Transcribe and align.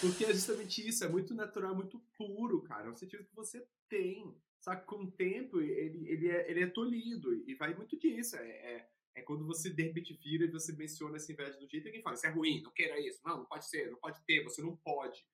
Porque 0.00 0.24
é 0.24 0.32
justamente 0.32 0.86
isso, 0.86 1.04
é 1.04 1.08
muito 1.08 1.34
natural, 1.34 1.74
muito 1.74 1.98
puro, 2.16 2.62
cara. 2.62 2.88
É 2.88 2.90
um 2.90 2.96
sentimento 2.96 3.28
que 3.28 3.36
você 3.36 3.66
tem. 3.88 4.34
Só 4.58 4.74
que 4.74 4.84
com 4.86 5.04
o 5.04 5.10
tempo, 5.10 5.60
ele, 5.60 6.08
ele, 6.08 6.28
é, 6.28 6.50
ele 6.50 6.62
é 6.62 6.66
tolhido. 6.66 7.34
E 7.34 7.54
vai 7.54 7.74
muito 7.74 7.98
disso. 7.98 8.36
É, 8.36 8.48
é, 8.48 8.90
é 9.16 9.22
quando 9.22 9.44
você 9.44 9.68
de 9.70 9.82
repente 9.82 10.14
vira 10.14 10.44
e 10.44 10.50
você 10.50 10.72
menciona 10.72 11.16
essa 11.16 11.30
inveja 11.30 11.58
do 11.58 11.68
jeito 11.68 11.86
e 11.86 11.88
alguém 11.88 12.02
fala: 12.02 12.14
Isso 12.14 12.26
é 12.26 12.30
ruim, 12.30 12.62
não 12.62 12.70
queira 12.70 12.98
isso. 12.98 13.20
Não, 13.24 13.38
não 13.38 13.44
pode 13.44 13.68
ser, 13.68 13.90
não 13.90 13.98
pode 13.98 14.20
ter, 14.24 14.42
você 14.42 14.62
não 14.62 14.76
pode. 14.76 15.24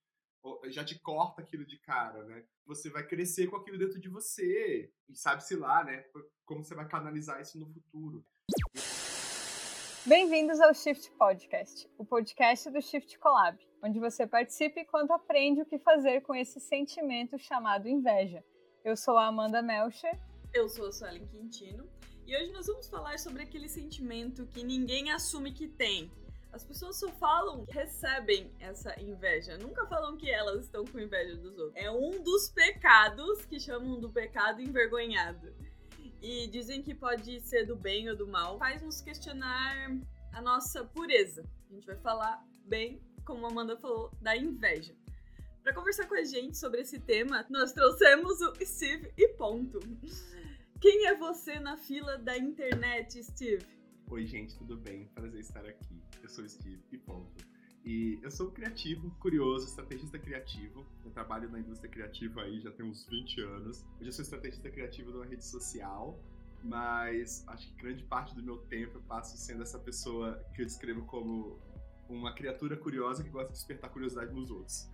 Já 0.68 0.84
te 0.84 0.96
corta 1.00 1.42
aquilo 1.42 1.64
de 1.64 1.76
cara, 1.78 2.24
né? 2.24 2.44
Você 2.64 2.88
vai 2.88 3.04
crescer 3.04 3.48
com 3.48 3.56
aquilo 3.56 3.78
dentro 3.78 4.00
de 4.00 4.08
você. 4.08 4.92
E 5.08 5.16
sabe-se 5.16 5.56
lá, 5.56 5.84
né? 5.84 6.04
Como 6.44 6.64
você 6.64 6.74
vai 6.74 6.88
canalizar 6.88 7.40
isso 7.40 7.58
no 7.58 7.66
futuro. 7.66 8.24
Bem-vindos 10.06 10.60
ao 10.60 10.72
Shift 10.72 11.10
Podcast, 11.18 11.90
o 11.98 12.04
podcast 12.04 12.70
do 12.70 12.80
Shift 12.80 13.18
Collab, 13.18 13.58
onde 13.82 13.98
você 13.98 14.24
participa 14.24 14.78
enquanto 14.78 15.10
aprende 15.10 15.62
o 15.62 15.66
que 15.66 15.80
fazer 15.80 16.20
com 16.20 16.32
esse 16.32 16.60
sentimento 16.60 17.36
chamado 17.36 17.88
inveja. 17.88 18.44
Eu 18.84 18.96
sou 18.96 19.18
a 19.18 19.26
Amanda 19.26 19.60
Melcher. 19.60 20.16
Eu 20.54 20.68
sou 20.68 20.86
a 20.86 20.92
Suelen 20.92 21.26
Quintino. 21.26 21.90
E 22.24 22.36
hoje 22.36 22.52
nós 22.52 22.68
vamos 22.68 22.88
falar 22.88 23.18
sobre 23.18 23.42
aquele 23.42 23.68
sentimento 23.68 24.46
que 24.46 24.62
ninguém 24.62 25.10
assume 25.10 25.52
que 25.52 25.66
tem. 25.66 26.08
As 26.52 26.62
pessoas 26.62 27.00
só 27.00 27.08
falam 27.08 27.66
que 27.66 27.72
recebem 27.72 28.54
essa 28.60 28.94
inveja, 29.00 29.58
nunca 29.58 29.88
falam 29.88 30.16
que 30.16 30.30
elas 30.30 30.66
estão 30.66 30.84
com 30.84 31.00
inveja 31.00 31.34
dos 31.34 31.58
outros. 31.58 31.74
É 31.74 31.90
um 31.90 32.22
dos 32.22 32.48
pecados 32.48 33.44
que 33.46 33.58
chamam 33.58 33.98
do 33.98 34.08
pecado 34.08 34.62
envergonhado 34.62 35.52
e 36.20 36.46
dizem 36.48 36.82
que 36.82 36.94
pode 36.94 37.40
ser 37.40 37.66
do 37.66 37.76
bem 37.76 38.08
ou 38.08 38.16
do 38.16 38.26
mal, 38.26 38.58
faz 38.58 38.82
nos 38.82 39.00
questionar 39.00 39.90
a 40.32 40.40
nossa 40.40 40.84
pureza. 40.84 41.44
A 41.70 41.74
gente 41.74 41.86
vai 41.86 41.96
falar 41.96 42.44
bem, 42.64 43.00
como 43.24 43.46
a 43.46 43.50
Amanda 43.50 43.76
falou, 43.76 44.10
da 44.20 44.36
inveja. 44.36 44.94
Para 45.62 45.74
conversar 45.74 46.06
com 46.06 46.14
a 46.14 46.24
gente 46.24 46.56
sobre 46.56 46.82
esse 46.82 47.00
tema, 47.00 47.44
nós 47.50 47.72
trouxemos 47.72 48.40
o 48.40 48.54
Steve 48.64 49.12
e 49.16 49.28
ponto. 49.28 49.80
Quem 50.80 51.06
é 51.06 51.14
você 51.16 51.58
na 51.58 51.76
fila 51.76 52.18
da 52.18 52.36
internet, 52.36 53.22
Steve? 53.24 53.66
Oi, 54.08 54.26
gente, 54.26 54.56
tudo 54.56 54.76
bem? 54.76 55.06
Prazer 55.14 55.40
estar 55.40 55.66
aqui. 55.66 56.00
Eu 56.22 56.28
sou 56.28 56.44
o 56.44 56.48
Steve 56.48 56.82
e 56.92 56.98
ponto. 56.98 57.55
E 57.86 58.18
eu 58.20 58.32
sou 58.32 58.50
criativo, 58.50 59.14
curioso, 59.20 59.64
estrategista 59.64 60.18
criativo. 60.18 60.84
Eu 61.04 61.10
trabalho 61.12 61.48
na 61.48 61.60
indústria 61.60 61.88
criativa 61.88 62.42
aí 62.42 62.58
já 62.60 62.72
tem 62.72 62.84
uns 62.84 63.06
20 63.06 63.40
anos. 63.42 63.84
Hoje 64.00 64.08
eu 64.08 64.12
sou 64.12 64.24
estrategista 64.24 64.68
criativo 64.68 65.12
numa 65.12 65.24
rede 65.24 65.44
social, 65.44 66.18
mas 66.64 67.46
acho 67.46 67.68
que 67.68 67.74
grande 67.80 68.02
parte 68.02 68.34
do 68.34 68.42
meu 68.42 68.58
tempo 68.58 68.98
eu 68.98 69.02
passo 69.02 69.38
sendo 69.38 69.62
essa 69.62 69.78
pessoa 69.78 70.44
que 70.52 70.62
eu 70.62 70.66
descrevo 70.66 71.06
como 71.06 71.60
uma 72.08 72.34
criatura 72.34 72.76
curiosa 72.76 73.22
que 73.22 73.30
gosta 73.30 73.52
de 73.52 73.54
despertar 73.54 73.88
curiosidade 73.90 74.34
nos 74.34 74.50
outros. 74.50 74.90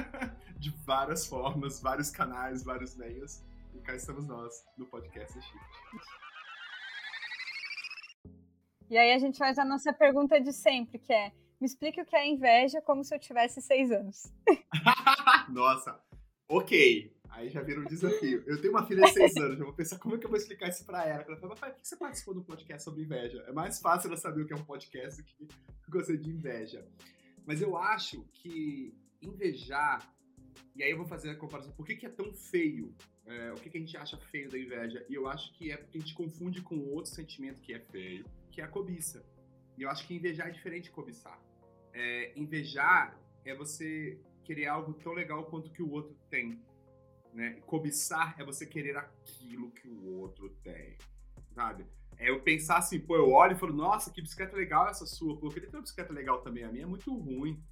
de 0.58 0.70
várias 0.86 1.26
formas, 1.26 1.78
vários 1.82 2.10
canais, 2.10 2.64
vários 2.64 2.96
meios. 2.96 3.44
E 3.74 3.80
cá 3.80 3.94
estamos 3.94 4.26
nós 4.26 4.66
no 4.78 4.86
podcast 4.86 5.38
Shift. 5.38 5.58
E 8.88 8.96
aí 8.96 9.12
a 9.12 9.18
gente 9.18 9.36
faz 9.36 9.58
a 9.58 9.64
nossa 9.64 9.92
pergunta 9.92 10.40
de 10.40 10.54
sempre, 10.54 10.98
que 10.98 11.12
é 11.12 11.32
me 11.60 11.66
explique 11.66 12.00
o 12.00 12.06
que 12.06 12.16
é 12.16 12.26
inveja 12.26 12.80
como 12.80 13.04
se 13.04 13.14
eu 13.14 13.18
tivesse 13.18 13.60
seis 13.60 13.92
anos. 13.92 14.32
Nossa, 15.50 16.00
ok. 16.48 17.14
Aí 17.28 17.48
já 17.48 17.62
vira 17.62 17.80
um 17.80 17.84
desafio. 17.84 18.42
Eu 18.46 18.60
tenho 18.60 18.72
uma 18.72 18.86
filha 18.86 19.04
de 19.04 19.12
seis 19.12 19.36
anos, 19.36 19.58
eu 19.58 19.66
vou 19.66 19.74
pensar 19.74 19.98
como 19.98 20.14
é 20.14 20.18
que 20.18 20.24
eu 20.24 20.30
vou 20.30 20.38
explicar 20.38 20.68
isso 20.68 20.84
pra 20.84 21.06
ela. 21.06 21.22
Ela 21.22 21.36
fala, 21.36 21.54
pai, 21.54 21.70
por 21.70 21.80
que 21.80 21.86
você 21.86 21.96
participou 21.96 22.34
do 22.34 22.42
podcast 22.42 22.82
sobre 22.82 23.02
inveja? 23.02 23.44
É 23.46 23.52
mais 23.52 23.78
fácil 23.78 24.08
ela 24.08 24.16
saber 24.16 24.42
o 24.42 24.46
que 24.46 24.52
é 24.52 24.56
um 24.56 24.64
podcast 24.64 25.22
do 25.22 25.26
que 25.26 25.48
gostei 25.88 26.16
de 26.16 26.30
inveja. 26.30 26.84
Mas 27.46 27.62
eu 27.62 27.76
acho 27.76 28.24
que 28.32 28.94
invejar, 29.22 30.12
e 30.74 30.82
aí 30.82 30.90
eu 30.90 30.96
vou 30.96 31.06
fazer 31.06 31.30
a 31.30 31.36
comparação, 31.36 31.72
por 31.72 31.86
que, 31.86 31.94
que 31.94 32.06
é 32.06 32.10
tão 32.10 32.32
feio? 32.32 32.94
É, 33.26 33.52
o 33.52 33.56
que, 33.56 33.70
que 33.70 33.76
a 33.76 33.80
gente 33.80 33.96
acha 33.96 34.16
feio 34.16 34.50
da 34.50 34.58
inveja? 34.58 35.04
E 35.08 35.14
eu 35.14 35.28
acho 35.28 35.52
que 35.52 35.70
é 35.70 35.76
porque 35.76 35.98
a 35.98 36.00
gente 36.00 36.14
confunde 36.14 36.62
com 36.62 36.78
outro 36.88 37.12
sentimento 37.12 37.60
que 37.60 37.72
é 37.72 37.78
feio, 37.78 38.24
que 38.50 38.60
é 38.60 38.64
a 38.64 38.68
cobiça. 38.68 39.24
E 39.78 39.82
eu 39.82 39.90
acho 39.90 40.06
que 40.06 40.14
invejar 40.14 40.48
é 40.48 40.50
diferente 40.50 40.84
de 40.84 40.90
cobiçar. 40.90 41.40
É, 41.92 42.32
invejar 42.36 43.18
é 43.44 43.54
você 43.54 44.18
querer 44.44 44.66
algo 44.66 44.94
tão 44.94 45.12
legal 45.12 45.44
quanto 45.46 45.70
que 45.70 45.82
o 45.82 45.90
outro 45.90 46.16
tem. 46.28 46.60
Né? 47.32 47.60
Cobiçar 47.66 48.34
é 48.38 48.44
você 48.44 48.66
querer 48.66 48.96
aquilo 48.96 49.70
que 49.70 49.88
o 49.88 50.18
outro 50.18 50.50
tem. 50.62 50.96
Sabe? 51.54 51.86
É 52.18 52.28
eu 52.28 52.40
pensar 52.40 52.78
assim, 52.78 53.00
pô, 53.00 53.16
eu 53.16 53.30
olho 53.30 53.52
e 53.52 53.58
falo, 53.58 53.72
nossa, 53.72 54.10
que 54.10 54.20
bicicleta 54.20 54.54
legal 54.54 54.88
essa 54.88 55.06
sua, 55.06 55.36
pô, 55.38 55.46
eu 55.46 55.50
queria 55.50 55.70
ter 55.70 55.76
uma 55.76 55.82
bicicleta 55.82 56.12
legal 56.12 56.42
também, 56.42 56.64
a 56.64 56.68
minha 56.70 56.84
é 56.84 56.86
muito 56.86 57.14
ruim. 57.16 57.62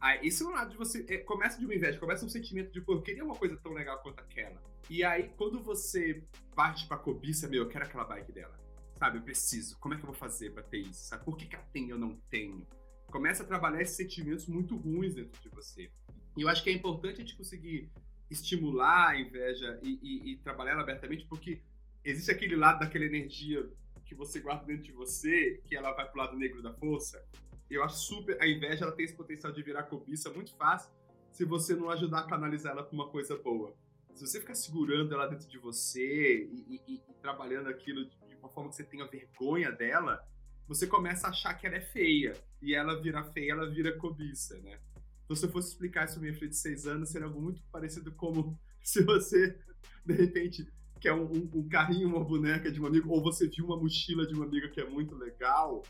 Aí, 0.00 0.26
esse 0.26 0.42
é 0.42 0.46
um 0.46 0.50
lado 0.50 0.70
de 0.70 0.76
você. 0.76 1.06
É, 1.08 1.18
começa 1.18 1.58
de 1.58 1.64
uma 1.64 1.74
inveja, 1.74 1.98
começa 1.98 2.26
um 2.26 2.28
sentimento 2.28 2.70
de, 2.70 2.80
pô, 2.80 2.92
eu 2.92 3.02
queria 3.02 3.24
uma 3.24 3.34
coisa 3.34 3.56
tão 3.56 3.72
legal 3.72 4.02
quanto 4.02 4.20
aquela. 4.20 4.62
E 4.90 5.02
aí, 5.02 5.30
quando 5.38 5.62
você 5.62 6.22
parte 6.54 6.86
pra 6.86 6.98
cobiça, 6.98 7.48
meu, 7.48 7.62
eu 7.62 7.68
quero 7.68 7.86
aquela 7.86 8.04
bike 8.04 8.30
dela. 8.30 8.54
Sabe, 8.98 9.18
eu 9.18 9.22
preciso. 9.22 9.78
Como 9.78 9.94
é 9.94 9.96
que 9.96 10.02
eu 10.02 10.06
vou 10.08 10.14
fazer 10.14 10.50
pra 10.50 10.62
ter 10.62 10.78
isso? 10.78 11.08
Sabe? 11.08 11.24
Por 11.24 11.36
que, 11.36 11.46
que 11.46 11.56
ela 11.56 11.64
tem 11.72 11.86
e 11.86 11.90
eu 11.90 11.98
não 11.98 12.16
tenho? 12.28 12.66
Começa 13.14 13.44
a 13.44 13.46
trabalhar 13.46 13.80
esses 13.80 13.96
sentimentos 13.96 14.48
muito 14.48 14.76
ruins 14.76 15.14
dentro 15.14 15.40
de 15.40 15.48
você. 15.48 15.88
E 16.36 16.42
eu 16.42 16.48
acho 16.48 16.64
que 16.64 16.68
é 16.68 16.72
importante 16.72 17.14
a 17.14 17.20
gente 17.20 17.36
conseguir 17.36 17.88
estimular 18.28 19.10
a 19.10 19.20
inveja 19.20 19.78
e, 19.84 20.00
e, 20.02 20.32
e 20.32 20.36
trabalhar 20.38 20.72
ela 20.72 20.82
abertamente, 20.82 21.24
porque 21.26 21.62
existe 22.04 22.32
aquele 22.32 22.56
lado 22.56 22.80
daquela 22.80 23.04
energia 23.04 23.70
que 24.04 24.16
você 24.16 24.40
guarda 24.40 24.64
dentro 24.66 24.82
de 24.82 24.90
você, 24.90 25.62
que 25.64 25.76
ela 25.76 25.92
vai 25.92 26.10
pro 26.10 26.18
lado 26.18 26.36
negro 26.36 26.60
da 26.60 26.74
força. 26.74 27.24
Eu 27.70 27.84
acho 27.84 27.98
super. 27.98 28.36
A 28.42 28.48
inveja 28.48 28.84
ela 28.84 28.92
tem 28.92 29.04
esse 29.04 29.14
potencial 29.14 29.52
de 29.52 29.62
virar 29.62 29.84
cobiça 29.84 30.28
muito 30.30 30.52
fácil 30.56 30.90
se 31.30 31.44
você 31.44 31.76
não 31.76 31.90
ajudar 31.90 32.18
a 32.18 32.26
canalizar 32.26 32.72
ela 32.72 32.82
para 32.82 32.94
uma 32.94 33.08
coisa 33.10 33.36
boa. 33.36 33.76
Se 34.12 34.26
você 34.26 34.40
ficar 34.40 34.56
segurando 34.56 35.14
ela 35.14 35.28
dentro 35.28 35.48
de 35.48 35.58
você 35.58 36.48
e, 36.50 36.82
e, 36.84 36.94
e 36.96 37.14
trabalhando 37.22 37.68
aquilo 37.68 38.06
de 38.06 38.34
uma 38.40 38.48
forma 38.48 38.70
que 38.70 38.76
você 38.76 38.84
tenha 38.84 39.06
vergonha 39.06 39.70
dela, 39.70 40.20
você 40.66 40.86
começa 40.86 41.26
a 41.26 41.30
achar 41.30 41.54
que 41.54 41.66
ela 41.66 41.76
é 41.76 41.80
feia. 41.80 42.34
E 42.62 42.74
ela 42.74 43.00
vira 43.00 43.22
feia, 43.24 43.52
ela 43.52 43.68
vira 43.68 43.96
cobiça, 43.96 44.58
né? 44.60 44.78
Então, 45.24 45.36
se 45.36 45.46
eu 45.46 45.50
fosse 45.50 45.70
explicar 45.70 46.04
isso 46.04 46.14
pra 46.14 46.22
minha 46.22 46.34
filha 46.34 46.48
de 46.48 46.56
seis 46.56 46.86
anos, 46.86 47.10
seria 47.10 47.26
algo 47.26 47.40
muito 47.40 47.62
parecido 47.70 48.12
como 48.12 48.58
se 48.82 49.02
você, 49.02 49.58
de 50.04 50.14
repente, 50.14 50.66
quer 51.00 51.12
um, 51.12 51.24
um, 51.24 51.50
um 51.54 51.68
carrinho, 51.68 52.08
uma 52.08 52.24
boneca 52.24 52.70
de 52.70 52.80
um 52.80 52.86
amigo, 52.86 53.10
ou 53.10 53.22
você 53.22 53.48
viu 53.48 53.66
uma 53.66 53.76
mochila 53.76 54.26
de 54.26 54.34
uma 54.34 54.44
amiga 54.44 54.68
que 54.68 54.80
é 54.80 54.88
muito 54.88 55.14
legal, 55.14 55.82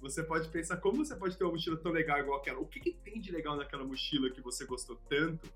você 0.00 0.22
pode 0.22 0.48
pensar 0.48 0.76
como 0.78 1.04
você 1.04 1.16
pode 1.16 1.36
ter 1.36 1.44
uma 1.44 1.52
mochila 1.52 1.76
tão 1.78 1.92
legal 1.92 2.18
igual 2.18 2.38
aquela. 2.38 2.60
O 2.60 2.66
que, 2.66 2.80
que 2.80 2.92
tem 2.92 3.20
de 3.20 3.32
legal 3.32 3.56
naquela 3.56 3.84
mochila 3.84 4.30
que 4.30 4.40
você 4.40 4.66
gostou 4.66 4.96
tanto? 5.08 5.50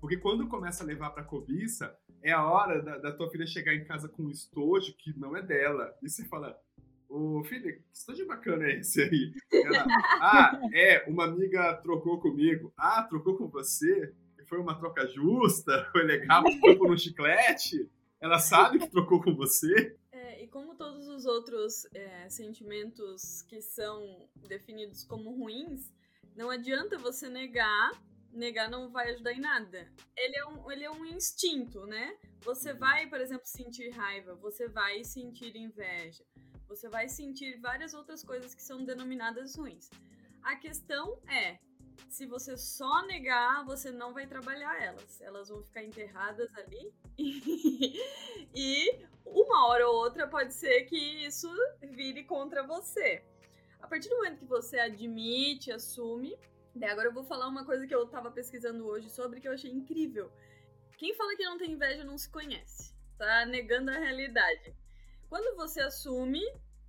Porque 0.00 0.16
quando 0.16 0.46
começa 0.46 0.84
a 0.84 0.86
levar 0.86 1.10
pra 1.10 1.24
cobiça, 1.24 1.96
é 2.22 2.30
a 2.30 2.46
hora 2.46 2.80
da, 2.82 2.98
da 2.98 3.12
tua 3.12 3.30
filha 3.30 3.46
chegar 3.46 3.74
em 3.74 3.84
casa 3.84 4.08
com 4.08 4.24
um 4.24 4.30
estojo 4.30 4.94
que 4.98 5.18
não 5.18 5.36
é 5.36 5.42
dela. 5.42 5.94
E 6.02 6.08
você 6.08 6.24
fala, 6.24 6.58
Ô, 7.08 7.42
filha, 7.44 7.72
que 7.72 7.82
estojo 7.92 8.26
bacana 8.26 8.66
é 8.66 8.80
esse 8.80 9.00
aí? 9.00 9.32
Ela, 9.50 9.86
ah, 10.20 10.60
é, 10.74 11.04
uma 11.08 11.24
amiga 11.24 11.74
trocou 11.82 12.20
comigo. 12.20 12.72
Ah, 12.76 13.02
trocou 13.02 13.36
com 13.36 13.48
você? 13.48 14.12
Foi 14.46 14.58
uma 14.58 14.78
troca 14.78 15.06
justa? 15.06 15.88
Foi 15.92 16.02
legal? 16.04 16.44
Foi 16.60 16.76
por 16.76 16.90
um 16.90 16.96
chiclete? 16.96 17.90
Ela 18.20 18.38
sabe 18.38 18.78
que 18.78 18.90
trocou 18.90 19.22
com 19.22 19.34
você? 19.34 19.96
É, 20.12 20.42
e 20.42 20.48
como 20.48 20.74
todos 20.74 21.08
os 21.08 21.24
outros 21.24 21.86
é, 21.94 22.28
sentimentos 22.28 23.42
que 23.42 23.60
são 23.62 24.28
definidos 24.46 25.04
como 25.04 25.30
ruins, 25.30 25.92
não 26.36 26.50
adianta 26.50 26.98
você 26.98 27.28
negar 27.28 27.92
negar 28.32 28.70
não 28.70 28.90
vai 28.90 29.10
ajudar 29.10 29.32
em 29.32 29.40
nada. 29.40 29.90
Ele 30.16 30.36
é 30.36 30.46
um, 30.46 30.70
ele 30.70 30.84
é 30.84 30.90
um 30.90 31.04
instinto, 31.04 31.86
né? 31.86 32.16
Você 32.42 32.72
vai, 32.72 33.06
por 33.08 33.20
exemplo, 33.20 33.46
sentir 33.46 33.90
raiva, 33.90 34.34
você 34.36 34.68
vai 34.68 35.02
sentir 35.04 35.56
inveja, 35.56 36.24
você 36.68 36.88
vai 36.88 37.08
sentir 37.08 37.58
várias 37.60 37.94
outras 37.94 38.22
coisas 38.22 38.54
que 38.54 38.62
são 38.62 38.84
denominadas 38.84 39.56
ruins. 39.56 39.90
A 40.42 40.56
questão 40.56 41.18
é, 41.28 41.58
se 42.08 42.26
você 42.26 42.56
só 42.56 43.06
negar, 43.06 43.64
você 43.64 43.90
não 43.90 44.12
vai 44.12 44.26
trabalhar 44.26 44.80
elas. 44.82 45.20
Elas 45.20 45.48
vão 45.48 45.62
ficar 45.62 45.82
enterradas 45.82 46.54
ali. 46.56 46.92
e 48.54 49.06
uma 49.24 49.66
hora 49.68 49.88
ou 49.88 49.96
outra 49.96 50.28
pode 50.28 50.54
ser 50.54 50.84
que 50.84 50.96
isso 51.26 51.48
vire 51.82 52.24
contra 52.24 52.66
você. 52.66 53.24
A 53.80 53.86
partir 53.86 54.08
do 54.08 54.16
momento 54.16 54.38
que 54.38 54.44
você 54.44 54.78
admite, 54.78 55.72
assume. 55.72 56.38
Daí 56.74 56.90
agora 56.90 57.08
eu 57.08 57.14
vou 57.14 57.24
falar 57.24 57.48
uma 57.48 57.64
coisa 57.64 57.86
que 57.86 57.94
eu 57.94 58.06
tava 58.06 58.30
pesquisando 58.30 58.86
hoje 58.86 59.10
sobre 59.10 59.40
que 59.40 59.48
eu 59.48 59.52
achei 59.52 59.70
incrível. 59.70 60.30
Quem 60.96 61.14
fala 61.14 61.36
que 61.36 61.44
não 61.44 61.58
tem 61.58 61.72
inveja 61.72 62.04
não 62.04 62.18
se 62.18 62.30
conhece. 62.30 62.94
Tá 63.16 63.46
negando 63.46 63.90
a 63.90 63.98
realidade. 63.98 64.74
Quando 65.28 65.56
você 65.56 65.80
assume 65.80 66.42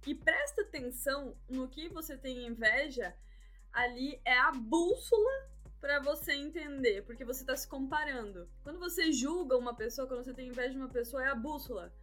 e 0.08 0.16
presta 0.16 0.62
atenção 0.62 1.36
no 1.50 1.68
que 1.68 1.90
você 1.90 2.18
tem 2.18 2.48
inveja, 2.48 3.16
ali 3.72 4.20
é 4.26 4.38
a 4.38 4.52
bússola 4.52 5.50
para 5.80 6.00
você 6.00 6.34
entender, 6.34 7.04
porque 7.06 7.26
você 7.26 7.46
tá 7.46 7.56
se 7.56 7.68
comparando. 7.68 8.50
Quando 8.64 8.80
você 8.80 9.12
julga 9.12 9.58
uma 9.58 9.74
pessoa, 9.74 10.08
quando 10.08 10.24
você 10.24 10.34
tem 10.34 10.48
inveja 10.50 10.72
de 10.72 10.78
uma 10.78 10.90
pessoa, 10.90 11.24
é 11.24 11.28
a 11.28 11.36
bússola. 11.36 11.94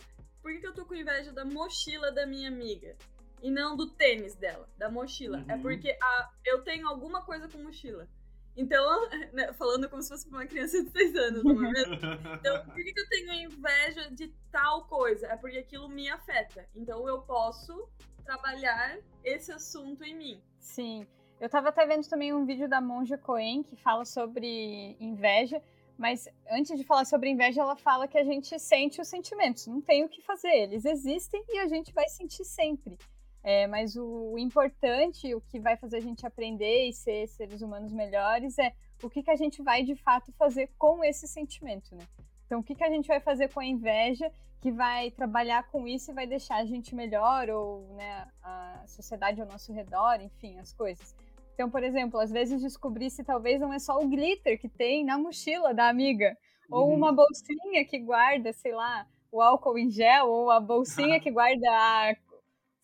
Por 0.41 0.53
que, 0.53 0.61
que 0.61 0.67
eu 0.67 0.75
tô 0.75 0.85
com 0.85 0.95
inveja 0.95 1.33
da 1.33 1.45
mochila 1.45 2.13
da 2.13 2.27
minha 2.27 2.49
amiga? 2.49 2.97
E 3.43 3.51
não 3.51 3.77
do 3.77 3.91
tênis 3.91 4.35
dela, 4.35 4.69
da 4.79 4.91
mochila. 4.91 5.39
É 5.49 5.55
uhum. 5.55 5.59
É 5.59 5.63
porque 5.63 5.99
a, 6.01 6.31
eu 6.45 6.63
tenho 6.63 6.89
alguma 6.89 7.23
coisa 7.23 7.49
com 7.49 7.59
mochila. 7.59 8.09
Então, 8.57 9.09
né, 9.33 9.53
falando 9.53 9.89
como 9.89 10.03
se 10.03 10.09
fosse 10.09 10.29
uma 10.29 10.47
criança 10.47 10.83
de 10.83 10.91
6 10.91 11.17
anos, 11.17 11.45
não 11.45 11.65
é 11.65 11.73
mesmo? 11.73 11.95
Então, 11.95 12.65
por 12.65 12.75
que 12.75 12.95
eu 12.97 13.09
tenho 13.09 13.33
inveja 13.35 14.11
de 14.11 14.29
tal 14.51 14.87
coisa? 14.87 15.27
É 15.27 15.37
porque 15.37 15.59
aquilo 15.59 15.89
me 15.89 16.09
afeta. 16.09 16.67
Então, 16.75 17.07
eu 17.07 17.21
posso 17.23 17.89
trabalhar 18.25 18.99
esse 19.23 19.53
assunto 19.53 20.03
em 20.03 20.17
mim. 20.17 20.43
Sim. 20.59 21.07
Eu 21.39 21.49
tava 21.51 21.69
até 21.69 21.87
vendo 21.87 22.09
também 22.09 22.33
um 22.33 22.47
vídeo 22.47 22.69
da 22.69 22.81
Monja 22.81 23.19
Coen 23.19 23.63
que 23.63 23.77
fala 23.77 24.05
sobre 24.05 24.97
inveja, 24.99 25.63
mas 25.99 26.29
antes 26.51 26.79
de 26.79 26.85
falar 26.85 27.05
sobre 27.05 27.31
inveja, 27.31 27.61
ela 27.61 27.77
fala 27.77 28.09
que 28.09 28.17
a 28.17 28.25
gente 28.25 28.59
sente 28.59 29.01
os 29.01 29.09
sentimentos, 29.09 29.67
não 29.67 29.81
tem 29.81 30.05
o 30.05 30.09
que 30.09 30.23
fazer, 30.23 30.49
eles 30.49 30.85
existem 30.85 31.45
e 31.49 31.59
a 31.59 31.69
gente 31.69 31.93
vai 31.93 32.09
sentir 32.09 32.45
sempre. 32.45 32.99
É, 33.49 33.69
mas 33.69 33.95
o, 33.95 34.33
o, 34.33 34.39
importante, 34.41 35.33
o 35.33 35.41
que 35.41 35.61
vai 35.61 35.77
fazer 35.77 35.99
a 35.99 36.01
gente 36.01 36.27
aprender 36.27 36.89
e 36.89 36.93
ser 36.93 37.29
seres 37.29 37.63
humanos 37.63 37.93
melhores 37.93 38.59
é 38.59 38.73
o 39.01 39.09
que, 39.09 39.23
que 39.23 39.31
a 39.31 39.37
gente 39.37 39.63
vai 39.63 39.85
de 39.85 39.95
fato 39.95 40.33
fazer 40.33 40.69
com 40.77 41.05
esse 41.05 41.29
sentimento, 41.29 41.95
né? 41.95 42.05
Então, 42.45 42.59
o 42.59 42.63
que, 42.65 42.75
que 42.75 42.83
a 42.83 42.91
gente 42.91 43.07
vai 43.07 43.21
fazer 43.21 43.49
com 43.51 43.61
a 43.61 43.65
inveja 43.65 44.33
que 44.61 44.73
vai 44.73 45.13
trabalhar 45.13 45.63
com 45.71 45.87
isso 45.87 46.11
e 46.11 46.15
vai 46.15 46.27
deixar 46.27 46.57
a 46.57 46.65
gente 46.65 46.93
melhor 46.93 47.49
ou 47.49 47.95
né, 47.95 48.27
a 48.43 48.83
sociedade 48.89 49.41
ao 49.41 49.47
nosso 49.47 49.73
redor, 49.73 50.21
enfim, 50.21 50.59
as 50.59 50.73
coisas. 50.73 51.15
Então, 51.55 51.71
por 51.71 51.85
exemplo, 51.85 52.19
às 52.19 52.33
vezes 52.33 52.61
descobrir 52.61 53.11
se 53.11 53.23
talvez 53.23 53.61
não 53.61 53.73
é 53.73 53.79
só 53.79 53.97
o 53.97 54.09
glitter 54.09 54.61
que 54.61 54.69
tem 54.69 55.05
na 55.05 55.17
mochila 55.17 55.73
da 55.73 55.89
amiga, 55.89 56.37
ou 56.69 56.89
uhum. 56.89 56.97
uma 56.97 57.13
bolsinha 57.13 57.85
que 57.85 58.01
guarda, 58.01 58.53
sei 58.53 58.75
lá, 58.75 59.07
o 59.31 59.41
álcool 59.41 59.79
em 59.79 59.89
gel, 59.89 60.29
ou 60.29 60.51
a 60.51 60.59
bolsinha 60.59 61.21
que 61.21 61.31
guarda 61.31 61.71
a 61.71 62.17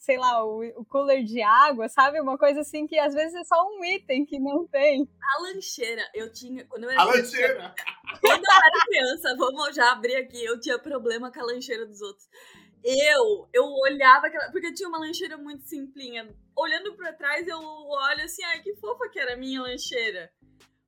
sei 0.02 0.18
lá, 0.18 0.44
o, 0.44 0.62
o, 0.80 0.84
cooler 0.84 1.22
de 1.22 1.40
água, 1.40 1.88
sabe? 1.88 2.20
Uma 2.20 2.36
coisa 2.36 2.60
assim 2.60 2.88
que 2.88 2.98
às 2.98 3.14
vezes 3.14 3.34
é 3.36 3.44
só 3.44 3.54
um 3.68 3.84
item 3.84 4.26
que 4.26 4.38
não 4.40 4.66
tem. 4.66 5.08
A 5.36 5.42
lancheira, 5.42 6.02
eu 6.12 6.30
tinha. 6.32 6.64
Quando 6.66 6.84
eu 6.84 6.90
era 6.90 7.00
a 7.00 7.04
lancheira! 7.04 7.74
Quando 8.20 8.44
eu 8.44 8.52
era 8.52 8.84
criança, 8.84 9.36
vamos 9.36 9.74
já 9.74 9.92
abrir 9.92 10.16
aqui, 10.16 10.44
eu 10.44 10.58
tinha 10.58 10.76
problema 10.76 11.32
com 11.32 11.40
a 11.40 11.44
lancheira 11.44 11.86
dos 11.86 12.02
outros. 12.02 12.28
Eu, 12.82 13.48
eu 13.52 13.64
olhava 13.64 14.26
aquela. 14.26 14.50
Porque 14.50 14.74
tinha 14.74 14.88
uma 14.88 14.98
lancheira 14.98 15.38
muito 15.38 15.62
simplinha. 15.68 16.28
Olhando 16.56 16.96
pra 16.96 17.12
trás, 17.12 17.46
eu 17.46 17.60
olho 17.60 18.24
assim, 18.24 18.42
ai, 18.42 18.60
que 18.60 18.74
fofa 18.74 19.08
que 19.08 19.20
era 19.20 19.34
a 19.34 19.36
minha 19.36 19.62
lancheira. 19.62 20.32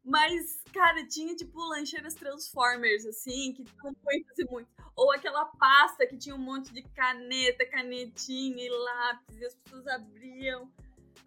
Mas, 0.05 0.63
cara, 0.73 1.07
tinha 1.07 1.35
tipo 1.35 1.59
lancheiras 1.69 2.15
Transformers, 2.15 3.07
assim, 3.07 3.55
que 3.55 3.65
tinham 3.65 3.97
muitas 4.05 4.39
e 4.39 4.45
muitas. 4.45 4.75
Ou 4.95 5.11
aquela 5.13 5.47
pasta 5.47 6.07
que 6.07 6.17
tinha 6.17 6.35
um 6.35 6.39
monte 6.39 6.73
de 6.73 6.83
caneta, 6.83 7.65
canetinha 7.67 8.65
e 8.65 8.69
lápis, 8.69 9.39
e 9.39 9.47
as 9.47 9.55
pessoas 9.55 9.87
abriam 9.87 10.71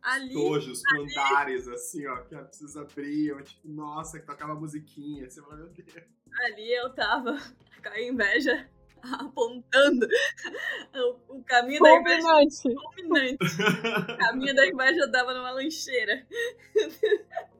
ali. 0.01 0.33
Tojos 0.33 0.81
com 0.83 1.01
andares, 1.01 1.67
assim, 1.67 2.05
ó, 2.05 2.17
que 2.17 2.35
as 2.35 2.47
pessoas 2.47 2.77
abriam, 2.77 3.41
tipo, 3.41 3.67
nossa, 3.67 4.19
que 4.19 4.25
tocava 4.25 4.53
musiquinha. 4.53 5.29
Você 5.29 5.41
fala, 5.41 5.55
meu 5.57 5.69
Deus. 5.69 6.05
Ali 6.45 6.71
eu 6.71 6.93
tava 6.93 7.35
com 7.81 7.89
a 7.89 8.01
inveja 8.01 8.69
apontando 9.19 10.07
o, 11.29 11.37
o 11.37 11.43
caminho 11.43 11.81
da 11.81 11.95
inveja. 11.95 12.27
Culminante. 12.95 13.37
O 13.41 14.17
caminho 14.17 14.55
da 14.55 14.67
inveja 14.67 15.07
dava 15.07 15.33
numa 15.33 15.51
lancheira. 15.51 16.25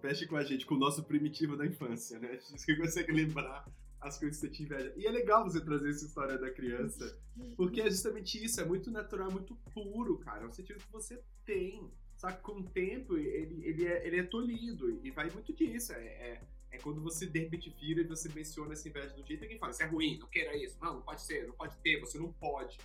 Feche 0.07 0.25
com 0.25 0.37
a 0.37 0.43
gente, 0.43 0.65
com 0.65 0.75
o 0.75 0.77
nosso 0.77 1.03
primitivo 1.03 1.57
da 1.57 1.65
infância, 1.65 2.17
né? 2.17 2.29
A 2.29 2.35
gente 2.35 2.77
consegue 2.79 3.11
lembrar 3.11 3.69
as 3.99 4.17
coisas 4.17 4.39
que 4.39 4.55
você 4.55 4.63
inveja. 4.63 4.93
E 4.95 5.05
é 5.05 5.11
legal 5.11 5.43
você 5.43 5.59
trazer 5.59 5.89
essa 5.89 6.05
história 6.05 6.37
da 6.37 6.49
criança, 6.49 7.19
porque 7.57 7.81
é 7.81 7.89
justamente 7.89 8.41
isso, 8.41 8.61
é 8.61 8.63
muito 8.63 8.89
natural, 8.89 9.29
muito 9.29 9.53
puro, 9.73 10.17
cara. 10.19 10.45
É 10.45 10.47
o 10.47 10.53
sentido 10.53 10.77
que 10.77 10.91
você 10.93 11.21
tem. 11.43 11.91
Só 12.15 12.31
que 12.31 12.41
com 12.41 12.53
o 12.53 12.63
tempo, 12.63 13.17
ele, 13.17 13.65
ele, 13.65 13.85
é, 13.85 14.07
ele 14.07 14.19
é 14.19 14.23
tolhido, 14.23 14.89
e 15.03 15.11
vai 15.11 15.29
muito 15.29 15.53
disso. 15.53 15.91
É, 15.91 16.05
é, 16.05 16.41
é, 16.71 16.77
quando 16.77 17.01
você 17.01 17.25
de 17.25 17.39
repente 17.39 17.69
vira 17.77 17.99
e 17.99 18.07
você 18.07 18.29
menciona 18.29 18.71
essa 18.71 18.87
inveja 18.87 19.13
do 19.13 19.27
jeito 19.27 19.45
que 19.45 19.57
fala, 19.57 19.73
isso 19.73 19.83
é 19.83 19.87
ruim, 19.87 20.19
não 20.19 20.27
queira 20.27 20.55
isso, 20.55 20.77
não, 20.81 20.93
não 20.95 21.01
pode 21.01 21.21
ser, 21.21 21.45
não 21.45 21.53
pode 21.53 21.75
ter, 21.79 21.99
você 21.99 22.17
não 22.17 22.31
pode. 22.31 22.77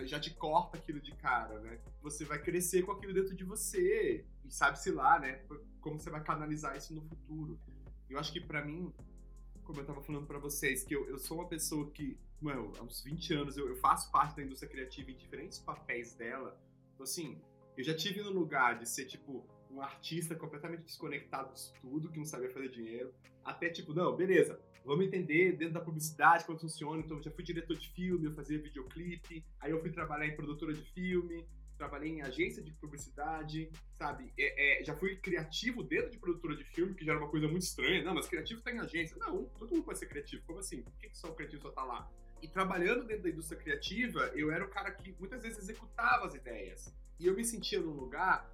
Já 0.00 0.18
te 0.18 0.30
corta 0.34 0.76
aquilo 0.76 1.00
de 1.00 1.12
cara, 1.16 1.58
né? 1.60 1.78
Você 2.02 2.24
vai 2.24 2.40
crescer 2.40 2.82
com 2.82 2.92
aquilo 2.92 3.12
dentro 3.12 3.34
de 3.34 3.44
você, 3.44 4.24
e 4.44 4.50
sabe-se 4.50 4.90
lá, 4.90 5.18
né? 5.18 5.42
Como 5.80 5.98
você 5.98 6.10
vai 6.10 6.22
canalizar 6.22 6.76
isso 6.76 6.94
no 6.94 7.02
futuro. 7.02 7.58
Eu 8.08 8.18
acho 8.18 8.32
que 8.32 8.40
para 8.40 8.64
mim, 8.64 8.92
como 9.64 9.80
eu 9.80 9.84
tava 9.84 10.02
falando 10.02 10.26
para 10.26 10.38
vocês, 10.38 10.82
que 10.84 10.94
eu, 10.94 11.08
eu 11.08 11.18
sou 11.18 11.38
uma 11.38 11.48
pessoa 11.48 11.90
que, 11.90 12.18
mano, 12.40 12.72
há 12.78 12.82
uns 12.82 13.02
20 13.02 13.34
anos 13.34 13.56
eu, 13.56 13.68
eu 13.68 13.76
faço 13.76 14.10
parte 14.10 14.36
da 14.36 14.42
indústria 14.42 14.70
criativa 14.70 15.10
em 15.10 15.16
diferentes 15.16 15.58
papéis 15.58 16.14
dela. 16.14 16.58
Então, 16.94 17.04
assim, 17.04 17.40
eu 17.76 17.82
já 17.82 17.94
tive 17.94 18.22
no 18.22 18.30
lugar 18.30 18.78
de 18.78 18.88
ser, 18.88 19.06
tipo, 19.06 19.46
um 19.72 19.80
artista 19.80 20.34
completamente 20.34 20.82
desconectado 20.82 21.52
disso 21.52 21.72
tudo, 21.80 22.10
que 22.10 22.18
não 22.18 22.24
sabia 22.24 22.50
fazer 22.50 22.68
dinheiro, 22.68 23.12
até, 23.44 23.68
tipo, 23.70 23.94
não, 23.94 24.14
beleza, 24.14 24.60
vamos 24.84 25.06
entender 25.06 25.56
dentro 25.56 25.74
da 25.74 25.80
publicidade 25.80 26.44
como 26.44 26.58
funciona. 26.58 27.00
Então, 27.00 27.16
eu 27.16 27.22
já 27.22 27.30
fui 27.30 27.42
diretor 27.42 27.76
de 27.76 27.88
filme, 27.90 28.26
eu 28.26 28.32
fazia 28.32 28.58
videoclipe, 28.58 29.44
aí 29.60 29.70
eu 29.70 29.80
fui 29.80 29.90
trabalhar 29.90 30.26
em 30.26 30.36
produtora 30.36 30.72
de 30.74 30.82
filme, 30.92 31.46
trabalhei 31.76 32.10
em 32.10 32.22
agência 32.22 32.62
de 32.62 32.70
publicidade, 32.74 33.68
sabe? 33.94 34.32
É, 34.38 34.80
é, 34.80 34.84
já 34.84 34.94
fui 34.94 35.16
criativo 35.16 35.82
dentro 35.82 36.10
de 36.10 36.18
produtora 36.18 36.54
de 36.54 36.64
filme, 36.64 36.94
que 36.94 37.04
já 37.04 37.12
era 37.12 37.20
uma 37.20 37.30
coisa 37.30 37.48
muito 37.48 37.62
estranha. 37.62 38.04
Não, 38.04 38.14
mas 38.14 38.28
criativo 38.28 38.60
tá 38.60 38.70
em 38.70 38.78
agência. 38.78 39.16
Não, 39.18 39.44
todo 39.58 39.70
mundo 39.72 39.82
pode 39.82 39.98
ser 39.98 40.06
criativo. 40.06 40.44
Como 40.46 40.60
assim? 40.60 40.82
Por 40.82 40.92
que, 40.98 41.08
que 41.08 41.18
só 41.18 41.28
o 41.30 41.34
criativo 41.34 41.62
só 41.62 41.70
tá 41.70 41.82
lá? 41.82 42.08
E 42.40 42.46
trabalhando 42.46 43.04
dentro 43.04 43.24
da 43.24 43.30
indústria 43.30 43.58
criativa, 43.58 44.30
eu 44.34 44.52
era 44.52 44.64
o 44.64 44.68
cara 44.68 44.92
que 44.92 45.14
muitas 45.18 45.42
vezes 45.42 45.58
executava 45.58 46.26
as 46.26 46.34
ideias. 46.34 46.94
E 47.18 47.26
eu 47.26 47.34
me 47.34 47.44
sentia 47.44 47.80
num 47.80 47.92
lugar 47.92 48.48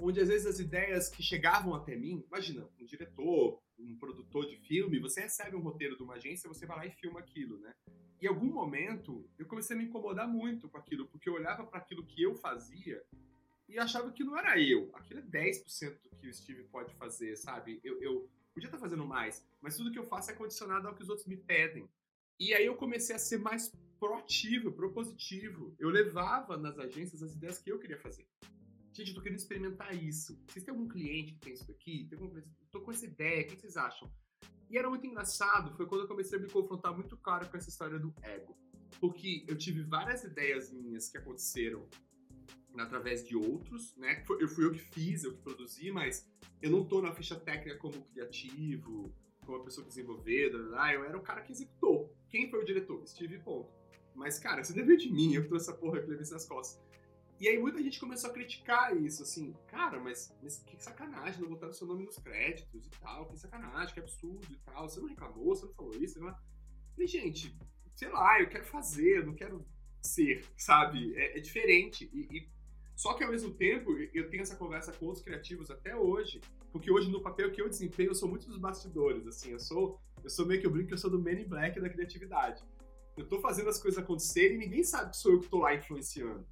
onde 0.00 0.20
às 0.20 0.28
vezes 0.28 0.46
as 0.46 0.58
ideias 0.58 1.08
que 1.08 1.22
chegavam 1.22 1.74
até 1.74 1.96
mim, 1.96 2.24
imagina, 2.26 2.68
um 2.80 2.84
diretor, 2.84 3.60
um 3.78 3.96
produtor 3.96 4.46
de 4.46 4.56
filme, 4.56 4.98
você 4.98 5.22
recebe 5.22 5.56
um 5.56 5.60
roteiro 5.60 5.96
de 5.96 6.02
uma 6.02 6.14
agência, 6.14 6.48
você 6.48 6.66
vai 6.66 6.76
lá 6.76 6.86
e 6.86 6.90
filma 6.90 7.20
aquilo, 7.20 7.58
né? 7.58 7.72
em 8.20 8.26
algum 8.26 8.52
momento, 8.52 9.26
eu 9.38 9.46
comecei 9.46 9.74
a 9.74 9.78
me 9.78 9.86
incomodar 9.86 10.28
muito 10.28 10.68
com 10.68 10.76
aquilo, 10.76 11.06
porque 11.06 11.28
eu 11.28 11.34
olhava 11.34 11.64
para 11.64 11.78
aquilo 11.78 12.04
que 12.04 12.22
eu 12.22 12.34
fazia 12.34 13.02
e 13.66 13.78
achava 13.78 14.12
que 14.12 14.22
não 14.22 14.36
era 14.36 14.60
eu. 14.60 14.90
Aquilo 14.94 15.20
é 15.20 15.22
10% 15.22 16.02
do 16.02 16.16
que 16.16 16.28
o 16.28 16.34
Steve 16.34 16.64
pode 16.64 16.92
fazer, 16.94 17.36
sabe? 17.36 17.80
Eu, 17.82 18.00
eu 18.02 18.28
podia 18.52 18.66
estar 18.66 18.78
fazendo 18.78 19.06
mais, 19.06 19.46
mas 19.60 19.76
tudo 19.76 19.90
que 19.90 19.98
eu 19.98 20.04
faço 20.04 20.30
é 20.30 20.34
condicionado 20.34 20.86
ao 20.86 20.94
que 20.94 21.02
os 21.02 21.08
outros 21.08 21.26
me 21.26 21.36
pedem. 21.36 21.88
E 22.38 22.52
aí 22.52 22.66
eu 22.66 22.76
comecei 22.76 23.16
a 23.16 23.18
ser 23.18 23.38
mais 23.38 23.72
proativo, 23.98 24.72
propositivo. 24.72 25.74
Eu 25.78 25.88
levava 25.88 26.58
nas 26.58 26.78
agências 26.78 27.22
as 27.22 27.34
ideias 27.34 27.58
que 27.58 27.70
eu 27.70 27.78
queria 27.78 27.98
fazer. 27.98 28.26
Gente, 29.00 29.12
eu 29.12 29.14
tô 29.14 29.22
querendo 29.22 29.38
experimentar 29.38 29.94
isso. 29.94 30.38
Vocês 30.46 30.62
têm 30.62 30.72
algum 30.74 30.86
cliente 30.86 31.32
que 31.32 31.40
tem 31.40 31.54
isso 31.54 31.66
daqui? 31.66 32.06
Tem 32.10 32.18
algum... 32.18 32.38
Tô 32.70 32.82
com 32.82 32.90
essa 32.90 33.06
ideia, 33.06 33.46
o 33.46 33.46
que 33.46 33.56
vocês 33.56 33.74
acham? 33.78 34.12
E 34.68 34.76
era 34.76 34.90
muito 34.90 35.06
engraçado, 35.06 35.74
foi 35.74 35.86
quando 35.86 36.02
eu 36.02 36.06
comecei 36.06 36.38
a 36.38 36.42
me 36.42 36.50
confrontar 36.50 36.94
muito 36.94 37.16
claro 37.16 37.48
com 37.48 37.56
essa 37.56 37.70
história 37.70 37.98
do 37.98 38.14
ego. 38.20 38.54
Porque 39.00 39.42
eu 39.48 39.56
tive 39.56 39.82
várias 39.84 40.22
ideias 40.22 40.70
minhas 40.70 41.08
que 41.08 41.16
aconteceram 41.16 41.88
através 42.76 43.26
de 43.26 43.34
outros, 43.34 43.96
né? 43.96 44.22
Eu 44.38 44.46
fui 44.46 44.66
eu 44.66 44.70
que 44.70 44.78
fiz, 44.78 45.24
eu 45.24 45.32
que 45.32 45.40
produzi, 45.40 45.90
mas 45.90 46.30
eu 46.60 46.70
não 46.70 46.84
tô 46.84 47.00
na 47.00 47.14
ficha 47.14 47.36
técnica 47.36 47.78
como 47.78 48.04
criativo, 48.04 49.10
como 49.46 49.62
a 49.62 49.64
pessoa 49.64 49.86
ah, 50.76 50.92
eu 50.92 51.04
era 51.06 51.16
o 51.16 51.22
cara 51.22 51.40
que 51.40 51.52
executou. 51.52 52.14
Quem 52.28 52.50
foi 52.50 52.60
o 52.60 52.66
diretor? 52.66 53.02
Steve 53.06 53.38
Ponto. 53.38 53.72
Mas, 54.14 54.38
cara, 54.38 54.62
você 54.62 54.74
deve 54.74 54.98
de 54.98 55.10
mim, 55.10 55.32
eu 55.32 55.48
trouxe 55.48 55.70
essa 55.70 55.78
porra 55.78 56.02
que 56.02 56.06
levei 56.10 56.30
nas 56.30 56.44
costas. 56.44 56.78
E 57.40 57.48
aí 57.48 57.58
muita 57.58 57.82
gente 57.82 57.98
começou 57.98 58.28
a 58.28 58.32
criticar 58.34 58.94
isso, 58.94 59.22
assim, 59.22 59.54
cara, 59.66 59.98
mas, 59.98 60.36
mas 60.42 60.58
que 60.58 60.76
sacanagem 60.76 61.40
não 61.40 61.48
botar 61.48 61.68
o 61.68 61.72
seu 61.72 61.86
nome 61.86 62.04
nos 62.04 62.18
créditos 62.18 62.86
e 62.86 62.90
tal, 63.00 63.26
que 63.30 63.38
sacanagem, 63.38 63.94
que 63.94 64.00
absurdo 64.00 64.46
e 64.50 64.56
tal, 64.56 64.86
você 64.86 65.00
não 65.00 65.08
reclamou, 65.08 65.56
você 65.56 65.64
não 65.64 65.72
falou 65.72 65.94
isso, 65.94 66.20
não 66.20 66.36
E, 66.98 67.06
gente, 67.06 67.56
sei 67.96 68.10
lá, 68.10 68.38
eu 68.42 68.48
quero 68.50 68.66
fazer, 68.66 69.20
eu 69.20 69.26
não 69.26 69.34
quero 69.34 69.66
ser, 70.02 70.44
sabe? 70.54 71.16
É, 71.16 71.38
é 71.38 71.40
diferente. 71.40 72.10
E, 72.12 72.28
e, 72.30 72.48
Só 72.94 73.14
que 73.14 73.24
ao 73.24 73.30
mesmo 73.30 73.54
tempo, 73.54 73.96
eu 74.12 74.28
tenho 74.28 74.42
essa 74.42 74.56
conversa 74.56 74.92
com 74.92 75.06
outros 75.06 75.24
criativos 75.24 75.70
até 75.70 75.96
hoje, 75.96 76.42
porque 76.70 76.90
hoje 76.90 77.10
no 77.10 77.22
papel 77.22 77.50
que 77.50 77.62
eu 77.62 77.70
desempenho, 77.70 78.10
eu 78.10 78.14
sou 78.14 78.28
muito 78.28 78.46
dos 78.46 78.58
bastidores, 78.58 79.26
assim, 79.26 79.52
eu 79.52 79.58
sou, 79.58 79.98
eu 80.22 80.28
sou 80.28 80.44
meio 80.44 80.60
que 80.60 80.66
eu 80.66 80.70
brinco 80.70 80.88
que 80.88 80.94
eu 80.94 80.98
sou 80.98 81.10
do 81.10 81.18
Man 81.18 81.40
in 81.40 81.48
Black 81.48 81.80
da 81.80 81.88
criatividade. 81.88 82.62
Eu 83.16 83.26
tô 83.26 83.40
fazendo 83.40 83.70
as 83.70 83.80
coisas 83.80 84.02
acontecerem 84.02 84.56
e 84.56 84.58
ninguém 84.58 84.84
sabe 84.84 85.10
que 85.10 85.16
sou 85.16 85.32
eu 85.32 85.40
que 85.40 85.48
tô 85.48 85.60
lá 85.60 85.74
influenciando. 85.74 86.46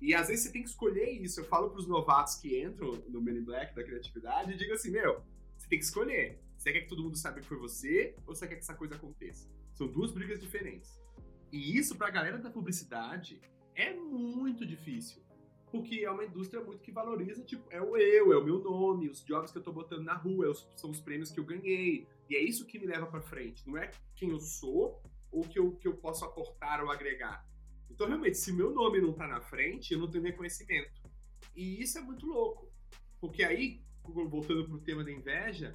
E 0.00 0.14
às 0.14 0.28
vezes 0.28 0.44
você 0.44 0.52
tem 0.52 0.62
que 0.62 0.68
escolher 0.68 1.10
isso. 1.10 1.40
Eu 1.40 1.44
falo 1.44 1.70
para 1.70 1.78
os 1.78 1.86
novatos 1.86 2.36
que 2.36 2.62
entram 2.62 3.02
no 3.08 3.20
Men 3.20 3.38
in 3.38 3.44
Black 3.44 3.74
da 3.74 3.84
criatividade 3.84 4.52
e 4.52 4.56
digo 4.56 4.72
assim: 4.72 4.90
meu, 4.90 5.22
você 5.56 5.68
tem 5.68 5.78
que 5.78 5.84
escolher. 5.84 6.40
Você 6.56 6.72
quer 6.72 6.80
que 6.82 6.88
todo 6.88 7.02
mundo 7.02 7.16
saiba 7.16 7.40
que 7.40 7.46
foi 7.46 7.56
você 7.56 8.14
ou 8.26 8.34
você 8.34 8.46
quer 8.46 8.54
que 8.54 8.60
essa 8.60 8.74
coisa 8.74 8.94
aconteça? 8.94 9.48
São 9.74 9.86
duas 9.86 10.12
brigas 10.12 10.40
diferentes. 10.40 11.00
E 11.52 11.76
isso, 11.76 11.96
para 11.96 12.08
a 12.08 12.10
galera 12.10 12.38
da 12.38 12.50
publicidade, 12.50 13.40
é 13.74 13.92
muito 13.94 14.66
difícil. 14.66 15.22
Porque 15.70 16.00
é 16.04 16.10
uma 16.10 16.24
indústria 16.24 16.62
muito 16.62 16.82
que 16.82 16.90
valoriza, 16.90 17.44
tipo, 17.44 17.64
é 17.70 17.80
o 17.80 17.96
eu, 17.96 18.32
é 18.32 18.36
o 18.36 18.44
meu 18.44 18.58
nome, 18.58 19.08
os 19.08 19.24
jobs 19.24 19.52
que 19.52 19.58
eu 19.58 19.62
tô 19.62 19.72
botando 19.72 20.02
na 20.02 20.14
rua, 20.14 20.52
são 20.76 20.90
os 20.90 21.00
prêmios 21.00 21.30
que 21.30 21.38
eu 21.38 21.44
ganhei. 21.44 22.06
E 22.28 22.36
é 22.36 22.42
isso 22.42 22.66
que 22.66 22.78
me 22.78 22.86
leva 22.86 23.06
para 23.06 23.20
frente. 23.20 23.66
Não 23.68 23.78
é 23.78 23.90
quem 24.14 24.30
eu 24.30 24.40
sou 24.40 25.00
ou 25.30 25.42
que 25.42 25.58
eu, 25.58 25.72
que 25.76 25.86
eu 25.86 25.96
posso 25.96 26.24
aportar 26.24 26.82
ou 26.82 26.90
agregar. 26.90 27.46
Então, 27.90 28.06
realmente, 28.06 28.38
se 28.38 28.52
meu 28.52 28.70
nome 28.70 29.00
não 29.00 29.12
tá 29.12 29.26
na 29.26 29.40
frente, 29.40 29.92
eu 29.92 29.98
não 29.98 30.08
tenho 30.10 30.24
reconhecimento. 30.24 30.90
E 31.54 31.82
isso 31.82 31.98
é 31.98 32.00
muito 32.00 32.26
louco. 32.26 32.70
Porque 33.20 33.42
aí, 33.44 33.82
voltando 34.04 34.64
pro 34.66 34.78
tema 34.78 35.04
da 35.04 35.12
inveja, 35.12 35.74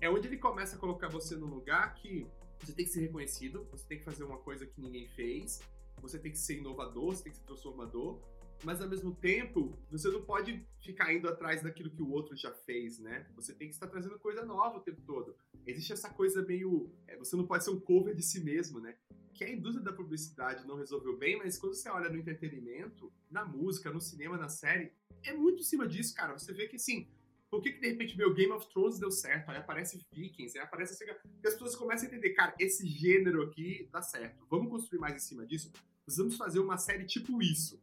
é 0.00 0.08
onde 0.08 0.26
ele 0.26 0.38
começa 0.38 0.76
a 0.76 0.78
colocar 0.78 1.08
você 1.08 1.36
num 1.36 1.46
lugar 1.46 1.94
que 1.94 2.26
você 2.60 2.72
tem 2.72 2.84
que 2.84 2.90
ser 2.90 3.00
reconhecido, 3.00 3.66
você 3.70 3.86
tem 3.86 3.98
que 3.98 4.04
fazer 4.04 4.24
uma 4.24 4.38
coisa 4.38 4.66
que 4.66 4.80
ninguém 4.80 5.06
fez, 5.08 5.60
você 6.00 6.18
tem 6.18 6.32
que 6.32 6.38
ser 6.38 6.58
inovador, 6.58 7.14
você 7.14 7.24
tem 7.24 7.32
que 7.32 7.38
ser 7.38 7.44
transformador, 7.44 8.20
mas 8.64 8.80
ao 8.80 8.88
mesmo 8.88 9.14
tempo, 9.14 9.78
você 9.90 10.08
não 10.10 10.22
pode 10.22 10.66
ficar 10.80 11.12
indo 11.12 11.28
atrás 11.28 11.62
daquilo 11.62 11.90
que 11.90 12.02
o 12.02 12.10
outro 12.10 12.36
já 12.36 12.52
fez, 12.52 12.98
né? 12.98 13.26
Você 13.36 13.54
tem 13.54 13.68
que 13.68 13.74
estar 13.74 13.86
trazendo 13.86 14.18
coisa 14.18 14.44
nova 14.44 14.78
o 14.78 14.80
tempo 14.80 15.00
todo. 15.02 15.36
Existe 15.66 15.92
essa 15.92 16.10
coisa 16.10 16.42
meio. 16.42 16.92
É, 17.06 17.16
você 17.16 17.36
não 17.36 17.46
pode 17.46 17.64
ser 17.64 17.70
um 17.70 17.80
cover 17.80 18.14
de 18.14 18.22
si 18.22 18.40
mesmo, 18.40 18.80
né? 18.80 18.96
Que 19.34 19.44
a 19.44 19.50
indústria 19.50 19.84
da 19.84 19.92
publicidade 19.92 20.66
não 20.66 20.76
resolveu 20.76 21.16
bem, 21.16 21.36
mas 21.36 21.58
quando 21.58 21.74
você 21.74 21.88
olha 21.88 22.08
no 22.08 22.18
entretenimento, 22.18 23.12
na 23.30 23.44
música, 23.44 23.92
no 23.92 24.00
cinema, 24.00 24.36
na 24.36 24.48
série, 24.48 24.92
é 25.22 25.32
muito 25.32 25.60
em 25.60 25.64
cima 25.64 25.86
disso, 25.86 26.14
cara. 26.14 26.36
Você 26.36 26.52
vê 26.52 26.66
que 26.66 26.76
assim. 26.76 27.08
Por 27.50 27.62
que, 27.62 27.72
que 27.72 27.80
de 27.80 27.88
repente 27.88 28.14
meu 28.14 28.34
Game 28.34 28.52
of 28.52 28.68
Thrones 28.68 28.98
deu 28.98 29.10
certo? 29.10 29.50
Aí 29.50 29.56
aparece 29.56 30.04
Vikings, 30.12 30.58
aí 30.58 30.64
aparece 30.64 30.92
assim, 30.92 31.10
as 31.10 31.54
pessoas 31.54 31.74
começam 31.74 32.06
a 32.06 32.12
entender, 32.12 32.34
cara, 32.34 32.54
esse 32.58 32.86
gênero 32.86 33.40
aqui 33.42 33.88
dá 33.90 34.02
certo. 34.02 34.46
Vamos 34.50 34.68
construir 34.68 34.98
mais 34.98 35.14
em 35.14 35.18
cima 35.18 35.46
disso? 35.46 35.72
Precisamos 36.04 36.36
fazer 36.36 36.58
uma 36.58 36.76
série 36.76 37.06
tipo 37.06 37.40
isso 37.40 37.80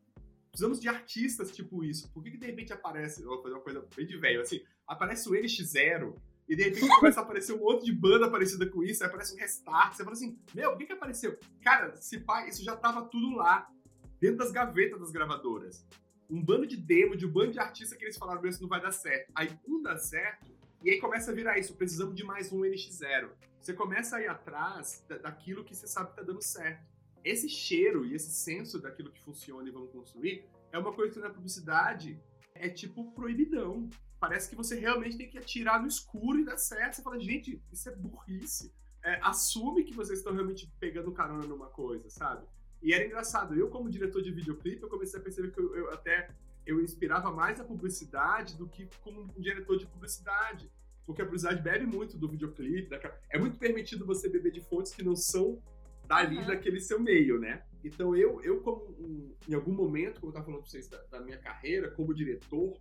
Precisamos 0.55 0.79
de 0.79 0.87
artistas 0.87 1.51
tipo 1.51 1.83
isso. 1.83 2.09
Por 2.13 2.23
que, 2.23 2.31
que 2.31 2.37
de 2.37 2.45
repente 2.45 2.71
aparece, 2.71 3.21
eu 3.21 3.27
vou 3.27 3.41
fazer 3.41 3.55
uma 3.55 3.61
coisa 3.61 3.85
bem 3.93 4.05
de 4.05 4.15
velho, 4.17 4.39
assim, 4.39 4.63
aparece 4.87 5.27
o 5.27 5.33
NX0 5.33 6.15
e 6.47 6.55
de 6.55 6.63
repente 6.63 6.87
começa 6.95 7.19
a 7.19 7.23
aparecer 7.23 7.51
um 7.51 7.59
monte 7.59 7.83
de 7.83 7.91
banda 7.91 8.31
parecida 8.31 8.65
com 8.65 8.81
isso, 8.81 9.03
aí 9.03 9.09
aparece 9.09 9.35
um 9.35 9.37
restart, 9.37 9.93
você 9.93 10.03
fala 10.05 10.15
assim, 10.15 10.39
meu, 10.53 10.71
o 10.71 10.77
que 10.77 10.85
que 10.85 10.93
apareceu? 10.93 11.37
Cara, 11.61 11.93
se 11.97 12.21
pá, 12.21 12.47
isso 12.47 12.63
já 12.63 12.73
tava 12.73 13.03
tudo 13.03 13.35
lá, 13.35 13.69
dentro 14.17 14.37
das 14.37 14.53
gavetas 14.53 14.97
das 14.97 15.11
gravadoras. 15.11 15.85
Um 16.29 16.41
bando 16.41 16.65
de 16.65 16.77
demo, 16.77 17.17
de 17.17 17.25
um 17.25 17.31
bando 17.31 17.51
de 17.51 17.59
artistas 17.59 17.97
que 17.97 18.05
eles 18.05 18.17
falaram, 18.17 18.41
meu, 18.41 18.49
isso 18.49 18.61
não 18.61 18.69
vai 18.69 18.81
dar 18.81 18.93
certo. 18.93 19.29
Aí 19.35 19.49
um 19.67 19.81
dá 19.81 19.97
certo, 19.97 20.55
e 20.85 20.89
aí 20.89 21.01
começa 21.01 21.31
a 21.31 21.35
virar 21.35 21.59
isso, 21.59 21.75
precisamos 21.75 22.15
de 22.15 22.23
mais 22.23 22.49
um 22.53 22.61
NX0. 22.61 23.29
Você 23.59 23.73
começa 23.73 24.15
a 24.15 24.21
ir 24.21 24.29
atrás 24.29 25.03
daquilo 25.21 25.65
que 25.65 25.75
você 25.75 25.85
sabe 25.85 26.11
que 26.11 26.15
tá 26.15 26.21
dando 26.21 26.41
certo 26.41 26.94
esse 27.25 27.49
cheiro 27.49 28.05
e 28.05 28.13
esse 28.13 28.31
senso 28.31 28.79
daquilo 28.79 29.11
que 29.11 29.19
funciona 29.19 29.67
e 29.67 29.71
vamos 29.71 29.91
construir 29.91 30.45
é 30.71 30.77
uma 30.77 30.93
coisa 30.93 31.11
que 31.11 31.19
na 31.19 31.29
publicidade 31.29 32.21
é 32.53 32.69
tipo 32.69 33.11
proibidão. 33.13 33.89
Parece 34.19 34.47
que 34.49 34.55
você 34.55 34.79
realmente 34.79 35.17
tem 35.17 35.27
que 35.27 35.37
atirar 35.37 35.81
no 35.81 35.87
escuro 35.87 36.39
e 36.39 36.45
dar 36.45 36.57
certo. 36.57 36.95
Você 36.95 37.01
fala, 37.01 37.19
gente, 37.19 37.61
isso 37.71 37.89
é 37.89 37.95
burrice. 37.95 38.71
É, 39.03 39.19
assume 39.23 39.83
que 39.83 39.93
vocês 39.93 40.19
estão 40.19 40.33
realmente 40.33 40.71
pegando 40.79 41.11
carona 41.11 41.45
numa 41.45 41.67
coisa, 41.67 42.09
sabe? 42.09 42.45
E 42.81 42.93
era 42.93 43.05
engraçado, 43.05 43.55
eu 43.55 43.69
como 43.69 43.89
diretor 43.89 44.21
de 44.21 44.31
videoclipe, 44.31 44.83
eu 44.83 44.89
comecei 44.89 45.19
a 45.19 45.23
perceber 45.23 45.51
que 45.51 45.59
eu, 45.59 45.75
eu 45.75 45.91
até 45.91 46.29
eu 46.65 46.81
inspirava 46.81 47.31
mais 47.31 47.59
a 47.59 47.63
publicidade 47.63 48.55
do 48.55 48.67
que 48.67 48.87
como 49.01 49.21
um 49.21 49.41
diretor 49.41 49.77
de 49.77 49.87
publicidade. 49.87 50.71
Porque 51.05 51.21
a 51.21 51.25
publicidade 51.25 51.61
bebe 51.61 51.85
muito 51.85 52.17
do 52.17 52.27
videoclipe. 52.27 52.89
É 53.29 53.37
muito 53.37 53.57
permitido 53.57 54.05
você 54.05 54.27
beber 54.27 54.51
de 54.51 54.61
fontes 54.61 54.93
que 54.93 55.03
não 55.03 55.15
são 55.15 55.61
dali 56.07 56.37
uhum. 56.37 56.47
daquele 56.47 56.79
seu 56.79 56.99
meio, 56.99 57.39
né? 57.39 57.63
Então 57.83 58.15
eu, 58.15 58.41
eu 58.41 58.61
como 58.61 59.35
em 59.47 59.53
algum 59.53 59.71
momento, 59.71 60.19
como 60.19 60.27
eu 60.27 60.29
estava 60.29 60.45
falando 60.45 60.61
para 60.61 60.69
vocês 60.69 60.87
da, 60.87 61.01
da, 61.03 61.21
minha 61.21 61.37
carreira 61.37 61.91
como 61.91 62.13
diretor, 62.13 62.79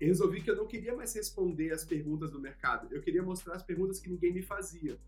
eu 0.00 0.08
resolvi 0.08 0.40
que 0.40 0.50
eu 0.50 0.56
não 0.56 0.66
queria 0.66 0.96
mais 0.96 1.14
responder 1.14 1.72
as 1.72 1.84
perguntas 1.84 2.30
do 2.30 2.40
mercado. 2.40 2.88
Eu 2.90 3.00
queria 3.02 3.22
mostrar 3.22 3.54
as 3.54 3.62
perguntas 3.62 4.00
que 4.00 4.08
ninguém 4.08 4.32
me 4.32 4.42
fazia. 4.42 4.98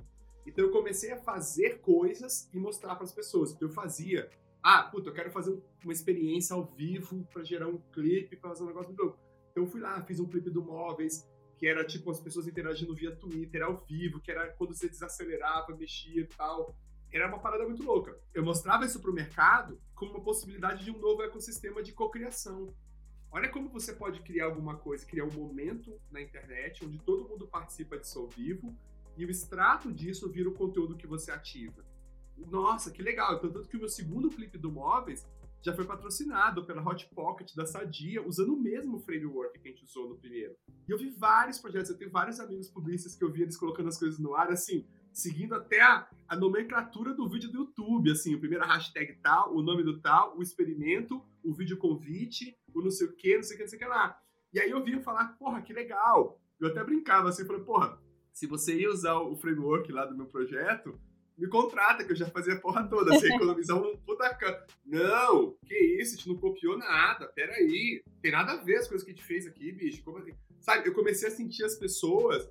Então 0.47 0.65
eu 0.67 0.71
comecei 0.71 1.11
a 1.11 1.17
fazer 1.17 1.81
coisas 1.81 2.51
e 2.53 2.59
mostrar 2.59 2.95
para 2.95 3.05
as 3.05 3.13
pessoas. 3.13 3.53
Então 3.53 3.69
eu 3.69 3.73
fazia, 3.73 4.29
ah, 4.63 4.83
puta, 4.83 5.09
eu 5.09 5.15
quero 5.15 5.31
fazer 5.31 5.59
uma 5.83 5.93
experiência 5.93 6.55
ao 6.55 6.67
vivo 6.67 7.27
para 7.33 7.43
gerar 7.43 7.69
um 7.69 7.79
clipe, 7.93 8.37
para 8.37 8.51
fazer 8.51 8.63
um 8.63 8.67
negócio 8.67 8.89
muito 8.89 9.03
louco. 9.03 9.19
Então 9.51 9.65
eu 9.65 9.71
fui 9.71 9.81
lá, 9.81 10.03
fiz 10.03 10.21
um 10.21 10.29
clipe 10.29 10.51
do 10.51 10.63
Móveis, 10.63 11.27
que 11.57 11.67
era 11.67 11.83
tipo 11.83 12.11
as 12.11 12.21
pessoas 12.21 12.47
interagindo 12.47 12.95
via 12.95 13.17
Twitter 13.17 13.63
ao 13.63 13.83
vivo, 13.87 14.21
que 14.21 14.31
era 14.31 14.53
quando 14.53 14.75
você 14.75 14.87
desacelerava, 14.89 15.75
mexia 15.75 16.21
e 16.21 16.27
tal 16.27 16.77
era 17.17 17.29
uma 17.29 17.39
parada 17.39 17.65
muito 17.65 17.83
louca. 17.83 18.19
Eu 18.35 18.45
mostrava 18.45 18.85
isso 18.85 19.01
para 19.01 19.11
o 19.11 19.15
mercado 19.15 19.81
como 19.95 20.13
uma 20.13 20.21
possibilidade 20.21 20.85
de 20.85 20.91
um 20.91 20.99
novo 20.99 21.23
ecossistema 21.23 21.83
de 21.83 21.93
cocriação. 21.93 22.75
Olha 23.31 23.49
como 23.49 23.69
você 23.69 23.93
pode 23.93 24.21
criar 24.23 24.47
alguma 24.47 24.77
coisa, 24.77 25.07
criar 25.07 25.25
um 25.25 25.33
momento 25.33 25.97
na 26.11 26.21
internet 26.21 26.85
onde 26.85 26.99
todo 26.99 27.29
mundo 27.29 27.47
participa 27.47 27.97
disso 27.99 28.19
ao 28.19 28.29
vivo 28.29 28.77
e 29.17 29.25
o 29.25 29.31
extrato 29.31 29.93
disso 29.93 30.29
vira 30.29 30.49
o 30.49 30.55
conteúdo 30.55 30.97
que 30.97 31.07
você 31.07 31.31
ativa. 31.31 31.85
Nossa, 32.37 32.91
que 32.91 33.01
legal! 33.01 33.37
Então, 33.37 33.53
tanto 33.53 33.69
que 33.69 33.77
o 33.77 33.81
meu 33.81 33.89
segundo 33.89 34.29
clipe 34.29 34.59
do 34.59 34.73
Móveis 34.73 35.25
já 35.63 35.73
foi 35.73 35.85
patrocinado 35.87 36.65
pela 36.67 36.83
Hot 36.83 37.09
Pocket 37.15 37.55
da 37.55 37.65
Sadia, 37.65 38.27
usando 38.27 38.55
o 38.55 38.61
mesmo 38.61 38.99
framework 38.99 39.59
que 39.59 39.69
a 39.69 39.71
gente 39.71 39.85
usou 39.85 40.09
no 40.09 40.17
primeiro. 40.17 40.55
E 40.87 40.91
eu 40.91 40.99
vi 40.99 41.11
vários 41.11 41.59
projetos, 41.59 41.91
eu 41.91 41.97
tenho 41.97 42.11
vários 42.11 42.39
amigos 42.39 42.69
publicistas 42.69 43.17
que 43.17 43.25
eu 43.25 43.33
vi 43.33 43.43
eles 43.43 43.57
colocando 43.57 43.89
as 43.89 43.99
coisas 43.99 44.19
no 44.19 44.35
ar, 44.35 44.51
assim, 44.51 44.85
seguindo 45.15 45.55
até 45.55 45.81
a, 45.81 46.07
a 46.29 46.37
nomenclatura 46.37 47.15
do 47.15 47.29
vídeo 47.29 47.51
do 47.51 47.59
YouTube, 47.59 48.11
assim, 48.11 48.35
o 48.35 48.41
primeiro 48.41 48.67
hashtag 48.67 49.15
tal, 49.23 49.55
o 49.55 49.63
nome 49.63 49.85
do 49.85 50.01
tal, 50.01 50.37
o 50.37 50.43
experimento, 50.43 51.23
o 51.43 51.55
vídeo 51.55 51.79
convite, 51.79 52.57
o 52.75 52.83
não 52.83 52.91
sei 52.91 53.07
o 53.07 53.13
que, 53.13 53.37
não 53.37 53.43
sei 53.45 53.55
o 53.55 53.57
que, 53.57 53.63
não 53.63 53.71
sei 53.71 53.79
o 53.79 53.83
que 53.83 53.89
lá. 53.89 54.19
E 54.53 54.61
aí 54.61 54.71
eu 54.71 54.83
vinha 54.83 55.01
falar, 55.01 55.37
porra, 55.39 55.63
que 55.63 55.73
legal. 55.73 56.41
Eu 56.61 56.69
até 56.69 56.83
brincava 56.83 57.29
assim, 57.29 57.47
falei, 57.47 57.63
porra, 57.63 57.99
se 58.33 58.47
você 58.47 58.77
ia 58.77 58.91
usar 58.91 59.15
o 59.15 59.37
framework 59.37 59.91
lá 59.93 60.05
do 60.05 60.17
meu 60.17 60.27
projeto, 60.27 60.99
me 61.39 61.49
contrata, 61.49 62.05
que 62.05 62.13
eu 62.13 62.17
já 62.17 62.27
fazia 62.27 62.55
a 62.55 62.61
porra 62.61 62.85
toda, 62.89 63.13
você 63.13 63.27
economizar 63.35 63.77
um 63.77 63.97
puta 63.99 64.33
can... 64.35 64.57
Não, 64.85 65.57
que 65.65 65.75
isso, 66.01 66.15
a 66.15 66.17
gente 66.17 66.29
não 66.29 66.37
copiou 66.37 66.77
nada, 66.77 67.27
peraí. 67.29 68.03
Tem 68.21 68.33
nada 68.33 68.53
a 68.53 68.63
ver 68.63 68.77
as 68.77 68.89
coisas 68.89 69.05
que 69.05 69.13
a 69.13 69.15
gente 69.15 69.27
fez 69.27 69.47
aqui, 69.47 69.73
bicho. 69.73 70.03
Como 70.05 70.19
assim? 70.19 70.33
Sabe, 70.61 70.89
eu 70.89 70.95
comecei 70.95 71.29
a 71.29 71.33
sentir 71.33 71.65
as 71.65 71.77
pessoas 71.77 72.49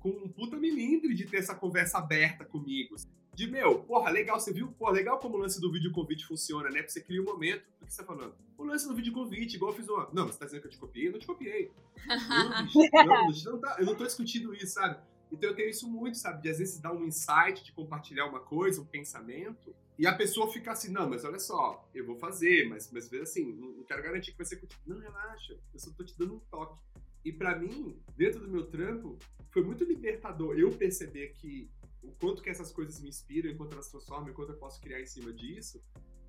com 0.00 0.10
um 0.10 0.28
puta 0.28 0.56
milindre 0.56 1.14
de 1.14 1.26
ter 1.26 1.38
essa 1.38 1.54
conversa 1.54 1.98
aberta 1.98 2.44
comigo. 2.44 2.96
De, 3.34 3.46
meu, 3.50 3.80
porra, 3.80 4.10
legal, 4.10 4.40
você 4.40 4.52
viu? 4.52 4.68
Porra, 4.72 4.92
legal 4.92 5.18
como 5.18 5.36
o 5.36 5.38
lance 5.38 5.60
do 5.60 5.70
vídeo 5.70 5.92
convite 5.92 6.24
funciona, 6.24 6.70
né? 6.70 6.78
Porque 6.78 6.92
você 6.92 7.02
cria 7.02 7.20
um 7.20 7.24
momento. 7.24 7.64
O 7.82 7.86
que 7.86 7.92
você 7.92 8.02
tá 8.02 8.06
falando? 8.06 8.34
O 8.56 8.64
lance 8.64 8.88
do 8.88 8.94
vídeo 8.94 9.12
convite, 9.12 9.56
igual 9.56 9.72
eu 9.72 9.76
fiz 9.76 9.88
uma. 9.88 10.08
Não, 10.12 10.26
você 10.26 10.38
tá 10.38 10.46
dizendo 10.46 10.62
que 10.62 10.68
eu 10.68 10.72
te 10.72 10.78
copiei? 10.78 11.08
Eu 11.08 11.12
não 11.12 11.18
te 11.18 11.26
copiei. 11.26 11.70
não, 12.06 12.64
bicho, 13.28 13.44
não, 13.44 13.52
não 13.52 13.60
tá, 13.60 13.76
eu 13.78 13.84
não 13.84 13.94
tô 13.94 14.04
discutindo 14.04 14.54
isso, 14.54 14.74
sabe? 14.74 14.98
Então 15.30 15.50
eu 15.50 15.56
tenho 15.56 15.68
isso 15.68 15.88
muito, 15.88 16.16
sabe? 16.16 16.42
De 16.42 16.48
às 16.48 16.58
vezes 16.58 16.80
dar 16.80 16.92
um 16.92 17.04
insight, 17.04 17.62
de 17.62 17.72
compartilhar 17.72 18.26
uma 18.26 18.40
coisa, 18.40 18.80
um 18.80 18.86
pensamento, 18.86 19.74
e 19.98 20.06
a 20.06 20.14
pessoa 20.14 20.52
fica 20.52 20.72
assim, 20.72 20.90
não, 20.90 21.08
mas 21.08 21.24
olha 21.24 21.38
só, 21.38 21.88
eu 21.94 22.04
vou 22.04 22.16
fazer, 22.16 22.68
mas, 22.68 22.90
mas 22.92 23.12
assim, 23.14 23.52
não 23.52 23.84
quero 23.84 24.02
garantir 24.02 24.32
que 24.32 24.36
vai 24.36 24.46
ser 24.46 24.56
contigo. 24.56 24.82
Não, 24.86 24.98
relaxa, 24.98 25.58
eu 25.72 25.80
só 25.80 25.90
tô 25.92 26.04
te 26.04 26.16
dando 26.18 26.36
um 26.36 26.40
toque. 26.50 26.78
E 27.26 27.32
para 27.32 27.58
mim, 27.58 28.00
dentro 28.16 28.38
do 28.38 28.48
meu 28.48 28.66
trampo, 28.66 29.18
foi 29.50 29.60
muito 29.64 29.82
libertador 29.82 30.56
eu 30.56 30.70
perceber 30.70 31.32
que 31.32 31.68
o 32.00 32.12
quanto 32.20 32.40
que 32.40 32.48
essas 32.48 32.70
coisas 32.70 33.00
me 33.00 33.08
inspiram, 33.08 33.50
enquanto 33.50 33.72
elas 33.72 33.88
transformam, 33.88 34.30
enquanto 34.30 34.50
eu 34.50 34.56
posso 34.56 34.80
criar 34.80 35.00
em 35.00 35.06
cima 35.06 35.32
disso, 35.32 35.82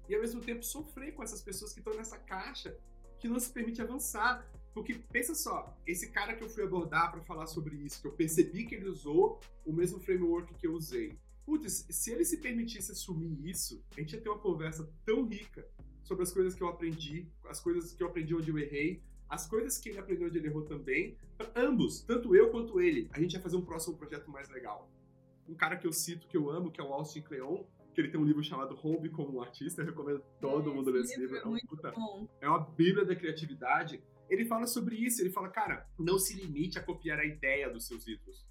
e 0.09 0.15
ao 0.15 0.21
mesmo 0.21 0.41
tempo 0.41 0.63
sofrer 0.63 1.13
com 1.13 1.21
essas 1.21 1.39
pessoas 1.39 1.71
que 1.71 1.81
estão 1.81 1.93
nessa 1.93 2.17
caixa 2.17 2.75
que 3.19 3.27
não 3.27 3.39
se 3.39 3.51
permite 3.51 3.79
avançar. 3.79 4.49
Porque 4.73 4.95
pensa 4.95 5.35
só, 5.35 5.77
esse 5.85 6.09
cara 6.09 6.35
que 6.35 6.43
eu 6.43 6.49
fui 6.49 6.63
abordar 6.63 7.11
para 7.11 7.21
falar 7.21 7.45
sobre 7.45 7.75
isso, 7.75 8.01
que 8.01 8.07
eu 8.07 8.13
percebi 8.13 8.65
que 8.65 8.73
ele 8.73 8.89
usou 8.89 9.39
o 9.63 9.71
mesmo 9.71 9.99
framework 9.99 10.55
que 10.55 10.65
eu 10.65 10.73
usei. 10.73 11.15
Putz, 11.45 11.85
se 11.91 12.11
ele 12.11 12.25
se 12.25 12.37
permitisse 12.37 12.91
assumir 12.91 13.47
isso, 13.47 13.83
a 13.95 13.99
gente 13.99 14.15
ia 14.15 14.21
ter 14.21 14.29
uma 14.29 14.39
conversa 14.39 14.91
tão 15.05 15.27
rica 15.27 15.69
sobre 16.01 16.23
as 16.23 16.31
coisas 16.31 16.55
que 16.55 16.63
eu 16.63 16.69
aprendi, 16.69 17.31
as 17.47 17.59
coisas 17.59 17.93
que 17.93 18.01
eu 18.01 18.07
aprendi 18.07 18.33
onde 18.33 18.49
eu 18.49 18.57
errei, 18.57 19.03
as 19.29 19.47
coisas 19.47 19.77
que 19.77 19.89
ele 19.89 19.99
aprendeu 19.99 20.27
onde 20.27 20.37
ele 20.37 20.47
errou 20.47 20.63
também, 20.63 21.17
ambos, 21.55 22.01
tanto 22.01 22.35
eu 22.35 22.49
quanto 22.49 22.79
ele, 22.79 23.09
a 23.11 23.19
gente 23.19 23.33
vai 23.33 23.41
fazer 23.41 23.57
um 23.57 23.65
próximo 23.65 23.97
projeto 23.97 24.29
mais 24.29 24.49
legal. 24.49 24.89
Um 25.47 25.55
cara 25.55 25.77
que 25.77 25.87
eu 25.87 25.93
cito, 25.93 26.27
que 26.27 26.37
eu 26.37 26.49
amo, 26.49 26.71
que 26.71 26.79
é 26.79 26.83
o 26.83 26.93
Austin 26.93 27.21
Kleon, 27.21 27.63
que 27.93 28.01
ele 28.01 28.09
tem 28.09 28.19
um 28.19 28.25
livro 28.25 28.43
chamado 28.43 28.75
Hobby 28.75 29.09
como 29.09 29.37
um 29.37 29.41
Artista, 29.41 29.81
eu 29.81 29.87
recomendo 29.87 30.21
todo 30.39 30.69
é, 30.69 30.73
mundo 30.73 30.91
ler 30.91 31.01
esse 31.01 31.19
livro. 31.19 31.35
É, 31.35 31.47
um, 31.47 31.57
puta, 31.67 31.93
é 32.39 32.47
uma 32.47 32.59
bíblia 32.59 33.03
da 33.03 33.15
criatividade. 33.15 34.03
Ele 34.29 34.45
fala 34.45 34.67
sobre 34.67 34.95
isso, 34.95 35.21
ele 35.21 35.31
fala, 35.31 35.49
cara, 35.49 35.87
não 35.97 36.19
se 36.19 36.35
limite 36.35 36.77
a 36.77 36.83
copiar 36.83 37.19
a 37.19 37.25
ideia 37.25 37.69
dos 37.69 37.87
seus 37.87 38.07
ídolos. 38.07 38.45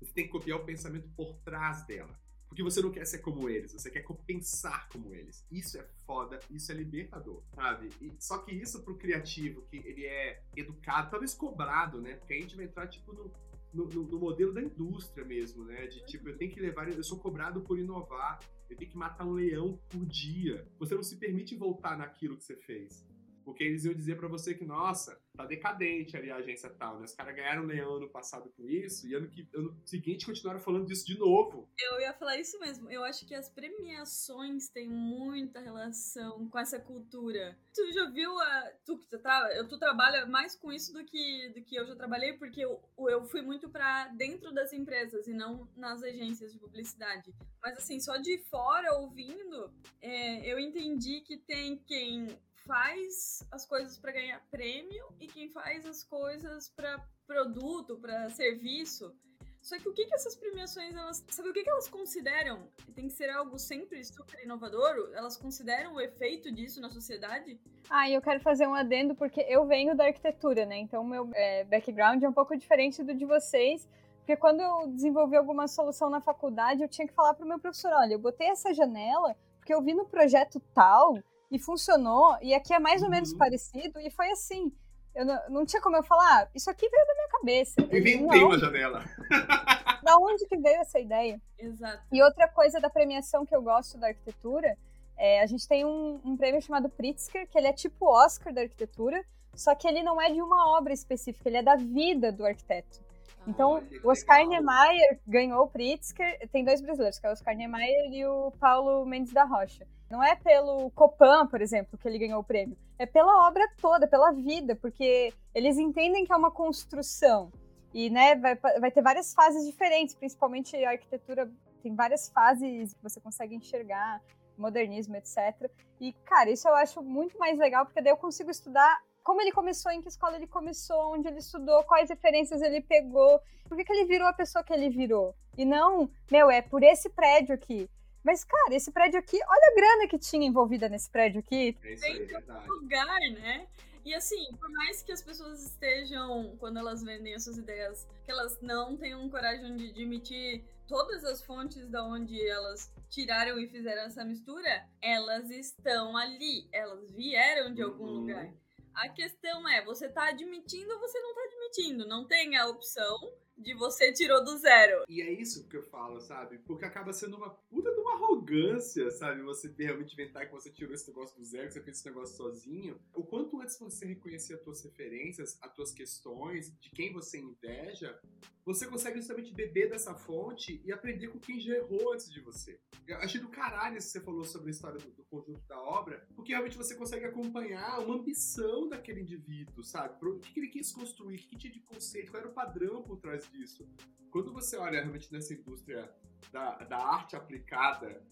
Você 0.00 0.12
tem 0.12 0.24
que 0.24 0.30
copiar 0.30 0.58
o 0.58 0.64
pensamento 0.64 1.08
por 1.16 1.34
trás 1.44 1.86
dela. 1.86 2.18
Porque 2.48 2.62
você 2.62 2.80
não 2.80 2.90
quer 2.90 3.04
ser 3.04 3.18
como 3.18 3.48
eles, 3.48 3.72
você 3.72 3.90
quer 3.90 4.04
pensar 4.26 4.88
como 4.88 5.14
eles. 5.14 5.44
Isso 5.50 5.78
é 5.78 5.82
foda, 6.06 6.38
isso 6.50 6.70
é 6.70 6.74
libertador, 6.74 7.42
sabe? 7.54 7.90
E, 8.00 8.12
só 8.18 8.38
que 8.38 8.52
isso 8.52 8.82
pro 8.82 8.96
criativo, 8.96 9.62
que 9.62 9.76
ele 9.76 10.04
é 10.04 10.42
educado, 10.56 11.10
talvez 11.10 11.34
cobrado, 11.34 12.00
né? 12.00 12.14
Porque 12.14 12.34
a 12.34 12.40
gente 12.40 12.56
vai 12.56 12.64
entrar, 12.64 12.86
tipo, 12.86 13.12
no, 13.12 13.32
no, 13.74 14.02
no, 14.04 14.18
modelo 14.18 14.52
da 14.52 14.62
indústria 14.62 15.24
mesmo, 15.24 15.64
né? 15.64 15.86
De 15.86 16.04
tipo, 16.06 16.28
eu 16.28 16.36
tenho 16.36 16.52
que 16.52 16.60
levar, 16.60 16.88
eu 16.88 17.04
sou 17.04 17.18
cobrado 17.18 17.60
por 17.60 17.78
inovar, 17.78 18.40
eu 18.70 18.76
tenho 18.76 18.90
que 18.90 18.96
matar 18.96 19.26
um 19.26 19.32
leão 19.32 19.78
por 19.88 20.04
dia. 20.06 20.66
Você 20.78 20.94
não 20.94 21.02
se 21.02 21.16
permite 21.16 21.54
voltar 21.54 21.96
naquilo 21.96 22.36
que 22.36 22.44
você 22.44 22.56
fez. 22.56 23.06
Porque 23.46 23.62
eles 23.62 23.84
iam 23.84 23.94
dizer 23.94 24.16
para 24.16 24.26
você 24.26 24.56
que, 24.56 24.64
nossa, 24.64 25.22
tá 25.36 25.46
decadente 25.46 26.16
ali 26.16 26.32
a 26.32 26.36
agência 26.38 26.68
tal, 26.68 26.98
né? 26.98 27.04
Os 27.04 27.14
caras 27.14 27.36
ganharam 27.36 27.62
um 27.62 27.66
leão 27.66 27.94
ano 27.94 28.08
passado 28.08 28.52
com 28.56 28.68
isso, 28.68 29.06
e 29.06 29.14
ano, 29.14 29.28
que, 29.28 29.48
ano 29.54 29.80
seguinte 29.84 30.26
continuaram 30.26 30.58
falando 30.58 30.84
disso 30.84 31.06
de 31.06 31.16
novo. 31.16 31.68
Eu 31.78 32.00
ia 32.00 32.12
falar 32.12 32.38
isso 32.38 32.58
mesmo. 32.58 32.90
Eu 32.90 33.04
acho 33.04 33.24
que 33.24 33.36
as 33.36 33.48
premiações 33.48 34.68
têm 34.68 34.88
muita 34.88 35.60
relação 35.60 36.48
com 36.48 36.58
essa 36.58 36.80
cultura. 36.80 37.56
Tu 37.72 37.92
já 37.92 38.10
viu 38.10 38.36
a. 38.36 38.72
Tu, 38.84 38.98
tu, 39.08 39.18
tra... 39.20 39.64
tu 39.68 39.78
trabalha 39.78 40.26
mais 40.26 40.56
com 40.56 40.72
isso 40.72 40.92
do 40.92 41.04
que, 41.04 41.52
do 41.54 41.62
que 41.62 41.76
eu 41.76 41.86
já 41.86 41.94
trabalhei, 41.94 42.32
porque 42.32 42.64
eu, 42.64 42.82
eu 42.98 43.24
fui 43.26 43.42
muito 43.42 43.68
para 43.68 44.08
dentro 44.08 44.52
das 44.52 44.72
empresas 44.72 45.28
e 45.28 45.32
não 45.32 45.68
nas 45.76 46.02
agências 46.02 46.52
de 46.52 46.58
publicidade. 46.58 47.32
Mas 47.62 47.78
assim, 47.78 48.00
só 48.00 48.16
de 48.16 48.38
fora 48.50 48.94
ouvindo, 48.94 49.72
é, 50.02 50.52
eu 50.52 50.58
entendi 50.58 51.20
que 51.20 51.36
tem 51.36 51.76
quem 51.86 52.26
faz 52.66 53.46
as 53.50 53.64
coisas 53.66 53.96
para 53.96 54.12
ganhar 54.12 54.40
prêmio 54.50 55.06
e 55.20 55.26
quem 55.26 55.48
faz 55.48 55.86
as 55.86 56.04
coisas 56.04 56.68
para 56.68 57.00
produto, 57.26 57.96
para 57.98 58.28
serviço. 58.30 59.14
Só 59.62 59.76
que 59.78 59.88
o 59.88 59.92
que, 59.92 60.06
que 60.06 60.14
essas 60.14 60.36
premiações, 60.36 60.94
elas. 60.94 61.24
Sabe 61.28 61.48
o 61.48 61.52
que, 61.52 61.64
que 61.64 61.70
elas 61.70 61.88
consideram? 61.88 62.68
Tem 62.94 63.08
que 63.08 63.12
ser 63.12 63.30
algo 63.30 63.58
sempre 63.58 64.04
super 64.04 64.40
inovador? 64.44 65.10
Elas 65.12 65.36
consideram 65.36 65.94
o 65.94 66.00
efeito 66.00 66.52
disso 66.52 66.80
na 66.80 66.88
sociedade? 66.88 67.58
Ah, 67.90 68.08
e 68.08 68.14
eu 68.14 68.22
quero 68.22 68.38
fazer 68.40 68.68
um 68.68 68.74
adendo 68.74 69.16
porque 69.16 69.40
eu 69.48 69.66
venho 69.66 69.96
da 69.96 70.04
arquitetura, 70.04 70.64
né? 70.64 70.76
Então 70.78 71.02
meu 71.02 71.28
é, 71.34 71.64
background 71.64 72.22
é 72.22 72.28
um 72.28 72.32
pouco 72.32 72.56
diferente 72.56 73.02
do 73.02 73.12
de 73.12 73.24
vocês. 73.24 73.88
Porque 74.18 74.36
quando 74.36 74.60
eu 74.60 74.86
desenvolvi 74.88 75.36
alguma 75.36 75.66
solução 75.66 76.10
na 76.10 76.20
faculdade, 76.20 76.82
eu 76.82 76.88
tinha 76.88 77.06
que 77.06 77.14
falar 77.14 77.34
para 77.34 77.44
o 77.44 77.48
meu 77.48 77.58
professor: 77.58 77.92
olha, 77.92 78.14
eu 78.14 78.20
botei 78.20 78.48
essa 78.48 78.72
janela 78.72 79.34
porque 79.58 79.74
eu 79.74 79.82
vi 79.82 79.94
no 79.94 80.04
projeto 80.04 80.60
tal 80.72 81.18
e 81.50 81.58
funcionou, 81.58 82.36
e 82.42 82.54
aqui 82.54 82.74
é 82.74 82.78
mais 82.78 83.02
ou 83.02 83.10
menos 83.10 83.32
uhum. 83.32 83.38
parecido, 83.38 84.00
e 84.00 84.10
foi 84.10 84.30
assim. 84.30 84.72
Eu 85.14 85.24
não, 85.24 85.40
não, 85.48 85.66
tinha 85.66 85.80
como 85.80 85.96
eu 85.96 86.02
falar, 86.02 86.42
ah, 86.42 86.48
isso 86.54 86.68
aqui 86.68 86.86
veio 86.88 87.06
da 87.06 87.14
minha 87.14 87.28
cabeça. 87.28 87.74
Eu 87.80 87.98
inventei 87.98 88.44
uma 88.44 88.58
janela. 88.58 89.02
da 90.02 90.18
onde 90.18 90.46
que 90.46 90.58
veio 90.58 90.80
essa 90.80 91.00
ideia? 91.00 91.40
Exato. 91.58 92.02
E 92.12 92.22
outra 92.22 92.46
coisa 92.48 92.78
da 92.80 92.90
premiação 92.90 93.46
que 93.46 93.56
eu 93.56 93.62
gosto 93.62 93.96
da 93.96 94.08
arquitetura, 94.08 94.76
é, 95.16 95.40
a 95.40 95.46
gente 95.46 95.66
tem 95.66 95.86
um, 95.86 96.20
um 96.22 96.36
prêmio 96.36 96.60
chamado 96.60 96.90
Pritzker, 96.90 97.48
que 97.48 97.56
ele 97.56 97.66
é 97.66 97.72
tipo 97.72 98.04
Oscar 98.06 98.52
da 98.52 98.60
arquitetura, 98.60 99.24
só 99.54 99.74
que 99.74 99.88
ele 99.88 100.02
não 100.02 100.20
é 100.20 100.30
de 100.30 100.42
uma 100.42 100.76
obra 100.76 100.92
específica, 100.92 101.48
ele 101.48 101.56
é 101.56 101.62
da 101.62 101.76
vida 101.76 102.30
do 102.30 102.44
arquiteto. 102.44 103.00
Então, 103.46 103.82
o 104.02 104.10
Oscar 104.10 104.44
Niemeyer 104.46 105.20
ganhou 105.26 105.64
o 105.64 105.68
Pritzker. 105.68 106.48
Tem 106.50 106.64
dois 106.64 106.80
brasileiros, 106.80 107.18
que 107.18 107.26
é 107.26 107.30
o 107.30 107.32
Oscar 107.32 107.54
Niemeyer 107.54 108.12
e 108.12 108.26
o 108.26 108.50
Paulo 108.58 109.06
Mendes 109.06 109.32
da 109.32 109.44
Rocha. 109.44 109.86
Não 110.10 110.22
é 110.22 110.36
pelo 110.36 110.90
Copan, 110.90 111.46
por 111.46 111.60
exemplo, 111.60 111.98
que 111.98 112.06
ele 112.06 112.18
ganhou 112.18 112.40
o 112.40 112.44
prêmio. 112.44 112.76
É 112.98 113.06
pela 113.06 113.48
obra 113.48 113.66
toda, 113.80 114.06
pela 114.06 114.32
vida, 114.32 114.76
porque 114.76 115.32
eles 115.54 115.78
entendem 115.78 116.24
que 116.24 116.32
é 116.32 116.36
uma 116.36 116.50
construção. 116.50 117.50
E 117.92 118.10
né, 118.10 118.36
vai, 118.36 118.54
vai 118.54 118.90
ter 118.90 119.02
várias 119.02 119.34
fases 119.34 119.66
diferentes, 119.66 120.14
principalmente 120.14 120.76
a 120.84 120.90
arquitetura 120.90 121.50
tem 121.82 121.94
várias 121.94 122.28
fases 122.30 122.94
que 122.94 123.02
você 123.02 123.20
consegue 123.20 123.54
enxergar, 123.54 124.20
modernismo, 124.58 125.16
etc. 125.16 125.70
E, 126.00 126.12
cara, 126.24 126.50
isso 126.50 126.66
eu 126.68 126.74
acho 126.74 127.02
muito 127.02 127.38
mais 127.38 127.58
legal, 127.58 127.84
porque 127.84 128.00
daí 128.00 128.12
eu 128.12 128.16
consigo 128.16 128.50
estudar 128.50 129.00
como 129.22 129.40
ele 129.40 129.50
começou, 129.50 129.90
em 129.90 130.00
que 130.00 130.08
escola 130.08 130.36
ele 130.36 130.46
começou, 130.46 131.12
onde 131.12 131.26
ele 131.26 131.38
estudou, 131.38 131.82
quais 131.82 132.08
referências 132.08 132.62
ele 132.62 132.80
pegou, 132.80 133.40
por 133.68 133.76
que, 133.76 133.84
que 133.84 133.92
ele 133.92 134.04
virou 134.04 134.28
a 134.28 134.32
pessoa 134.32 134.62
que 134.62 134.72
ele 134.72 134.88
virou. 134.88 135.34
E 135.58 135.64
não, 135.64 136.08
meu, 136.30 136.48
é 136.48 136.62
por 136.62 136.82
esse 136.82 137.10
prédio 137.10 137.52
aqui. 137.52 137.90
Mas, 138.26 138.42
cara, 138.42 138.74
esse 138.74 138.90
prédio 138.90 139.20
aqui, 139.20 139.36
olha 139.36 139.70
a 139.70 139.74
grana 139.76 140.08
que 140.08 140.18
tinha 140.18 140.44
envolvida 140.44 140.88
nesse 140.88 141.08
prédio 141.08 141.38
aqui. 141.38 141.78
É 141.84 142.06
aí, 142.06 142.28
é 142.28 142.66
lugar, 142.66 143.20
né? 143.30 143.68
E 144.04 144.12
assim, 144.12 144.52
por 144.58 144.68
mais 144.70 145.00
que 145.00 145.12
as 145.12 145.22
pessoas 145.22 145.64
estejam, 145.64 146.56
quando 146.58 146.76
elas 146.76 147.04
vendem 147.04 147.34
as 147.34 147.44
suas 147.44 147.56
ideias, 147.56 148.04
que 148.24 148.32
elas 148.32 148.60
não 148.60 148.96
tenham 148.96 149.30
coragem 149.30 149.76
de 149.76 149.90
admitir 149.90 150.64
todas 150.88 151.22
as 151.22 151.40
fontes 151.40 151.88
da 151.88 152.02
onde 152.02 152.44
elas 152.48 152.92
tiraram 153.08 153.60
e 153.60 153.68
fizeram 153.68 154.02
essa 154.02 154.24
mistura, 154.24 154.84
elas 155.00 155.48
estão 155.48 156.16
ali, 156.16 156.68
elas 156.72 157.12
vieram 157.12 157.72
de 157.72 157.80
algum 157.80 158.06
uhum. 158.06 158.20
lugar. 158.22 158.52
A 158.92 159.08
questão 159.08 159.68
é, 159.68 159.84
você 159.84 160.08
tá 160.08 160.30
admitindo 160.30 160.92
ou 160.94 160.98
você 160.98 161.20
não 161.20 161.32
tá 161.32 161.42
admitindo? 161.42 162.08
Não 162.08 162.26
tem 162.26 162.56
a 162.56 162.66
opção 162.66 163.16
de 163.56 163.74
você 163.74 164.12
tirou 164.12 164.44
do 164.44 164.56
zero. 164.58 165.04
E 165.08 165.22
é 165.22 165.30
isso 165.30 165.66
que 165.68 165.76
eu 165.76 165.82
falo, 165.82 166.20
sabe? 166.20 166.58
Porque 166.58 166.84
acaba 166.84 167.12
sendo 167.12 167.36
uma 167.36 167.50
puta 167.50 167.90
de 167.92 168.00
uma 168.00 168.14
arrogância, 168.14 169.10
sabe? 169.10 169.42
Você 169.42 169.72
realmente 169.78 170.12
inventar 170.12 170.46
que 170.46 170.52
você 170.52 170.70
tirou 170.70 170.94
esse 170.94 171.08
negócio 171.08 171.36
do 171.36 171.44
zero, 171.44 171.68
que 171.68 171.74
você 171.74 171.82
fez 171.82 171.98
esse 171.98 172.06
negócio 172.06 172.36
sozinho. 172.36 173.00
O 173.14 173.24
quanto 173.24 173.60
antes 173.60 173.78
você 173.78 174.06
reconhecer 174.06 174.54
as 174.54 174.60
tuas 174.62 174.82
referências, 174.82 175.58
as 175.62 175.72
tuas 175.74 175.92
questões, 175.92 176.76
de 176.78 176.90
quem 176.90 177.12
você 177.12 177.38
inveja, 177.38 178.18
você 178.64 178.86
consegue 178.86 179.18
justamente 179.18 179.54
beber 179.54 179.88
dessa 179.88 180.14
fonte 180.14 180.82
e 180.84 180.92
aprender 180.92 181.28
com 181.28 181.38
quem 181.38 181.60
já 181.60 181.74
errou 181.74 182.12
antes 182.12 182.30
de 182.30 182.40
você. 182.40 182.78
Eu 183.06 183.18
achei 183.18 183.40
do 183.40 183.48
caralho 183.48 183.75
isso 183.94 184.06
que 184.06 184.12
você 184.12 184.20
falou 184.20 184.44
sobre 184.44 184.68
a 184.68 184.70
história 184.70 184.98
do, 184.98 185.10
do 185.10 185.24
conjunto 185.24 185.60
da 185.66 185.80
obra, 185.80 186.26
porque 186.34 186.52
realmente 186.52 186.76
você 186.76 186.94
consegue 186.94 187.26
acompanhar 187.26 188.00
uma 188.00 188.16
ambição 188.16 188.88
daquele 188.88 189.20
indivíduo, 189.20 189.82
sabe? 189.82 190.14
O 190.24 190.38
que 190.38 190.58
ele 190.58 190.68
quis 190.68 190.92
construir, 190.92 191.38
que 191.38 191.56
tinha 191.56 191.72
de 191.72 191.80
conceito, 191.80 192.30
qual 192.30 192.40
era 192.40 192.50
o 192.50 192.54
padrão 192.54 193.02
por 193.02 193.18
trás 193.18 193.48
disso. 193.50 193.88
Quando 194.30 194.52
você 194.52 194.76
olha 194.76 195.00
realmente 195.00 195.32
nessa 195.32 195.54
indústria 195.54 196.12
da, 196.52 196.76
da 196.84 196.98
arte 196.98 197.36
aplicada, 197.36 198.22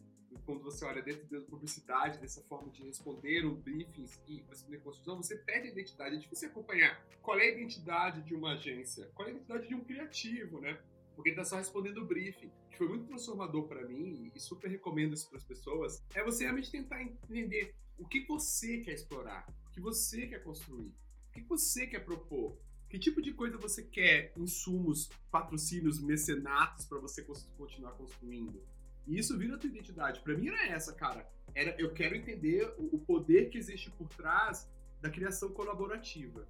quando 0.45 0.62
você 0.62 0.85
olha 0.85 1.03
dentro 1.03 1.27
da 1.29 1.40
publicidade, 1.47 2.19
dessa 2.19 2.43
forma 2.43 2.71
de 2.71 2.83
responder 2.83 3.45
o 3.47 3.55
briefings 3.55 4.21
e 4.27 4.43
você 4.43 4.77
construção, 4.79 5.17
você 5.17 5.37
perde 5.37 5.69
a 5.69 5.71
identidade. 5.71 6.17
É 6.17 6.19
difícil 6.19 6.49
acompanhar 6.49 7.03
qual 7.23 7.38
é 7.38 7.45
a 7.45 7.53
identidade 7.53 8.23
de 8.23 8.35
uma 8.35 8.53
agência, 8.53 9.11
qual 9.14 9.29
é 9.29 9.31
a 9.31 9.35
identidade 9.35 9.69
de 9.69 9.75
um 9.75 9.85
criativo, 9.85 10.61
né? 10.61 10.79
Porque 11.14 11.31
ele 11.31 11.37
tá 11.37 11.44
só 11.44 11.57
respondendo 11.57 11.98
o 11.98 12.07
briefing, 12.07 12.50
que 12.70 12.77
foi 12.77 12.88
muito 12.88 13.07
transformador 13.07 13.68
para 13.68 13.87
mim 13.87 14.31
e 14.35 14.40
super 14.40 14.68
recomendo 14.68 15.14
isso 15.14 15.29
para 15.29 15.38
as 15.38 15.44
pessoas. 15.44 16.05
É 16.14 16.22
você 16.24 16.44
realmente 16.44 16.70
tentar 16.70 17.03
entender 17.03 17.74
o 17.98 18.07
que 18.07 18.27
você 18.27 18.79
quer 18.79 18.94
explorar, 18.94 19.46
o 19.68 19.70
que 19.70 19.81
você 19.81 20.27
quer 20.27 20.42
construir, 20.42 20.92
o 21.29 21.33
que 21.33 21.42
você 21.42 21.87
quer 21.87 22.00
propor. 22.00 22.59
Que 22.88 22.98
tipo 22.98 23.20
de 23.20 23.33
coisa 23.33 23.57
você 23.59 23.83
quer? 23.83 24.33
Insumos, 24.37 25.11
patrocínios, 25.31 26.00
mecenatos 26.00 26.87
para 26.87 26.98
você 26.98 27.27
continuar 27.57 27.92
construindo? 27.92 28.62
E 29.07 29.18
isso 29.18 29.37
vira 29.37 29.57
a 29.57 29.59
tua 29.59 29.68
identidade. 29.68 30.20
Para 30.20 30.37
mim 30.37 30.48
era 30.48 30.68
essa, 30.68 30.92
cara. 30.92 31.29
Era, 31.55 31.74
eu 31.79 31.92
quero 31.92 32.14
entender 32.14 32.72
o, 32.79 32.98
poder 32.98 33.50
que 33.50 33.59
existe 33.59 33.90
por 33.90 34.09
trás 34.09 34.70
da 35.00 35.11
criação 35.11 35.50
colaborativa. 35.50 36.48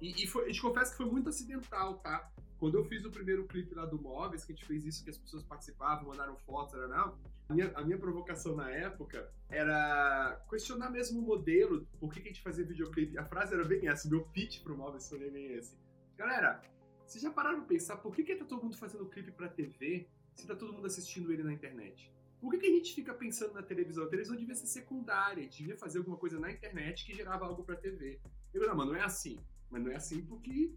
E, 0.00 0.22
e 0.22 0.26
foi, 0.26 0.44
a 0.44 0.46
gente 0.48 0.60
confessa 0.60 0.90
que 0.90 0.96
foi 0.98 1.06
muito 1.06 1.28
acidental, 1.28 1.98
tá? 1.98 2.30
Quando 2.58 2.76
eu 2.76 2.84
fiz 2.84 3.04
o 3.04 3.10
primeiro 3.10 3.46
clipe 3.46 3.74
lá 3.74 3.84
do 3.84 4.00
Móveis, 4.00 4.44
que 4.44 4.52
a 4.52 4.54
gente 4.54 4.64
fez 4.64 4.84
isso, 4.84 5.04
que 5.04 5.10
as 5.10 5.18
pessoas 5.18 5.42
participavam, 5.42 6.08
mandaram 6.08 6.36
fotos, 6.36 6.74
era 6.74 6.88
não. 6.88 7.18
A 7.48 7.54
minha, 7.54 7.70
a 7.74 7.84
minha 7.84 7.98
provocação 7.98 8.56
na 8.56 8.70
época 8.70 9.30
era 9.48 10.42
questionar 10.48 10.90
mesmo 10.90 11.20
o 11.20 11.22
modelo, 11.22 11.86
por 12.00 12.12
que, 12.12 12.20
que 12.20 12.28
a 12.28 12.32
gente 12.32 12.42
fazia 12.42 12.64
videoclipe. 12.64 13.18
A 13.18 13.24
frase 13.24 13.54
era 13.54 13.64
bem 13.64 13.86
essa, 13.88 14.08
meu 14.08 14.24
pitch 14.24 14.62
pro 14.62 14.76
Móveis 14.76 15.08
foi 15.08 15.18
bem 15.30 15.52
esse. 15.52 15.76
Galera, 16.16 16.62
vocês 17.06 17.22
já 17.22 17.30
pararam 17.30 17.58
pra 17.58 17.68
pensar 17.68 17.98
por 17.98 18.14
que, 18.14 18.24
que 18.24 18.34
tá 18.34 18.44
todo 18.44 18.62
mundo 18.62 18.76
fazendo 18.76 19.06
clipe 19.06 19.30
pra 19.30 19.48
TV 19.48 20.08
se 20.34 20.46
tá 20.46 20.56
todo 20.56 20.72
mundo 20.72 20.86
assistindo 20.86 21.32
ele 21.32 21.42
na 21.42 21.52
internet? 21.52 22.12
Por 22.40 22.50
que, 22.50 22.58
que 22.58 22.66
a 22.66 22.70
gente 22.70 22.94
fica 22.94 23.14
pensando 23.14 23.54
na 23.54 23.62
televisão? 23.62 24.04
A 24.04 24.08
televisão 24.08 24.36
devia 24.36 24.54
ser 24.54 24.66
secundária, 24.66 25.40
a 25.40 25.44
gente 25.44 25.58
devia 25.58 25.76
fazer 25.76 25.98
alguma 25.98 26.16
coisa 26.16 26.38
na 26.38 26.50
internet 26.50 27.04
que 27.04 27.14
gerava 27.14 27.46
algo 27.46 27.64
pra 27.64 27.76
TV. 27.76 28.18
Eu, 28.52 28.66
não, 28.66 28.76
mano, 28.76 28.92
não 28.92 28.98
é 28.98 29.04
assim. 29.04 29.38
Mas 29.70 29.82
não 29.82 29.90
é 29.90 29.96
assim 29.96 30.22
porque 30.24 30.74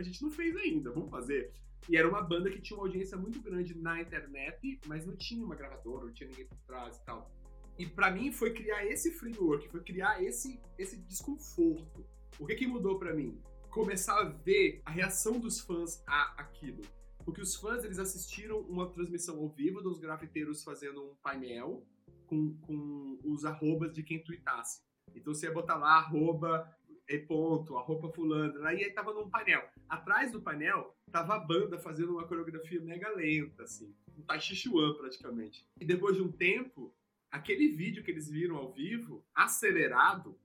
a 0.00 0.04
gente 0.04 0.22
não 0.22 0.30
fez 0.30 0.56
ainda, 0.56 0.90
vamos 0.90 1.10
fazer. 1.10 1.52
E 1.88 1.96
era 1.96 2.08
uma 2.08 2.22
banda 2.22 2.50
que 2.50 2.60
tinha 2.60 2.76
uma 2.76 2.86
audiência 2.86 3.16
muito 3.16 3.40
grande 3.40 3.76
na 3.78 4.00
internet, 4.00 4.80
mas 4.86 5.06
não 5.06 5.16
tinha 5.16 5.44
uma 5.44 5.54
gravadora, 5.54 6.06
não 6.06 6.12
tinha 6.12 6.28
ninguém 6.28 6.46
por 6.46 6.58
trás 6.66 6.96
e 6.96 7.04
tal. 7.04 7.30
E 7.78 7.86
para 7.86 8.10
mim 8.10 8.32
foi 8.32 8.52
criar 8.52 8.84
esse 8.86 9.12
framework, 9.12 9.68
foi 9.68 9.82
criar 9.82 10.22
esse, 10.22 10.60
esse 10.78 10.96
desconforto. 11.02 12.06
O 12.38 12.46
que 12.46 12.54
que 12.54 12.66
mudou 12.66 12.98
para 12.98 13.14
mim? 13.14 13.40
começar 13.76 14.18
a 14.18 14.24
ver 14.24 14.80
a 14.86 14.90
reação 14.90 15.38
dos 15.38 15.60
fãs 15.60 16.02
a 16.06 16.32
aquilo. 16.38 16.80
Porque 17.26 17.42
os 17.42 17.54
fãs, 17.54 17.84
eles 17.84 17.98
assistiram 17.98 18.60
uma 18.60 18.88
transmissão 18.88 19.38
ao 19.38 19.50
vivo 19.50 19.82
dos 19.82 19.98
grafiteiros 19.98 20.64
fazendo 20.64 21.04
um 21.04 21.14
painel 21.16 21.86
com, 22.26 22.56
com 22.62 23.18
os 23.22 23.44
arrobas 23.44 23.92
de 23.92 24.02
quem 24.02 24.24
tweetasse. 24.24 24.80
Então 25.14 25.34
você 25.34 25.44
ia 25.44 25.52
botar 25.52 25.76
lá 25.76 25.98
arroba 25.98 26.74
e 27.08 27.18
ponto, 27.18 27.76
arroba 27.76 28.12
fulano, 28.12 28.64
aí 28.64 28.82
aí 28.82 28.90
tava 28.92 29.12
num 29.12 29.30
painel. 29.30 29.62
Atrás 29.88 30.32
do 30.32 30.40
painel 30.40 30.96
tava 31.10 31.36
a 31.36 31.38
banda 31.38 31.78
fazendo 31.78 32.12
uma 32.12 32.26
coreografia 32.26 32.80
mega 32.80 33.08
lenta, 33.10 33.62
assim, 33.62 33.94
um 34.16 34.22
Tai 34.22 34.40
Chuan 34.40 34.94
praticamente. 34.94 35.66
E 35.80 35.84
depois 35.84 36.16
de 36.16 36.22
um 36.22 36.32
tempo, 36.32 36.94
aquele 37.30 37.68
vídeo 37.68 38.02
que 38.02 38.10
eles 38.10 38.28
viram 38.28 38.56
ao 38.56 38.72
vivo, 38.72 39.24
acelerado, 39.34 40.38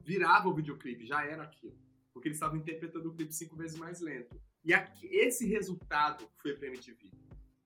virava 0.00 0.48
o 0.48 0.54
videoclipe, 0.54 1.06
já 1.06 1.24
era 1.24 1.42
aquilo 1.44 1.84
porque 2.14 2.28
eles 2.28 2.36
estavam 2.36 2.56
interpretando 2.56 3.10
o 3.10 3.14
clipe 3.14 3.34
cinco 3.34 3.56
vezes 3.56 3.76
mais 3.76 4.00
lento. 4.00 4.40
E 4.64 4.72
aqui, 4.72 5.06
esse 5.08 5.46
resultado 5.46 6.26
foi 6.36 6.54
pra 6.54 6.68
MTV. 6.68 7.10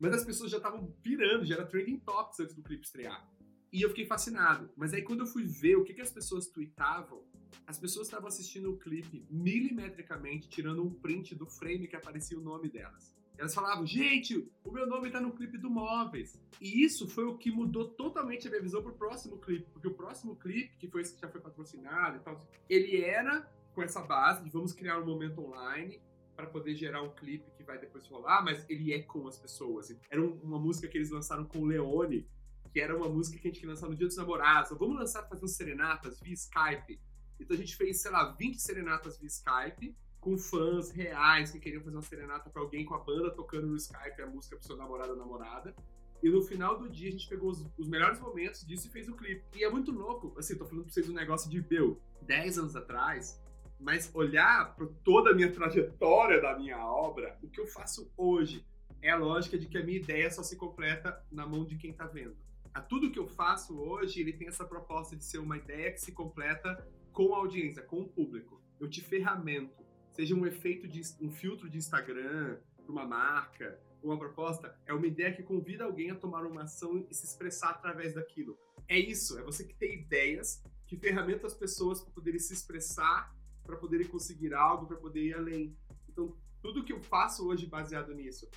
Mas 0.00 0.14
as 0.14 0.24
pessoas 0.24 0.50
já 0.50 0.56
estavam 0.56 0.90
pirando, 1.02 1.44
já 1.44 1.56
era 1.56 1.66
trending 1.66 1.98
topics 1.98 2.40
antes 2.40 2.54
do 2.54 2.62
clipe 2.62 2.84
estrear. 2.84 3.30
E 3.70 3.82
eu 3.82 3.90
fiquei 3.90 4.06
fascinado. 4.06 4.70
Mas 4.74 4.94
aí 4.94 5.02
quando 5.02 5.20
eu 5.20 5.26
fui 5.26 5.44
ver 5.44 5.76
o 5.76 5.84
que, 5.84 5.92
que 5.92 6.00
as 6.00 6.10
pessoas 6.10 6.48
tweetavam, 6.48 7.22
as 7.66 7.78
pessoas 7.78 8.06
estavam 8.06 8.28
assistindo 8.28 8.72
o 8.72 8.76
clipe 8.76 9.26
milimetricamente, 9.30 10.48
tirando 10.48 10.84
um 10.84 10.90
print 10.90 11.34
do 11.34 11.46
frame 11.46 11.86
que 11.86 11.96
aparecia 11.96 12.38
o 12.38 12.42
nome 12.42 12.68
delas. 12.68 13.14
Elas 13.38 13.54
falavam, 13.54 13.86
gente, 13.86 14.50
o 14.64 14.72
meu 14.72 14.84
nome 14.84 15.10
tá 15.10 15.20
no 15.20 15.32
clipe 15.32 15.56
do 15.56 15.70
Móveis. 15.70 16.40
E 16.60 16.84
isso 16.84 17.06
foi 17.06 17.24
o 17.24 17.38
que 17.38 17.52
mudou 17.52 17.88
totalmente 17.90 18.48
a 18.48 18.50
minha 18.50 18.62
visão 18.62 18.82
pro 18.82 18.94
próximo 18.94 19.38
clipe. 19.38 19.70
Porque 19.72 19.86
o 19.86 19.94
próximo 19.94 20.34
clipe, 20.34 20.76
que 20.76 20.88
foi 20.88 21.02
esse 21.02 21.14
que 21.14 21.20
já 21.20 21.28
foi 21.28 21.40
patrocinado 21.40 22.16
e 22.16 22.20
tal, 22.20 22.44
ele 22.68 23.00
era 23.00 23.48
com 23.72 23.80
essa 23.80 24.02
base 24.02 24.42
de 24.42 24.50
vamos 24.50 24.72
criar 24.72 24.98
um 24.98 25.06
momento 25.06 25.40
online 25.40 26.02
para 26.34 26.48
poder 26.48 26.74
gerar 26.74 27.02
um 27.02 27.14
clipe 27.14 27.48
que 27.56 27.62
vai 27.62 27.78
depois 27.78 28.06
rolar, 28.08 28.44
mas 28.44 28.64
ele 28.68 28.92
é 28.92 29.02
com 29.02 29.28
as 29.28 29.38
pessoas. 29.38 29.96
Era 30.10 30.20
uma 30.20 30.58
música 30.58 30.88
que 30.88 30.98
eles 30.98 31.10
lançaram 31.10 31.44
com 31.44 31.60
o 31.60 31.64
Leone, 31.64 32.28
que 32.72 32.80
era 32.80 32.96
uma 32.96 33.08
música 33.08 33.38
que 33.38 33.46
a 33.46 33.50
gente 33.50 33.60
queria 33.60 33.74
lançar 33.74 33.88
no 33.88 33.94
Dia 33.94 34.06
dos 34.06 34.16
Namorados. 34.16 34.76
Vamos 34.76 34.98
lançar 34.98 35.28
fazendo 35.28 35.48
serenatas 35.48 36.20
via 36.20 36.34
Skype. 36.34 37.00
Então 37.40 37.56
a 37.56 37.58
gente 37.58 37.76
fez, 37.76 38.00
sei 38.00 38.10
lá, 38.10 38.32
20 38.32 38.60
serenatas 38.60 39.18
via 39.18 39.28
Skype, 39.28 39.96
com 40.20 40.36
fãs 40.36 40.90
reais 40.90 41.50
que 41.50 41.60
queriam 41.60 41.82
fazer 41.82 41.96
uma 41.96 42.02
serenata 42.02 42.50
para 42.50 42.60
alguém 42.60 42.84
com 42.84 42.94
a 42.94 42.98
banda 42.98 43.30
tocando 43.30 43.66
no 43.66 43.76
Skype 43.76 44.20
a 44.20 44.26
música 44.26 44.56
pro 44.56 44.66
seu 44.66 44.76
namorado 44.76 45.12
ou 45.12 45.16
namorada. 45.16 45.74
E 46.22 46.28
no 46.28 46.42
final 46.42 46.76
do 46.78 46.88
dia 46.88 47.08
a 47.08 47.12
gente 47.12 47.28
pegou 47.28 47.50
os, 47.50 47.64
os, 47.78 47.88
melhores 47.88 48.18
momentos 48.18 48.66
disso 48.66 48.88
e 48.88 48.90
fez 48.90 49.08
o 49.08 49.14
clipe. 49.14 49.44
E 49.54 49.62
é 49.62 49.70
muito 49.70 49.92
louco, 49.92 50.34
assim, 50.36 50.56
tô 50.56 50.66
falando 50.66 50.84
pra 50.84 50.92
vocês 50.92 51.08
um 51.08 51.14
negócio 51.14 51.48
de, 51.48 51.64
meu, 51.70 52.00
10 52.22 52.58
anos 52.58 52.74
atrás, 52.74 53.40
mas 53.78 54.10
olhar 54.12 54.74
para 54.74 54.86
toda 55.04 55.30
a 55.30 55.34
minha 55.34 55.52
trajetória 55.52 56.40
da 56.42 56.58
minha 56.58 56.84
obra, 56.84 57.38
o 57.40 57.48
que 57.48 57.60
eu 57.60 57.66
faço 57.68 58.10
hoje 58.16 58.66
é 59.00 59.10
a 59.10 59.16
lógica 59.16 59.56
de 59.56 59.66
que 59.66 59.78
a 59.78 59.84
minha 59.84 59.98
ideia 59.98 60.28
só 60.30 60.42
se 60.42 60.56
completa 60.56 61.24
na 61.30 61.46
mão 61.46 61.64
de 61.64 61.76
quem 61.76 61.92
tá 61.92 62.06
vendo. 62.06 62.36
A 62.74 62.80
tudo 62.80 63.10
que 63.10 63.18
eu 63.18 63.26
faço 63.26 63.78
hoje, 63.78 64.20
ele 64.20 64.32
tem 64.32 64.48
essa 64.48 64.64
proposta 64.64 65.16
de 65.16 65.24
ser 65.24 65.38
uma 65.38 65.56
ideia 65.56 65.92
que 65.92 66.00
se 66.00 66.12
completa 66.12 66.86
com 67.18 67.34
a 67.34 67.38
audiência, 67.38 67.82
com 67.82 68.02
o 68.02 68.08
público. 68.08 68.62
Eu 68.78 68.88
te 68.88 69.00
ferramento, 69.00 69.84
seja 70.12 70.36
um 70.36 70.46
efeito 70.46 70.86
de 70.86 71.02
um 71.20 71.28
filtro 71.28 71.68
de 71.68 71.76
Instagram 71.76 72.60
para 72.76 72.92
uma 72.92 73.04
marca, 73.04 73.76
uma 74.00 74.16
proposta, 74.16 74.78
é 74.86 74.92
uma 74.92 75.04
ideia 75.04 75.34
que 75.34 75.42
convida 75.42 75.82
alguém 75.82 76.12
a 76.12 76.14
tomar 76.14 76.46
uma 76.46 76.62
ação 76.62 77.04
e 77.10 77.12
se 77.12 77.26
expressar 77.26 77.70
através 77.70 78.14
daquilo. 78.14 78.56
É 78.86 78.96
isso, 78.96 79.36
é 79.36 79.42
você 79.42 79.64
que 79.64 79.74
tem 79.74 79.94
ideias 79.94 80.62
que 80.86 80.96
ferramenta 80.96 81.48
as 81.48 81.54
pessoas 81.54 82.00
para 82.00 82.12
poderem 82.12 82.38
se 82.38 82.52
expressar, 82.52 83.34
para 83.64 83.76
poderem 83.76 84.06
conseguir 84.06 84.54
algo, 84.54 84.86
para 84.86 84.96
poder 84.96 85.24
ir 85.24 85.34
além. 85.34 85.76
Então, 86.08 86.36
tudo 86.62 86.84
que 86.84 86.92
eu 86.92 87.00
faço 87.02 87.48
hoje 87.48 87.66
baseado 87.66 88.14
nisso. 88.14 88.48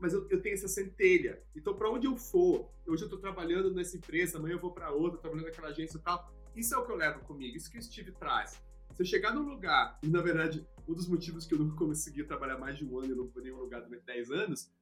Mas 0.00 0.12
eu, 0.12 0.28
eu 0.28 0.42
tenho 0.42 0.54
essa 0.54 0.66
centelha. 0.66 1.40
Então, 1.54 1.72
para 1.72 1.88
onde 1.88 2.08
eu 2.08 2.16
for, 2.16 2.68
hoje 2.84 3.04
eu 3.04 3.06
estou 3.06 3.20
trabalhando 3.20 3.72
nessa 3.72 3.96
empresa, 3.96 4.38
amanhã 4.38 4.54
eu 4.54 4.60
vou 4.60 4.72
para 4.72 4.90
outra, 4.90 5.20
trabalhando 5.20 5.46
naquela 5.46 5.68
agência 5.68 5.98
e 5.98 6.00
tal. 6.00 6.36
Isso 6.58 6.74
é 6.74 6.78
o 6.78 6.84
que 6.84 6.90
eu 6.90 6.96
levo 6.96 7.20
comigo, 7.20 7.56
isso 7.56 7.70
que 7.70 7.78
o 7.78 7.82
Steve 7.82 8.10
traz. 8.10 8.60
Se 8.92 9.00
eu 9.00 9.06
chegar 9.06 9.32
num 9.32 9.48
lugar, 9.48 9.96
e 10.02 10.08
na 10.08 10.20
verdade, 10.20 10.66
um 10.88 10.92
dos 10.92 11.08
motivos 11.08 11.46
que 11.46 11.54
eu 11.54 11.58
não 11.60 11.76
consegui 11.76 12.24
trabalhar 12.24 12.58
mais 12.58 12.76
de 12.76 12.84
um 12.84 12.98
ano 12.98 13.12
e 13.12 13.14
não 13.14 13.28
fui 13.28 13.44
nenhum 13.44 13.60
lugar 13.60 13.80
durante 13.80 14.04
10 14.04 14.32
anos, 14.32 14.72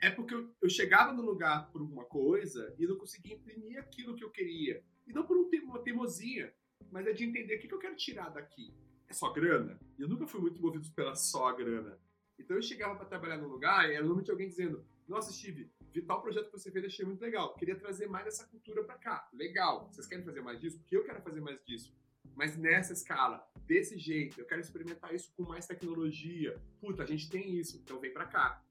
é 0.00 0.10
porque 0.10 0.34
eu, 0.34 0.50
eu 0.62 0.70
chegava 0.70 1.12
no 1.12 1.20
lugar 1.20 1.70
por 1.70 1.82
uma 1.82 2.06
coisa 2.06 2.74
e 2.78 2.86
não 2.86 2.96
conseguia 2.96 3.34
imprimir 3.34 3.78
aquilo 3.78 4.16
que 4.16 4.24
eu 4.24 4.30
queria. 4.30 4.82
E 5.06 5.12
não 5.12 5.26
por 5.26 5.36
um, 5.36 5.50
uma 5.64 5.82
teimosia, 5.82 6.54
mas 6.90 7.06
é 7.06 7.12
de 7.12 7.24
entender 7.24 7.56
o 7.56 7.60
que, 7.60 7.68
que 7.68 7.74
eu 7.74 7.78
quero 7.78 7.96
tirar 7.96 8.30
daqui. 8.30 8.74
É 9.06 9.12
só 9.12 9.30
grana? 9.30 9.78
E 9.98 10.02
eu 10.02 10.08
nunca 10.08 10.26
fui 10.26 10.40
muito 10.40 10.58
movido 10.58 10.90
pela 10.92 11.14
só 11.14 11.52
grana. 11.52 11.98
Então 12.38 12.56
eu 12.56 12.62
chegava 12.62 12.96
para 12.96 13.04
trabalhar 13.04 13.36
num 13.36 13.48
lugar 13.48 13.84
e 13.84 13.92
era 13.92 14.00
normalmente 14.00 14.30
alguém 14.30 14.48
dizendo: 14.48 14.82
Nossa, 15.08 15.32
Steve, 15.32 15.70
vi 15.92 16.02
tal 16.02 16.20
projeto 16.20 16.46
que 16.46 16.58
você 16.58 16.70
fez, 16.70 16.84
achei 16.84 17.04
muito 17.04 17.20
legal. 17.20 17.54
Queria 17.54 17.76
trazer 17.76 18.08
mais 18.08 18.26
essa 18.26 18.44
cultura 18.46 18.82
para 18.82 18.96
cá. 18.96 19.28
Legal. 19.32 19.88
Vocês 19.90 20.06
querem 20.06 20.24
fazer 20.24 20.40
mais 20.40 20.60
disso? 20.60 20.78
Porque 20.78 20.96
eu 20.96 21.04
quero 21.04 21.22
fazer 21.22 21.40
mais 21.40 21.62
disso. 21.64 21.94
Mas 22.34 22.56
nessa 22.56 22.92
escala, 22.92 23.46
desse 23.66 23.96
jeito, 23.96 24.40
eu 24.40 24.44
quero 24.44 24.60
experimentar 24.60 25.14
isso 25.14 25.32
com 25.36 25.44
mais 25.44 25.66
tecnologia. 25.66 26.60
Puta, 26.80 27.04
a 27.04 27.06
gente 27.06 27.30
tem 27.30 27.54
isso, 27.56 27.76
então 27.78 28.00
vem 28.00 28.12
para 28.12 28.26
cá. 28.26 28.62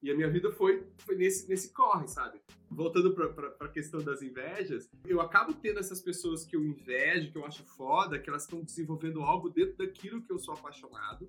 E 0.00 0.10
a 0.10 0.14
minha 0.14 0.30
vida 0.30 0.52
foi, 0.52 0.86
foi 0.98 1.16
nesse, 1.16 1.48
nesse 1.48 1.72
corre, 1.72 2.06
sabe? 2.06 2.38
Voltando 2.70 3.14
para 3.14 3.66
a 3.66 3.68
questão 3.68 4.00
das 4.00 4.22
invejas, 4.22 4.88
eu 5.06 5.20
acabo 5.20 5.54
tendo 5.54 5.80
essas 5.80 6.00
pessoas 6.00 6.44
que 6.44 6.54
eu 6.54 6.64
invejo, 6.64 7.32
que 7.32 7.38
eu 7.38 7.44
acho 7.44 7.64
foda, 7.64 8.18
que 8.18 8.28
elas 8.28 8.42
estão 8.42 8.62
desenvolvendo 8.62 9.22
algo 9.22 9.48
dentro 9.48 9.76
daquilo 9.78 10.22
que 10.22 10.30
eu 10.30 10.38
sou 10.38 10.54
apaixonado, 10.54 11.28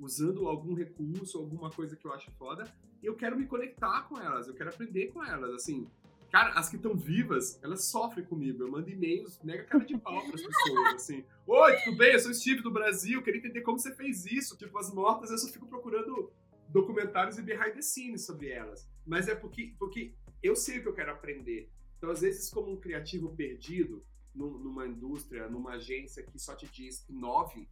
usando 0.00 0.48
algum 0.48 0.74
recurso, 0.74 1.38
alguma 1.38 1.70
coisa 1.70 1.94
que 1.94 2.06
eu 2.06 2.12
acho 2.12 2.30
foda, 2.32 2.64
e 3.02 3.06
eu 3.06 3.14
quero 3.14 3.36
me 3.36 3.46
conectar 3.46 4.02
com 4.08 4.18
elas, 4.18 4.48
eu 4.48 4.54
quero 4.54 4.70
aprender 4.70 5.08
com 5.08 5.22
elas, 5.22 5.52
assim. 5.52 5.86
Cara, 6.30 6.52
as 6.52 6.68
que 6.68 6.76
estão 6.76 6.94
vivas, 6.94 7.58
elas 7.60 7.86
sofrem 7.86 8.24
comigo. 8.24 8.62
Eu 8.62 8.70
mando 8.70 8.88
e-mails, 8.88 9.40
nega 9.42 9.64
cara 9.64 9.84
de 9.84 9.98
pau 9.98 10.24
pras 10.28 10.40
pessoas, 10.40 10.94
assim. 10.94 11.24
Oi, 11.44 11.76
tudo 11.82 11.96
bem? 11.96 12.12
Eu 12.12 12.20
sou 12.20 12.30
o 12.30 12.34
Steve 12.34 12.62
do 12.62 12.70
Brasil, 12.70 13.20
queria 13.20 13.40
entender 13.40 13.62
como 13.62 13.78
você 13.78 13.92
fez 13.92 14.26
isso. 14.26 14.56
Tipo, 14.56 14.78
as 14.78 14.94
mortas, 14.94 15.32
eu 15.32 15.38
só 15.38 15.48
fico 15.48 15.66
procurando 15.66 16.30
documentários 16.68 17.36
e 17.36 17.42
behind 17.42 17.74
the 17.74 17.82
scenes 17.82 18.24
sobre 18.24 18.48
elas. 18.48 18.88
Mas 19.04 19.26
é 19.26 19.34
porque, 19.34 19.74
porque 19.76 20.14
eu 20.40 20.54
sei 20.54 20.78
o 20.78 20.82
que 20.82 20.88
eu 20.88 20.94
quero 20.94 21.10
aprender. 21.10 21.68
Então, 21.98 22.10
às 22.10 22.20
vezes, 22.20 22.48
como 22.48 22.70
um 22.70 22.76
criativo 22.76 23.34
perdido 23.34 24.00
numa 24.32 24.86
indústria, 24.86 25.48
numa 25.48 25.72
agência 25.72 26.22
que 26.22 26.38
só 26.38 26.54
te 26.54 26.68
diz 26.68 27.04
inove, 27.08 27.68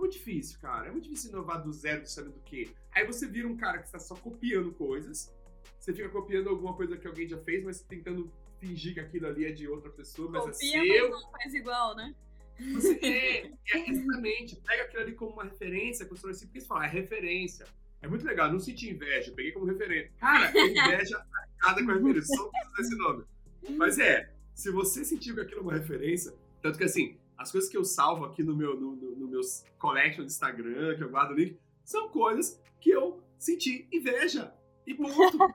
muito 0.00 0.12
difícil, 0.14 0.58
cara. 0.60 0.88
É 0.88 0.90
muito 0.90 1.04
difícil 1.04 1.30
inovar 1.30 1.62
do 1.62 1.72
zero, 1.72 2.04
sabendo 2.06 2.34
do 2.34 2.40
quê. 2.40 2.68
Aí 2.92 3.06
você 3.06 3.26
vira 3.26 3.46
um 3.46 3.56
cara 3.56 3.78
que 3.78 3.86
está 3.86 3.98
só 3.98 4.14
copiando 4.16 4.72
coisas, 4.72 5.32
você 5.78 5.92
fica 5.92 6.08
copiando 6.08 6.48
alguma 6.48 6.74
coisa 6.74 6.96
que 6.96 7.06
alguém 7.06 7.28
já 7.28 7.38
fez, 7.38 7.62
mas 7.62 7.80
tentando 7.82 8.32
fingir 8.58 8.94
que 8.94 9.00
aquilo 9.00 9.26
ali 9.26 9.46
é 9.46 9.52
de 9.52 9.68
outra 9.68 9.90
pessoa, 9.90 10.30
mas 10.30 10.44
Copia, 10.44 10.78
é 10.78 10.84
seu. 10.84 11.10
Mas 11.10 11.22
não 11.22 11.30
faz 11.30 11.54
igual, 11.54 11.96
né? 11.96 12.14
Você 12.74 12.98
é, 13.02 13.46
é 13.72 13.90
exatamente. 13.90 14.56
Pega 14.56 14.82
aquilo 14.82 15.02
ali 15.02 15.12
como 15.14 15.32
uma 15.32 15.44
referência, 15.44 16.04
constrói 16.06 16.32
assim, 16.32 16.46
porque 16.46 16.60
você 16.60 16.66
fala, 16.66 16.84
é 16.84 16.88
referência. 16.88 17.66
É 18.02 18.08
muito 18.08 18.24
legal, 18.24 18.50
não 18.50 18.58
senti 18.58 18.90
inveja, 18.90 19.32
peguei 19.32 19.52
como 19.52 19.66
referência. 19.66 20.12
Cara, 20.18 20.50
inveja 20.58 21.24
cada 21.58 21.84
com 21.84 21.92
referência, 21.92 22.36
só 22.36 22.48
precisa 22.48 22.80
esse 22.80 22.96
nome. 22.96 23.24
Mas 23.76 23.98
é, 23.98 24.32
se 24.54 24.70
você 24.70 25.04
sentiu 25.04 25.34
que 25.34 25.40
aquilo 25.42 25.60
é 25.60 25.62
uma 25.62 25.74
referência, 25.74 26.34
tanto 26.62 26.78
que 26.78 26.84
assim, 26.84 27.18
as 27.40 27.50
coisas 27.50 27.70
que 27.70 27.76
eu 27.76 27.84
salvo 27.84 28.26
aqui 28.26 28.42
no 28.44 28.54
meu 28.54 28.78
no, 28.78 28.94
no, 28.94 29.16
no 29.16 29.26
meus 29.26 29.64
collection 29.78 30.22
do 30.22 30.28
Instagram, 30.28 30.94
que 30.94 31.02
eu 31.02 31.08
guardo 31.08 31.32
ali, 31.32 31.58
são 31.82 32.10
coisas 32.10 32.60
que 32.78 32.90
eu 32.90 33.22
senti 33.38 33.88
inveja. 33.90 34.54
E 34.86 34.94
ponto. 34.94 35.38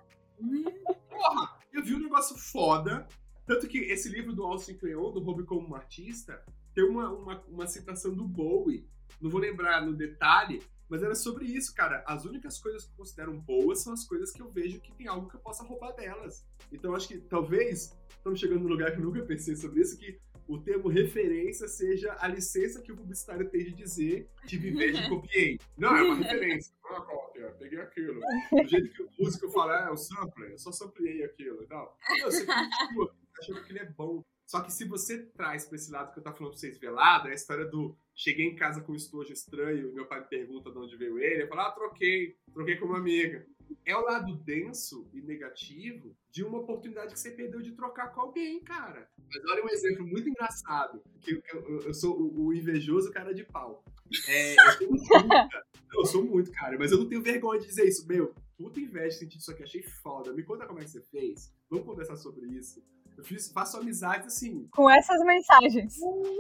Porra, 1.08 1.60
eu 1.72 1.84
vi 1.84 1.94
um 1.94 2.00
negócio 2.00 2.36
foda. 2.36 3.08
Tanto 3.46 3.68
que 3.68 3.78
esse 3.78 4.10
livro 4.10 4.34
do 4.34 4.44
Austin 4.44 4.74
Kleon, 4.74 5.12
do 5.12 5.20
Hobby 5.20 5.44
como 5.44 5.68
um 5.70 5.76
Artista, 5.76 6.44
tem 6.74 6.84
uma, 6.84 7.12
uma, 7.12 7.42
uma 7.48 7.68
citação 7.68 8.16
do 8.16 8.28
Bowie. 8.28 8.90
Não 9.22 9.30
vou 9.30 9.40
lembrar 9.40 9.86
no 9.86 9.94
detalhe, 9.94 10.64
mas 10.90 11.04
era 11.04 11.14
sobre 11.14 11.46
isso, 11.46 11.72
cara. 11.76 12.04
As 12.08 12.26
únicas 12.26 12.58
coisas 12.58 12.84
que 12.84 12.94
eu 12.94 12.98
considero 12.98 13.32
boas 13.32 13.84
são 13.84 13.94
as 13.94 14.04
coisas 14.04 14.32
que 14.32 14.42
eu 14.42 14.50
vejo 14.50 14.82
que 14.82 14.92
tem 14.94 15.08
algo 15.08 15.30
que 15.30 15.36
eu 15.36 15.40
possa 15.40 15.64
roubar 15.64 15.92
delas. 15.92 16.44
Então 16.72 16.96
acho 16.96 17.08
que 17.08 17.20
talvez 17.20 17.96
estamos 18.10 18.40
chegando 18.40 18.64
num 18.64 18.70
lugar 18.70 18.92
que 18.92 18.98
eu 18.98 19.06
nunca 19.06 19.22
pensei 19.22 19.56
sobre 19.56 19.82
isso, 19.82 19.96
que 20.00 20.20
o 20.48 20.60
termo 20.60 20.88
referência 20.88 21.68
seja 21.68 22.16
a 22.20 22.28
licença 22.28 22.82
que 22.82 22.92
o 22.92 22.96
publicitário 22.96 23.50
tem 23.50 23.64
de 23.64 23.74
dizer 23.74 24.30
de 24.46 24.58
viver 24.58 24.94
de 24.94 25.08
copiei. 25.10 25.60
Não, 25.78 25.96
é 25.96 26.04
uma 26.04 26.16
referência, 26.16 26.74
não 26.84 26.92
é 26.92 26.94
uma 26.94 27.06
cópia, 27.06 27.56
peguei 27.60 27.80
aquilo. 27.80 28.20
Do 28.52 28.68
jeito 28.68 28.94
que 28.94 29.04
o 29.04 29.10
músico 29.20 29.50
fala, 29.50 29.88
é 29.88 29.90
o 29.90 29.98
sampler, 29.98 30.52
eu 30.52 30.58
só 30.58 30.72
sampleei 30.72 31.24
aquilo 31.24 31.64
e 31.64 31.68
tal. 31.68 31.98
Não, 32.20 32.26
você 32.26 32.46
continua 32.46 33.16
achando 33.40 33.64
que 33.64 33.72
ele 33.72 33.80
é 33.80 33.86
bom. 33.86 34.24
Só 34.46 34.62
que 34.62 34.72
se 34.72 34.86
você 34.86 35.24
traz 35.36 35.66
para 35.66 35.76
esse 35.76 35.92
lado 35.92 36.14
que 36.14 36.20
eu 36.20 36.24
tava 36.24 36.36
falando 36.36 36.52
pra 36.52 36.60
vocês 36.60 36.78
velado, 36.78 37.28
é 37.28 37.32
a 37.32 37.36
história 37.36 37.66
do 37.66 37.98
cheguei 38.14 38.46
em 38.46 38.56
casa 38.56 38.82
com 38.82 38.94
um 38.94 38.96
estojo 38.96 39.34
estranho, 39.34 39.94
meu 39.94 40.06
pai 40.06 40.22
me 40.22 40.28
pergunta 40.28 40.72
de 40.72 40.78
onde 40.78 40.96
veio 40.96 41.20
ele, 41.20 41.44
eu 41.44 41.48
falo, 41.48 41.62
ah, 41.62 41.72
troquei, 41.72 42.38
troquei 42.54 42.78
com 42.78 42.86
uma 42.86 42.98
amiga. 42.98 43.46
É 43.84 43.96
o 43.96 44.02
lado 44.02 44.36
denso 44.38 45.10
e 45.14 45.22
negativo 45.22 46.16
de 46.32 46.44
uma 46.44 46.60
oportunidade 46.60 47.14
que 47.14 47.20
você 47.20 47.32
perdeu 47.32 47.62
de 47.62 47.72
trocar 47.72 48.14
com 48.14 48.22
alguém, 48.22 48.64
cara. 48.64 49.10
Mas 49.18 49.44
olha 49.52 49.64
um 49.64 49.70
exemplo 49.70 50.06
muito 50.06 50.30
engraçado, 50.30 51.02
que 51.20 51.32
eu, 51.32 51.42
eu, 51.54 51.82
eu 51.82 51.94
sou 51.94 52.16
o, 52.16 52.46
o, 52.46 52.54
invejoso 52.54 53.12
cara 53.12 53.34
de 53.34 53.44
pau. 53.44 53.84
É, 54.28 54.56
eu, 54.84 54.92
muita, 54.92 55.66
eu 55.94 56.06
sou 56.06 56.24
muito, 56.24 56.52
cara, 56.52 56.78
mas 56.78 56.92
eu 56.92 57.00
não 57.00 57.10
tenho 57.10 57.22
vergonha 57.22 57.60
de 57.60 57.68
dizer 57.68 57.88
isso. 57.88 58.08
Meu, 58.08 58.34
puta 58.56 58.80
inveja 58.80 59.10
de 59.10 59.16
sentir 59.16 59.38
isso 59.40 59.52
aqui, 59.52 59.64
achei 59.64 59.82
foda. 59.82 60.32
Me 60.32 60.44
conta 60.44 60.68
como 60.68 60.80
é 60.80 60.84
que 60.84 60.92
você 60.92 61.02
fez. 61.02 61.52
Vamos 61.70 61.86
conversar 61.86 62.16
sobre 62.16 62.46
isso. 62.48 62.84
Eu 63.18 63.24
fiz, 63.24 63.52
faço 63.52 63.78
amizade 63.78 64.28
assim. 64.28 64.68
Com 64.72 64.90
essas 64.90 65.20
mensagens. 65.24 65.98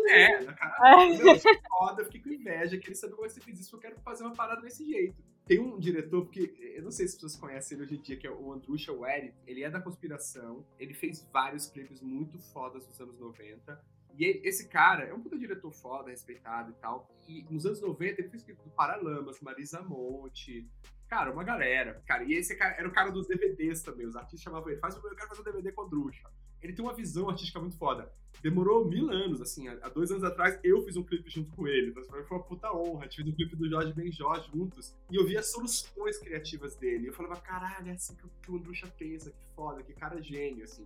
É, 0.09 0.43
na 0.43 0.53
cara. 0.53 1.03
É. 1.03 1.17
Meu, 1.17 1.27
eu 1.27 1.39
foda, 1.69 2.01
eu 2.01 2.05
fiquei 2.05 2.21
com 2.21 2.29
inveja, 2.29 2.77
queria 2.77 2.95
saber 2.95 3.13
como 3.13 3.25
é 3.25 3.29
você 3.29 3.41
fez 3.41 3.59
isso, 3.59 3.75
eu 3.75 3.79
quero 3.79 3.99
fazer 4.01 4.23
uma 4.23 4.33
parada 4.33 4.61
desse 4.61 4.85
jeito. 4.85 5.15
Tem 5.45 5.59
um 5.59 5.79
diretor, 5.79 6.23
porque 6.23 6.73
eu 6.75 6.83
não 6.83 6.91
sei 6.91 7.07
se 7.07 7.15
as 7.15 7.21
pessoas 7.21 7.35
conhecem 7.35 7.77
ele 7.77 7.85
hoje 7.85 7.95
em 7.95 8.01
dia, 8.01 8.17
que 8.17 8.27
é 8.27 8.31
o 8.31 8.51
Andrusha 8.51 8.91
Wary. 8.91 9.33
Ele 9.45 9.63
é 9.63 9.69
da 9.69 9.79
conspiração, 9.79 10.65
ele 10.79 10.93
fez 10.93 11.27
vários 11.31 11.67
clipes 11.67 12.01
muito 12.01 12.39
fodas 12.39 12.87
nos 12.87 12.99
anos 12.99 13.19
90. 13.19 13.79
E 14.17 14.25
esse 14.47 14.69
cara 14.69 15.03
é 15.03 15.13
um 15.13 15.21
puta 15.21 15.37
diretor 15.37 15.71
foda, 15.71 16.09
respeitado 16.09 16.71
e 16.71 16.73
tal. 16.75 17.09
E 17.27 17.45
nos 17.49 17.65
anos 17.65 17.81
90 17.81 18.21
ele 18.21 18.29
fez 18.29 18.43
clipe 18.43 18.63
do 18.63 18.69
Paralamas, 18.71 19.39
Marisa 19.41 19.81
Monte, 19.81 20.67
Cara, 21.07 21.31
uma 21.31 21.43
galera. 21.43 22.01
Cara, 22.05 22.23
e 22.23 22.33
esse 22.33 22.55
cara 22.55 22.75
era 22.77 22.87
o 22.87 22.91
cara 22.91 23.11
dos 23.11 23.27
DVDs 23.27 23.83
também. 23.83 24.07
Os 24.07 24.15
artistas 24.15 24.41
chamavam 24.41 24.69
ele, 24.69 24.79
faz, 24.79 24.95
eu 24.95 25.01
quero 25.01 25.29
fazer 25.29 25.41
um 25.41 25.43
DVD 25.43 25.71
com 25.71 25.87
Drucha. 25.87 26.29
Ele 26.65 26.73
tem 26.73 26.83
uma 26.83 26.93
visão 26.93 27.29
artística 27.29 27.59
muito 27.59 27.77
foda. 27.77 28.11
Demorou 28.41 28.85
mil 28.85 29.09
anos, 29.09 29.39
assim, 29.39 29.67
há 29.67 29.87
dois 29.89 30.11
anos 30.11 30.23
atrás 30.23 30.59
eu 30.63 30.83
fiz 30.83 30.97
um 30.97 31.03
clipe 31.03 31.29
junto 31.29 31.51
com 31.51 31.67
ele, 31.67 31.89
então 31.89 32.03
foi 32.03 32.37
uma 32.37 32.43
puta 32.43 32.71
honra. 32.73 33.01
A 33.01 33.03
gente 33.03 33.17
fez 33.17 33.27
um 33.27 33.31
clipe 33.31 33.55
do 33.55 33.69
Jorge 33.69 33.93
Benjó 33.93 34.33
juntos, 34.51 34.95
e 35.09 35.15
eu 35.15 35.25
via 35.25 35.39
as 35.39 35.47
soluções 35.51 36.17
criativas 36.17 36.75
dele. 36.75 37.07
Eu 37.07 37.13
falava, 37.13 37.39
caralho, 37.39 37.87
é 37.87 37.91
assim 37.93 38.15
que, 38.15 38.23
que 38.41 38.51
o 38.51 38.55
Andrucha 38.55 38.87
pensa, 38.97 39.29
que 39.31 39.37
foda, 39.55 39.83
que 39.83 39.93
cara 39.93 40.21
gênio, 40.21 40.63
assim. 40.63 40.85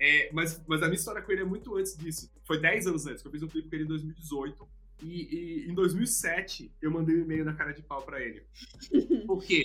É, 0.00 0.30
mas, 0.32 0.62
mas 0.66 0.82
a 0.82 0.86
minha 0.86 0.96
história 0.96 1.22
com 1.22 1.30
ele 1.30 1.42
é 1.42 1.44
muito 1.44 1.76
antes 1.76 1.96
disso. 1.96 2.30
Foi 2.44 2.60
10 2.60 2.86
anos 2.88 3.06
antes, 3.06 3.22
que 3.22 3.28
eu 3.28 3.32
fiz 3.32 3.42
um 3.42 3.48
clipe 3.48 3.68
com 3.68 3.74
ele 3.76 3.84
em 3.84 3.88
2018. 3.88 4.68
E, 5.02 5.64
e 5.64 5.70
em 5.70 5.74
2007 5.74 6.70
eu 6.82 6.90
mandei 6.90 7.16
um 7.16 7.22
e-mail 7.22 7.44
na 7.44 7.54
cara 7.54 7.72
de 7.72 7.82
pau 7.82 8.02
pra 8.02 8.20
ele. 8.20 8.42
Por 9.26 9.42
quê? 9.42 9.64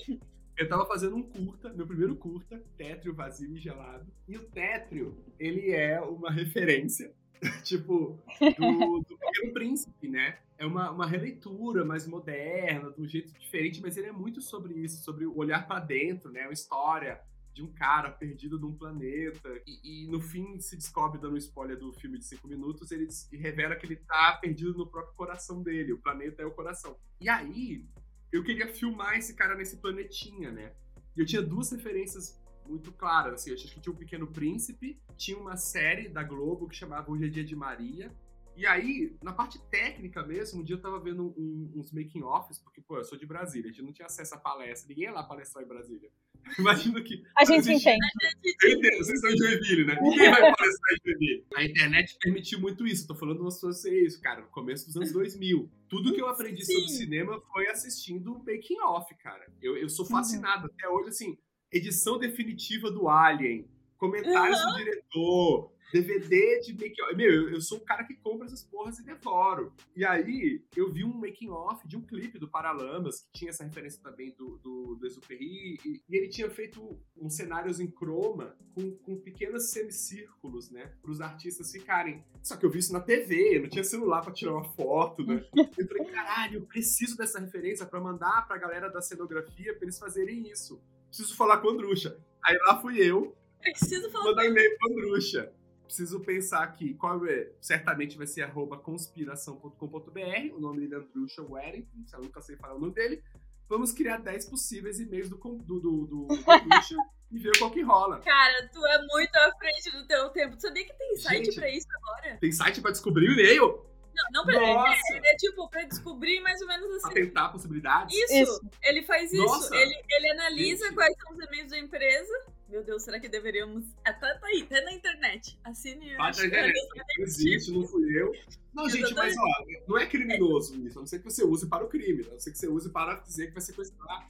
Eu 0.57 0.69
tava 0.69 0.85
fazendo 0.85 1.17
um 1.17 1.23
curta, 1.23 1.73
meu 1.73 1.85
primeiro 1.85 2.15
curta, 2.15 2.63
Tétrio 2.77 3.13
Vazio 3.13 3.55
e 3.55 3.59
Gelado. 3.59 4.09
E 4.27 4.37
o 4.37 4.45
Tétrio, 4.45 5.17
ele 5.37 5.71
é 5.71 5.99
uma 5.99 6.31
referência, 6.31 7.13
tipo, 7.63 8.17
do, 8.39 8.99
do 9.01 9.17
Pequeno 9.17 9.53
Príncipe, 9.53 10.07
né? 10.07 10.39
É 10.57 10.65
uma, 10.65 10.91
uma 10.91 11.05
releitura 11.05 11.83
mais 11.83 12.07
moderna, 12.07 12.89
de 12.91 13.01
um 13.01 13.07
jeito 13.07 13.33
diferente, 13.37 13.81
mas 13.81 13.97
ele 13.97 14.07
é 14.07 14.11
muito 14.13 14.41
sobre 14.41 14.73
isso, 14.73 15.03
sobre 15.03 15.25
o 15.25 15.37
olhar 15.37 15.67
para 15.67 15.81
dentro, 15.81 16.31
né? 16.31 16.43
Uma 16.43 16.53
história 16.53 17.21
de 17.55 17.63
um 17.63 17.71
cara 17.71 18.11
perdido 18.11 18.59
num 18.59 18.73
planeta. 18.73 19.49
E, 19.65 20.03
e, 20.03 20.07
no 20.07 20.21
fim 20.21 20.59
se 20.59 20.77
descobre, 20.77 21.19
dando 21.19 21.35
um 21.35 21.37
spoiler 21.37 21.77
do 21.77 21.91
filme 21.93 22.17
de 22.17 22.25
cinco 22.25 22.47
minutos, 22.47 22.91
ele 22.91 23.07
revela 23.31 23.75
que 23.75 23.85
ele 23.85 23.95
tá 23.95 24.37
perdido 24.41 24.73
no 24.73 24.87
próprio 24.87 25.15
coração 25.15 25.63
dele. 25.63 25.93
O 25.93 26.01
planeta 26.01 26.41
é 26.41 26.45
o 26.45 26.51
coração. 26.51 26.97
E 27.19 27.29
aí, 27.29 27.85
eu 28.31 28.43
queria 28.43 28.67
filmar 28.67 29.17
esse 29.17 29.33
cara 29.35 29.55
nesse 29.55 29.77
planetinha, 29.77 30.51
né? 30.51 30.73
E 31.15 31.19
eu 31.19 31.25
tinha 31.25 31.41
duas 31.41 31.71
referências 31.71 32.41
muito 32.67 32.91
claras, 32.91 33.33
assim. 33.35 33.51
Eu 33.51 33.55
acho 33.55 33.73
que 33.73 33.79
tinha 33.79 33.93
o 33.93 33.97
Pequeno 33.97 34.27
Príncipe, 34.27 34.99
tinha 35.15 35.37
uma 35.37 35.55
série 35.55 36.09
da 36.09 36.23
Globo 36.23 36.67
que 36.67 36.75
chamava 36.75 37.11
Hoje 37.11 37.25
é 37.25 37.29
Dia 37.29 37.43
de 37.43 37.55
Maria, 37.55 38.11
e 38.57 38.65
aí, 38.65 39.17
na 39.21 39.33
parte 39.33 39.59
técnica 39.69 40.25
mesmo, 40.25 40.61
um 40.61 40.63
dia 40.63 40.77
eu 40.77 40.81
tava 40.81 40.97
vendo 40.99 41.35
um, 41.37 41.73
uns 41.75 41.91
making-offs, 41.91 42.57
porque, 42.57 42.81
pô, 42.81 42.97
eu 42.97 43.03
sou 43.03 43.17
de 43.17 43.25
Brasília, 43.25 43.69
a 43.69 43.73
gente 43.73 43.83
não 43.83 43.91
tinha 43.91 44.05
acesso 44.05 44.33
a 44.33 44.39
palestra, 44.39 44.87
ninguém 44.87 45.05
ia 45.05 45.11
lá 45.11 45.23
palestrar 45.23 45.63
em 45.63 45.67
Brasília. 45.67 46.09
Imagino 46.59 47.03
que. 47.03 47.23
A 47.35 47.43
gente 47.43 47.71
entende. 47.71 48.05
entendo, 48.43 48.97
vocês 48.97 49.19
são 49.19 49.29
de 49.31 49.37
Joinville, 49.37 49.85
né? 49.85 49.97
Ninguém 50.01 50.29
vai 50.29 50.41
palestrar 50.41 50.93
em 50.93 51.09
Joinville. 51.09 51.45
A 51.55 51.63
internet 51.63 52.17
permitiu 52.19 52.59
muito 52.59 52.87
isso, 52.87 53.07
tô 53.07 53.15
falando 53.15 53.41
umas 53.41 53.55
pessoas 53.55 53.83
isso, 53.85 54.21
cara, 54.21 54.41
no 54.41 54.47
começo 54.47 54.85
dos 54.85 54.95
anos 54.95 55.11
2000. 55.11 55.69
Tudo 55.89 56.13
que 56.13 56.21
eu 56.21 56.27
aprendi 56.27 56.63
Sim. 56.63 56.73
sobre 56.73 56.89
cinema 56.89 57.41
foi 57.51 57.67
assistindo 57.67 58.43
making-off, 58.45 59.13
cara. 59.15 59.45
Eu, 59.61 59.77
eu 59.77 59.89
sou 59.89 60.05
fascinado 60.05 60.67
uhum. 60.67 60.73
até 60.73 60.89
hoje, 60.89 61.09
assim, 61.09 61.37
edição 61.71 62.17
definitiva 62.17 62.91
do 62.91 63.09
Alien, 63.09 63.67
comentários 63.97 64.59
uhum. 64.63 64.71
do 64.71 64.77
diretor, 64.77 65.74
DVD 65.91 66.59
de 66.61 66.73
make 66.73 67.01
off. 67.01 67.15
Meu, 67.15 67.49
eu, 67.49 67.61
sou 67.61 67.77
o 67.77 67.81
cara 67.81 68.03
que 68.03 68.15
compra 68.15 68.45
essas 68.45 68.63
porras 68.63 68.99
e 68.99 69.05
devoro. 69.05 69.73
E 69.95 70.03
aí, 70.03 70.63
eu 70.75 70.91
vi 70.91 71.03
um 71.03 71.13
making 71.13 71.49
off 71.49 71.87
de 71.87 71.95
um 71.95 72.01
clipe 72.01 72.39
do 72.39 72.47
Paralamas, 72.47 73.21
que 73.21 73.39
tinha 73.39 73.51
essa 73.51 73.63
referência 73.63 74.01
também 74.01 74.31
do, 74.31 74.57
do, 74.57 74.95
do 74.95 75.05
Exupéry, 75.05 75.77
e, 75.85 76.01
e 76.09 76.15
ele 76.15 76.27
tinha 76.27 76.49
feito 76.49 76.99
uns 77.15 77.35
cenários 77.35 77.79
em 77.79 77.87
croma 77.87 78.55
com, 78.73 78.91
com 78.97 79.15
pequenos 79.17 79.69
semicírculos, 79.71 80.69
né? 80.69 80.91
Para 81.01 81.11
os 81.11 81.21
artistas 81.21 81.71
ficarem. 81.71 82.23
Só 82.41 82.57
que 82.57 82.65
eu 82.65 82.69
vi 82.69 82.79
isso 82.79 82.93
na 82.93 82.99
TV, 82.99 83.59
não 83.59 83.69
tinha 83.69 83.83
celular 83.83 84.21
para 84.21 84.33
tirar 84.33 84.53
uma 84.53 84.63
foto, 84.73 85.25
né? 85.25 85.45
Eu 85.55 85.87
falei, 85.87 86.05
caralho, 86.05 86.59
eu 86.59 86.65
preciso 86.65 87.15
dessa 87.15 87.39
referência 87.39 87.85
para 87.85 87.99
mandar 87.99 88.47
pra 88.47 88.57
galera 88.57 88.89
da 88.89 89.01
cenografia 89.01 89.73
para 89.73 89.83
eles 89.83 89.99
fazerem 89.99 90.49
isso. 90.49 90.81
Preciso 91.07 91.35
falar 91.35 91.59
com 91.59 91.69
a 91.69 91.71
Andrucha. 91.71 92.17
Aí 92.43 92.57
lá 92.65 92.81
fui 92.81 92.99
eu. 92.99 93.35
Preciso 93.61 94.11
falar 94.11 94.25
mandar 94.25 94.45
e-mail 94.45 94.77
pra 94.77 94.91
Andrucha 94.91 95.53
preciso 95.85 96.19
pensar 96.19 96.63
aqui, 96.63 96.93
qual 96.95 97.25
é, 97.25 97.51
certamente 97.61 98.17
vai 98.17 98.27
ser 98.27 98.41
arroba 98.43 98.77
conspiração.com.br, 98.77 100.53
o 100.53 100.59
nome 100.59 100.81
dele 100.81 100.95
é 100.95 100.97
Andrusha 100.97 101.41
Warrington, 101.41 102.05
se 102.05 102.15
eu 102.15 102.21
nunca 102.21 102.41
sei 102.41 102.55
falar 102.57 102.75
o 102.75 102.79
nome 102.79 102.93
dele. 102.93 103.23
Vamos 103.67 103.91
criar 103.91 104.17
10 104.17 104.49
possíveis 104.49 104.99
e-mails 104.99 105.29
do, 105.29 105.37
do, 105.37 105.79
do, 105.79 106.05
do, 106.05 106.27
Andrusha 106.51 106.95
e 107.31 107.39
ver 107.39 107.57
qual 107.57 107.71
que 107.71 107.81
rola. 107.81 108.19
Cara, 108.19 108.69
tu 108.71 108.85
é 108.85 109.07
muito 109.07 109.35
à 109.35 109.51
frente 109.57 109.91
do 109.91 110.05
teu 110.05 110.29
tempo. 110.29 110.55
Tu 110.55 110.61
sabia 110.61 110.85
que 110.85 110.93
tem 110.93 111.15
site 111.17 111.45
Gente, 111.45 111.55
pra 111.55 111.69
isso 111.69 111.87
agora? 111.95 112.37
Tem 112.37 112.51
site 112.51 112.81
pra 112.81 112.91
descobrir 112.91 113.27
o 113.27 113.33
e-mail? 113.33 113.83
Não, 114.15 114.23
não 114.31 114.45
pra 114.45 114.59
Nossa. 114.59 115.13
É, 115.13 115.17
é, 115.17 115.35
tipo, 115.35 115.67
pra 115.67 115.83
descobrir 115.83 116.39
mais 116.41 116.61
ou 116.61 116.67
menos 116.67 116.89
assim. 116.91 117.01
Pra 117.01 117.13
tentar 117.13 117.49
possibilidades? 117.49 118.15
Isso, 118.15 118.33
isso. 118.33 118.61
ele 118.83 119.01
faz 119.01 119.33
isso. 119.33 119.43
Nossa. 119.43 119.75
Ele, 119.75 119.95
ele 120.09 120.31
analisa 120.31 120.85
Gente. 120.85 120.95
quais 120.95 121.15
são 121.17 121.33
os 121.33 121.43
e-mails 121.43 121.71
da 121.71 121.79
empresa 121.79 122.45
meu 122.69 122.83
Deus, 122.83 123.03
será 123.03 123.19
que 123.19 123.29
deveríamos. 123.29 123.85
É, 124.05 124.11
tá, 124.13 124.35
tá 124.35 124.47
aí, 124.47 124.63
tá 124.63 124.81
na 124.81 124.93
internet. 124.93 125.59
Assine. 125.63 126.15
Tá 126.15 126.23
na 126.23 126.29
internet. 126.29 126.73
Não 127.17 127.23
existe, 127.23 127.71
não 127.71 127.83
fui 127.85 128.19
eu. 128.19 128.31
Não, 128.73 128.89
gente, 128.89 129.13
mas 129.13 129.35
ó, 129.37 129.65
não 129.87 129.97
é 129.97 130.05
criminoso 130.05 130.75
isso. 130.85 130.99
A 130.99 131.01
não 131.01 131.07
ser 131.07 131.19
que 131.19 131.25
você 131.25 131.43
use 131.43 131.67
para 131.67 131.83
o 131.83 131.87
crime. 131.87 132.25
A 132.27 132.31
não 132.31 132.39
ser 132.39 132.51
que 132.51 132.57
você 132.57 132.67
use 132.67 132.89
para 132.89 133.15
dizer 133.15 133.47
que 133.47 133.53
vai 133.53 133.61
sequestrar 133.61 134.29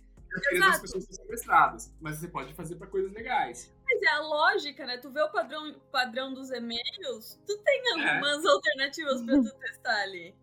as 0.63 0.81
pessoas 0.81 1.05
são 1.05 1.13
sequestradas. 1.13 1.93
Mas 2.01 2.17
você 2.17 2.27
pode 2.27 2.53
fazer 2.53 2.75
para 2.75 2.87
coisas 2.87 3.11
legais. 3.11 3.73
Mas 3.83 4.01
é 4.01 4.09
a 4.09 4.19
lógica, 4.19 4.85
né? 4.85 4.97
Tu 4.97 5.09
vê 5.11 5.21
o 5.21 5.29
padrão, 5.29 5.73
padrão 5.91 6.33
dos 6.33 6.51
e-mails, 6.51 7.39
tu 7.45 7.57
tem 7.59 7.81
é. 7.87 8.09
algumas 8.09 8.43
é. 8.43 8.47
alternativas 8.47 9.21
para 9.21 9.41
tu 9.41 9.59
testar 9.59 10.01
ali. 10.01 10.35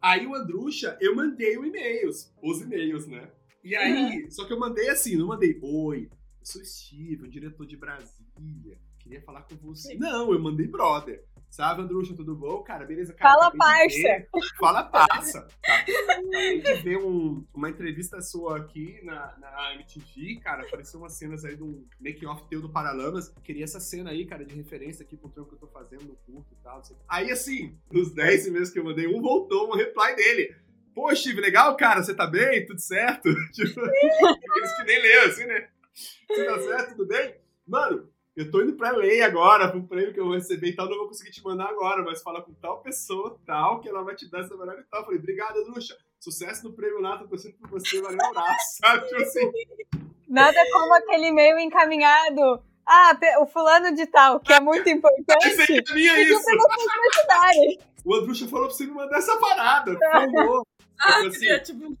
Aí 0.00 0.26
o 0.26 0.34
Andrucha, 0.34 0.96
eu 1.00 1.14
mandei 1.14 1.56
o 1.56 1.64
e-mails, 1.64 2.32
os 2.42 2.60
e-mails, 2.60 3.06
né? 3.06 3.30
E 3.62 3.76
aí, 3.76 4.28
só 4.30 4.44
que 4.44 4.52
eu 4.52 4.58
mandei 4.58 4.88
assim, 4.90 5.16
não 5.16 5.28
mandei, 5.28 5.56
oi, 5.62 6.10
eu 6.42 6.46
sou 6.46 6.64
Steve, 6.64 7.22
o 7.22 7.30
diretor 7.30 7.64
de 7.64 7.76
Brasília. 7.76 8.76
Queria 8.98 9.22
falar 9.22 9.42
com 9.42 9.56
você. 9.56 9.94
Não, 9.94 10.32
eu 10.32 10.40
mandei 10.40 10.66
brother. 10.66 11.24
Sabe, 11.48 11.82
Andrucha, 11.82 12.14
tudo 12.14 12.34
bom? 12.34 12.62
Cara, 12.62 12.86
beleza? 12.86 13.12
Cara, 13.12 13.34
Fala, 13.34 13.50
parça. 13.56 14.26
Fala, 14.58 14.84
parça. 14.84 15.48
Tá. 15.62 15.74
Acabei 15.74 16.62
de 16.62 16.74
ver 16.82 16.96
um, 16.96 17.44
uma 17.52 17.68
entrevista 17.68 18.20
sua 18.22 18.56
aqui 18.56 19.00
na, 19.04 19.36
na 19.38 19.74
MTV, 19.74 20.40
cara. 20.40 20.62
Apareceu 20.66 20.98
umas 20.98 21.12
cenas 21.12 21.44
aí 21.44 21.60
um 21.60 21.86
make-off 22.00 22.48
teu 22.48 22.60
do 22.60 22.70
Paralamas. 22.70 23.28
Queria 23.44 23.64
essa 23.64 23.80
cena 23.80 24.10
aí, 24.10 24.24
cara, 24.24 24.44
de 24.44 24.54
referência 24.54 25.04
aqui 25.04 25.16
com 25.16 25.28
o 25.28 25.30
trampo 25.30 25.50
que 25.50 25.56
eu 25.56 25.60
tô 25.60 25.68
fazendo 25.68 26.04
no 26.04 26.16
curto 26.16 26.54
e 26.54 26.62
tal. 26.62 26.80
Aí, 27.08 27.30
assim, 27.30 27.76
nos 27.90 28.12
10 28.14 28.50
meses 28.50 28.72
que 28.72 28.78
eu 28.78 28.84
mandei, 28.84 29.06
um 29.06 29.20
voltou, 29.20 29.68
um 29.68 29.76
reply 29.76 30.16
dele. 30.16 30.56
Pô, 30.94 31.14
Steve, 31.14 31.40
legal, 31.40 31.76
cara? 31.76 32.02
Você 32.02 32.14
tá 32.14 32.26
bem? 32.26 32.64
Tudo 32.66 32.80
certo? 32.80 33.28
Tipo, 33.52 33.80
aqueles 33.80 34.76
que 34.76 34.84
nem 34.84 35.02
leu, 35.02 35.26
assim, 35.26 35.44
né? 35.44 35.68
Você 36.28 36.44
tá 36.44 36.58
certo? 36.60 36.96
Tudo 36.96 37.06
bem? 37.06 37.36
Mano, 37.66 38.08
eu 38.34 38.50
tô 38.50 38.62
indo 38.62 38.74
pra 38.74 38.92
lei 38.92 39.22
agora, 39.22 39.70
pro 39.70 39.86
prêmio 39.86 40.12
que 40.12 40.20
eu 40.20 40.24
vou 40.24 40.34
receber 40.34 40.68
e 40.68 40.74
tal, 40.74 40.88
não 40.88 40.96
vou 40.96 41.08
conseguir 41.08 41.30
te 41.30 41.44
mandar 41.44 41.66
agora, 41.66 42.02
mas 42.02 42.22
fala 42.22 42.42
com 42.42 42.54
tal 42.54 42.80
pessoa, 42.80 43.38
tal, 43.44 43.80
que 43.80 43.88
ela 43.88 44.02
vai 44.02 44.14
te 44.14 44.30
dar 44.30 44.40
essa 44.40 44.56
melhor 44.56 44.78
e 44.78 44.84
tal. 44.84 45.00
Eu 45.00 45.04
falei, 45.04 45.18
obrigado, 45.20 45.58
Andrucha. 45.58 45.96
Sucesso 46.18 46.64
no 46.64 46.72
prêmio 46.72 47.00
lá, 47.00 47.18
tô 47.18 47.26
torcendo 47.26 47.56
por 47.58 47.68
você, 47.68 48.00
valeu, 48.00 48.16
um 48.16 48.26
abraço, 48.26 48.78
sabe? 48.80 49.06
Tipo 49.08 49.22
assim. 49.22 49.52
Nada 50.28 50.58
como 50.72 50.94
aquele 50.94 51.26
e-mail 51.26 51.58
encaminhado. 51.58 52.62
Ah, 52.86 53.16
o 53.40 53.46
fulano 53.46 53.94
de 53.94 54.06
tal, 54.06 54.40
que 54.40 54.52
é 54.52 54.60
muito 54.60 54.88
importante. 54.88 55.50
Você 55.50 55.78
encaminha 55.78 56.20
isso. 56.22 56.42
O 58.04 58.14
Andrucha 58.14 58.48
falou 58.48 58.66
pra 58.66 58.74
você 58.74 58.86
me 58.86 58.92
mandar 58.92 59.18
essa 59.18 59.36
parada, 59.38 59.98
por 59.98 60.10
favor. 60.10 60.66
Ah, 61.04 61.14
tipo 61.14 61.28
assim, 61.30 61.58
tipo... 61.64 61.98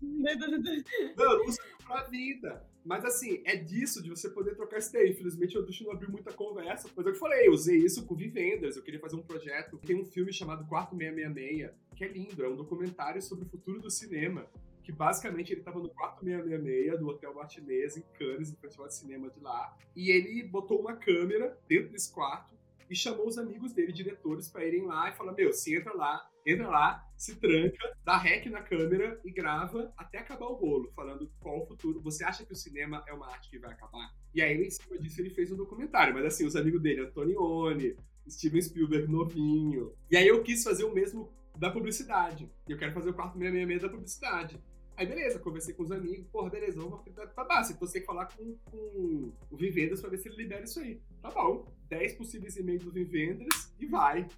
Não, 1.16 1.32
eu 1.32 1.44
uso 1.44 1.58
pra 1.84 2.04
vida. 2.04 2.64
Mas 2.84 3.04
assim, 3.04 3.42
é 3.44 3.56
disso 3.56 4.02
de 4.02 4.10
você 4.10 4.28
poder 4.28 4.54
trocar 4.56 4.78
essa 4.78 4.90
ideia. 4.90 5.10
Infelizmente, 5.10 5.56
o 5.56 5.62
Ducho 5.62 5.84
não 5.84 5.92
abriu 5.92 6.10
muita 6.10 6.32
conversa. 6.32 6.88
Mas 6.96 7.06
eu 7.06 7.14
falei, 7.14 7.46
eu 7.46 7.52
usei 7.52 7.78
isso 7.78 8.04
com 8.04 8.14
Vivendas. 8.14 8.76
Eu 8.76 8.82
queria 8.82 9.00
fazer 9.00 9.16
um 9.16 9.22
projeto. 9.22 9.78
Tem 9.78 9.96
um 9.96 10.04
filme 10.04 10.32
chamado 10.32 10.66
Quarto 10.66 10.96
666, 10.96 11.70
que 11.94 12.04
é 12.04 12.08
lindo. 12.08 12.44
É 12.44 12.48
um 12.48 12.56
documentário 12.56 13.22
sobre 13.22 13.44
o 13.44 13.48
futuro 13.48 13.80
do 13.80 13.90
cinema. 13.90 14.46
Que 14.82 14.90
basicamente 14.90 15.52
ele 15.52 15.60
estava 15.60 15.78
no 15.78 15.88
quarto 15.88 16.24
666 16.24 16.98
do 16.98 17.06
Hotel 17.06 17.32
Martinez, 17.32 17.96
em 17.96 18.02
Cannes, 18.18 18.50
no 18.50 18.56
Festival 18.58 18.88
de 18.88 18.94
Cinema 18.96 19.30
de 19.30 19.38
lá. 19.38 19.76
E 19.94 20.10
ele 20.10 20.42
botou 20.42 20.80
uma 20.80 20.96
câmera 20.96 21.56
dentro 21.68 21.92
desse 21.92 22.12
quarto 22.12 22.52
e 22.90 22.96
chamou 22.96 23.28
os 23.28 23.38
amigos 23.38 23.72
dele, 23.72 23.92
diretores, 23.92 24.48
para 24.48 24.66
irem 24.66 24.84
lá 24.84 25.08
e 25.08 25.12
falar: 25.12 25.32
Meu, 25.32 25.52
se 25.52 25.74
entra 25.74 25.94
lá, 25.94 26.28
entra 26.44 26.68
lá, 26.68 27.06
se 27.16 27.36
tranca, 27.36 27.96
dá 28.04 28.16
rec 28.16 28.46
na 28.46 28.62
câmera 28.62 29.20
e 29.24 29.30
grava 29.30 29.92
até 29.96 30.18
acabar 30.18 30.46
o 30.46 30.54
rolo, 30.54 30.90
falando 30.94 31.30
qual 31.40 31.62
o 31.62 31.66
futuro. 31.66 32.00
Você 32.02 32.24
acha 32.24 32.44
que 32.44 32.52
o 32.52 32.56
cinema 32.56 33.02
é 33.06 33.12
uma 33.12 33.28
arte 33.28 33.50
que 33.50 33.58
vai 33.58 33.72
acabar? 33.72 34.12
E 34.34 34.42
aí, 34.42 34.66
em 34.66 34.70
cima 34.70 34.98
disso, 34.98 35.20
ele 35.20 35.30
fez 35.30 35.52
um 35.52 35.56
documentário. 35.56 36.14
Mas 36.14 36.24
assim, 36.24 36.46
os 36.46 36.56
amigos 36.56 36.80
dele, 36.82 37.02
Antonioni, 37.02 37.96
Steven 38.28 38.62
Spielberg 38.62 39.10
novinho. 39.10 39.92
E 40.10 40.16
aí 40.16 40.26
eu 40.26 40.42
quis 40.42 40.62
fazer 40.62 40.84
o 40.84 40.92
mesmo 40.92 41.32
da 41.56 41.70
publicidade. 41.70 42.50
Eu 42.68 42.78
quero 42.78 42.92
fazer 42.92 43.10
o 43.10 43.14
quarto 43.14 43.38
666 43.38 43.82
da 43.82 43.88
publicidade. 43.88 44.60
Aí 44.96 45.06
beleza, 45.06 45.38
conversei 45.38 45.74
com 45.74 45.82
os 45.82 45.90
amigos, 45.90 46.26
porra, 46.30 46.50
beleza, 46.50 46.78
vamos 46.78 47.00
tá 47.34 47.44
básico, 47.44 47.80
você 47.80 47.94
tem 47.94 48.02
que 48.02 48.06
falar 48.06 48.26
com, 48.26 48.56
com 48.70 49.32
o 49.50 49.56
Vivendas 49.56 50.00
pra 50.00 50.10
ver 50.10 50.18
se 50.18 50.28
ele 50.28 50.36
libera 50.36 50.64
isso 50.64 50.80
aí. 50.80 51.00
Tá 51.22 51.30
bom, 51.30 51.66
10 51.88 52.14
possíveis 52.14 52.56
e-mails 52.56 52.84
do 52.84 52.92
Vivendas 52.92 53.72
e 53.80 53.86
vai. 53.86 54.28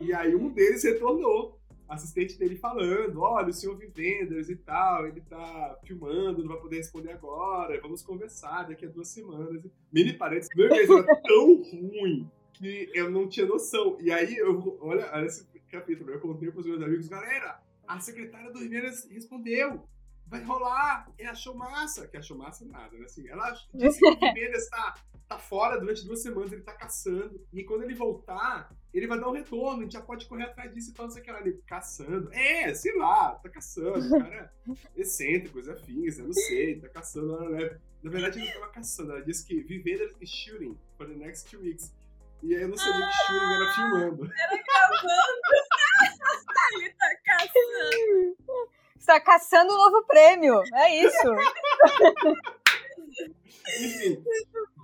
E 0.00 0.12
aí 0.12 0.34
um 0.34 0.50
deles 0.50 0.84
retornou. 0.84 1.58
Assistente 1.88 2.38
dele 2.38 2.56
falando, 2.56 3.22
olha, 3.22 3.48
o 3.48 3.52
senhor 3.52 3.74
Vivenders 3.74 4.50
e 4.50 4.56
tal, 4.56 5.06
ele 5.06 5.22
tá 5.22 5.78
filmando, 5.86 6.42
não 6.42 6.48
vai 6.48 6.60
poder 6.60 6.76
responder 6.76 7.12
agora, 7.12 7.80
vamos 7.80 8.02
conversar 8.02 8.64
daqui 8.68 8.84
a 8.84 8.90
duas 8.90 9.08
semanas. 9.08 9.62
Mini 9.90 10.12
parênteses, 10.12 10.50
meu 10.54 10.66
inglês 10.66 10.90
era 10.90 11.16
tão 11.22 11.62
ruim 11.62 12.30
que 12.52 12.90
eu 12.94 13.10
não 13.10 13.26
tinha 13.26 13.46
noção. 13.46 13.96
E 14.02 14.12
aí, 14.12 14.36
eu, 14.36 14.78
olha, 14.82 15.10
olha 15.14 15.24
esse 15.24 15.46
capítulo, 15.70 16.10
eu 16.10 16.20
contei 16.20 16.50
pros 16.50 16.66
meus 16.66 16.82
amigos, 16.82 17.08
galera, 17.08 17.58
a 17.86 17.98
secretária 18.00 18.52
do 18.52 18.58
Ribeiro 18.58 18.86
respondeu. 19.10 19.82
Vai 20.28 20.42
rolar, 20.42 21.10
e 21.18 21.24
achou 21.24 21.54
massa. 21.54 22.06
Que 22.06 22.16
achou 22.16 22.36
massa 22.36 22.64
nada, 22.64 22.96
né? 22.96 23.04
Assim, 23.04 23.28
ela 23.28 23.50
disse 23.74 23.98
que 23.98 24.06
o 24.08 24.14
Ribeiro 24.14 24.54
está 24.54 24.94
tá 25.28 25.38
fora 25.38 25.78
durante 25.78 26.06
duas 26.06 26.22
semanas, 26.22 26.52
ele 26.52 26.62
tá 26.62 26.72
caçando. 26.72 27.46
E 27.52 27.62
quando 27.64 27.82
ele 27.82 27.94
voltar, 27.94 28.74
ele 28.92 29.06
vai 29.06 29.20
dar 29.20 29.28
um 29.28 29.32
retorno, 29.32 29.80
a 29.80 29.82
gente 29.82 29.92
já 29.92 30.00
pode 30.00 30.26
correr 30.26 30.44
atrás 30.44 30.72
disso 30.72 30.90
e 30.90 30.94
tal, 30.94 31.06
não 31.06 31.12
sei 31.12 31.22
o 31.22 31.24
que 31.24 31.30
lá, 31.30 31.40
ele 31.40 31.62
caçando. 31.66 32.32
É, 32.32 32.72
sei 32.74 32.96
lá, 32.96 33.34
tá 33.34 33.48
caçando, 33.48 34.08
cara 34.18 34.52
excêntrico, 34.96 35.60
é 35.60 35.72
afins, 35.72 36.18
eu 36.18 36.26
não 36.26 36.32
sei, 36.32 36.80
tá 36.80 36.88
caçando. 36.88 37.50
Né? 37.50 37.78
Na 38.02 38.10
verdade, 38.10 38.38
ele 38.38 38.46
não 38.46 38.60
tava 38.60 38.72
caçando, 38.72 39.12
ela 39.12 39.22
disse 39.22 39.46
que 39.46 39.60
vivendo 39.62 40.14
e 40.20 40.26
shooting 40.26 40.78
for 40.96 41.06
the 41.06 41.14
next 41.14 41.50
two 41.50 41.60
weeks. 41.60 41.94
E 42.42 42.54
aí 42.54 42.62
eu 42.62 42.68
não 42.68 42.76
sabia 42.76 43.04
ah, 43.04 43.08
que 43.08 43.16
shooting 43.26 43.54
era 43.54 43.74
filmando. 43.74 44.32
Era 44.32 44.62
gravando. 44.62 45.38
ele 46.74 46.90
tá 46.90 47.16
caçando. 47.24 48.68
Você 48.98 49.06
tá 49.06 49.20
caçando 49.20 49.72
um 49.72 49.76
novo 49.76 50.04
prêmio, 50.06 50.60
é 50.74 51.04
isso. 51.04 51.28
Enfim, 53.80 54.22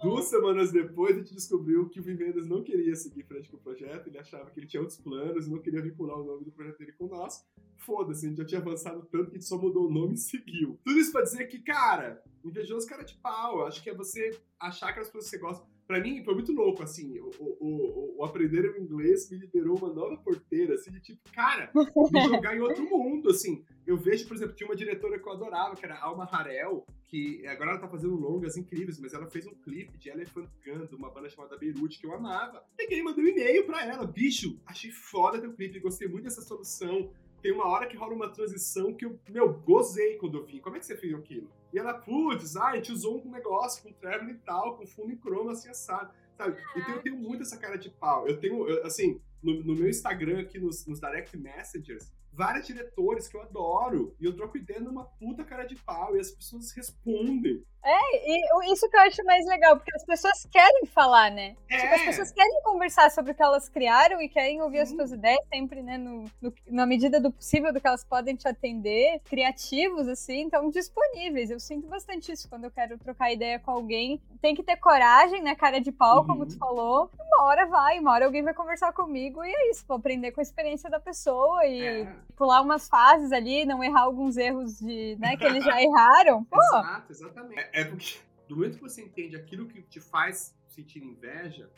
duas 0.03 0.27
semanas 0.27 0.71
depois 0.71 1.17
a 1.17 1.19
gente 1.19 1.35
descobriu 1.35 1.89
que 1.89 2.01
o 2.01 2.03
Vivendas 2.03 2.47
não 2.47 2.63
queria 2.63 2.95
seguir 2.95 3.23
frente 3.25 3.49
com 3.49 3.57
o 3.57 3.61
projeto, 3.61 4.09
ele 4.09 4.19
achava 4.19 4.51
que 4.51 4.61
ele 4.61 4.67
tinha 4.67 4.81
outros 4.81 4.99
planos, 4.99 5.49
não 5.49 5.59
queria 5.59 5.81
vincular 5.83 6.19
o 6.19 6.25
nome 6.25 6.45
do 6.45 6.53
projeto 6.53 6.79
dele 6.79 6.93
com 6.93 7.07
o 7.07 7.09
nosso. 7.09 7.45
Foda-se, 7.79 8.27
a 8.27 8.29
gente 8.29 8.39
já 8.39 8.45
tinha 8.45 8.61
avançado 8.61 9.07
tanto 9.11 9.31
que 9.31 9.37
a 9.37 9.41
gente 9.41 9.49
só 9.49 9.59
mudou 9.59 9.89
o 9.89 9.93
nome 9.93 10.15
e 10.15 10.19
seguiu. 10.19 10.79
Tudo 10.85 10.99
isso 10.99 11.13
pra 11.13 11.23
dizer 11.23 11.47
que, 11.47 11.59
cara, 11.59 12.23
invejoso 12.45 12.87
cara 12.87 13.03
de 13.03 13.15
pau. 13.17 13.67
Acho 13.67 13.83
que 13.83 13.91
é 13.91 13.95
você 13.95 14.39
achar 14.59 14.93
que 14.93 15.01
as 15.01 15.07
pessoas 15.07 15.25
que 15.25 15.31
você 15.31 15.39
gosta 15.39 15.67
para 15.87 16.01
mim 16.01 16.23
foi 16.25 16.35
muito 16.35 16.53
louco, 16.53 16.83
assim, 16.83 17.19
o, 17.21 17.31
o, 17.39 18.15
o, 18.19 18.25
aprender 18.25 18.65
o 18.71 18.79
inglês 18.79 19.31
me 19.31 19.39
liberou 19.39 19.77
uma 19.79 19.93
nova 19.93 20.17
porteira, 20.17 20.75
assim, 20.75 20.91
de 20.91 21.01
tipo, 21.01 21.21
cara, 21.33 21.71
me 21.75 21.85
jogar 22.29 22.57
em 22.57 22.61
outro 22.61 22.89
mundo, 22.89 23.31
assim. 23.31 23.65
Eu 23.87 23.97
vejo, 23.97 24.27
por 24.27 24.37
exemplo, 24.37 24.55
tinha 24.55 24.69
uma 24.69 24.77
diretora 24.77 25.19
que 25.19 25.29
eu 25.29 25.33
adorava, 25.33 25.77
que 25.77 25.85
era 25.85 25.99
Alma 25.99 26.25
Harel, 26.25 26.87
que 27.07 27.47
agora 27.47 27.73
ela 27.73 27.81
tá 27.81 27.89
fazendo 27.89 28.17
longas 28.17 28.57
incríveis, 28.57 28.99
mas 28.99 29.13
ela 29.13 29.27
fez 29.27 29.47
um 29.47 29.55
clipe 29.55 29.99
de 29.99 30.09
Elephant 30.09 30.49
Gun, 30.65 30.87
de 30.87 30.95
uma 30.95 31.11
banda 31.11 31.29
chamada 31.29 31.57
Beirute, 31.57 31.99
que 31.99 32.07
eu 32.07 32.15
amava. 32.15 32.65
Peguei 32.77 33.01
e 33.01 33.03
mandei 33.03 33.25
um 33.25 33.29
e-mail 33.29 33.67
pra 33.67 33.85
ela, 33.85 34.07
bicho, 34.07 34.59
achei 34.67 34.91
foda 34.91 35.41
teu 35.41 35.53
clipe, 35.53 35.81
gostei 35.81 36.09
muito 36.09 36.25
dessa 36.25 36.43
solução, 36.43 37.13
tem 37.45 37.53
uma 37.53 37.67
hora 37.67 37.87
que 37.87 37.95
rola 37.95 38.15
uma 38.15 38.31
transição 38.31 38.95
que 38.95 39.05
eu, 39.05 39.21
meu, 39.29 39.53
gozei 39.53 40.17
quando 40.17 40.39
eu 40.39 40.47
vi. 40.47 40.61
Como 40.61 40.77
é 40.77 40.79
que 40.79 40.87
você 40.87 40.97
fez 40.97 41.13
aquilo? 41.13 41.51
E 41.75 41.79
ela, 41.79 41.93
putz, 41.93 42.55
ah, 42.55 42.69
a 42.69 42.77
gente 42.77 42.93
usou 42.93 43.21
um 43.27 43.33
negócio 43.33 43.83
com 43.83 43.93
traveling 43.95 44.35
e 44.35 44.39
tal, 44.39 44.77
com 44.77 44.87
fundo 44.87 45.11
em 45.11 45.17
croma, 45.17 45.51
assim, 45.51 45.69
assado. 45.69 46.15
Sabe? 46.37 46.57
Então 46.77 46.95
eu 46.95 47.03
tenho 47.03 47.17
muito 47.17 47.43
essa 47.43 47.57
cara 47.57 47.77
de 47.77 47.91
pau. 47.91 48.29
Eu 48.29 48.39
tenho, 48.39 48.69
eu, 48.69 48.87
assim, 48.87 49.21
no, 49.43 49.65
no, 49.65 49.75
meu 49.75 49.89
Instagram 49.89 50.41
aqui, 50.41 50.57
nos, 50.57 50.87
nos 50.87 51.01
direct 51.01 51.37
messengers, 51.37 52.13
vários 52.33 52.69
diretores 52.69 53.27
que 53.27 53.37
eu 53.37 53.43
adoro. 53.43 54.15
E 54.21 54.25
eu 54.25 54.37
troco 54.37 54.57
ideia 54.57 54.79
numa 54.79 55.05
puta 55.05 55.43
cara 55.43 55.65
de 55.65 55.75
pau. 55.75 56.15
E 56.15 56.21
as 56.21 56.31
pessoas 56.31 56.71
respondem. 56.71 57.65
É, 57.85 58.31
e 58.31 58.73
isso 58.73 58.89
que 58.89 58.97
eu 58.97 59.01
acho 59.01 59.23
mais 59.25 59.45
legal, 59.45 59.77
porque 59.77 59.95
as 59.95 60.05
pessoas 60.07 60.47
querem 60.51 60.87
falar, 60.87 61.31
né? 61.31 61.55
É. 61.69 61.77
Tipo, 61.77 61.95
as 61.95 62.03
pessoas 62.03 62.33
querem 62.33 62.63
conversar 62.63 63.11
sobre 63.11 63.33
o 63.33 63.35
que 63.35 63.43
elas 63.43 63.69
criaram 63.69 64.23
e 64.23 64.29
querem 64.29 64.63
ouvir 64.63 64.81
as 64.81 64.89
suas 64.89 65.13
ideias 65.13 65.45
sempre, 65.53 65.83
né? 65.83 65.99
No, 65.99 66.25
no, 66.41 66.53
na 66.67 66.87
medida 66.87 67.21
do 67.21 67.31
possível 67.31 67.75
do 67.75 67.81
que 67.81 67.87
elas 67.87 68.03
podem 68.03 68.35
te 68.37 68.49
atender, 68.49 69.21
criativos, 69.27 70.09
assim, 70.09 70.41
então 70.41 70.71
disponíveis. 70.71 71.51
Eu 71.51 71.61
sinto 71.61 71.87
bastante 71.87 72.33
isso 72.33 72.49
quando 72.49 72.65
eu 72.65 72.71
quero 72.71 72.97
trocar 72.97 73.31
ideia 73.31 73.59
com 73.59 73.71
alguém. 73.71 74.19
Tem 74.41 74.55
que 74.55 74.63
ter 74.63 74.77
coragem, 74.77 75.43
né? 75.43 75.55
Cara 75.55 75.79
de 75.79 75.93
pau, 75.93 76.21
uhum. 76.21 76.27
como 76.27 76.47
tu 76.47 76.57
falou. 76.57 77.11
Uma 77.19 77.45
hora 77.45 77.67
vai, 77.67 77.99
uma 77.99 78.13
hora 78.13 78.25
alguém 78.25 78.43
vai 78.43 78.55
conversar 78.55 78.95
comigo 78.95 79.45
e 79.45 79.51
é 79.51 79.71
isso, 79.71 79.85
vou 79.87 79.99
aprender 79.99 80.33
com 80.33 80.41
a 80.41 80.43
experiência 80.43 80.89
da 80.89 81.01
pessoa 81.01 81.67
e 81.67 81.83
é. 81.83 82.13
pular 82.35 82.63
umas 82.63 82.89
fases 82.89 83.31
ali, 83.31 83.67
não 83.67 83.85
errar 83.85 84.03
alguns 84.03 84.39
erros 84.39 84.79
de, 84.79 85.17
né, 85.19 85.37
que 85.37 85.45
eles 85.45 85.63
já 85.63 85.83
erraram. 85.83 86.45
Pô, 86.45 86.59
Exato, 86.63 87.13
exatamente 87.13 87.74
é 87.75 87.85
porque 87.85 88.21
do 88.49 88.55
momento 88.57 88.77
que 88.77 88.83
você 88.83 89.03
entende 89.03 89.35
aquilo 89.35 89.67
que 89.67 89.83
te 89.83 90.01
faz 90.01 90.57
sentir 90.69 91.03
inveja, 91.03 91.71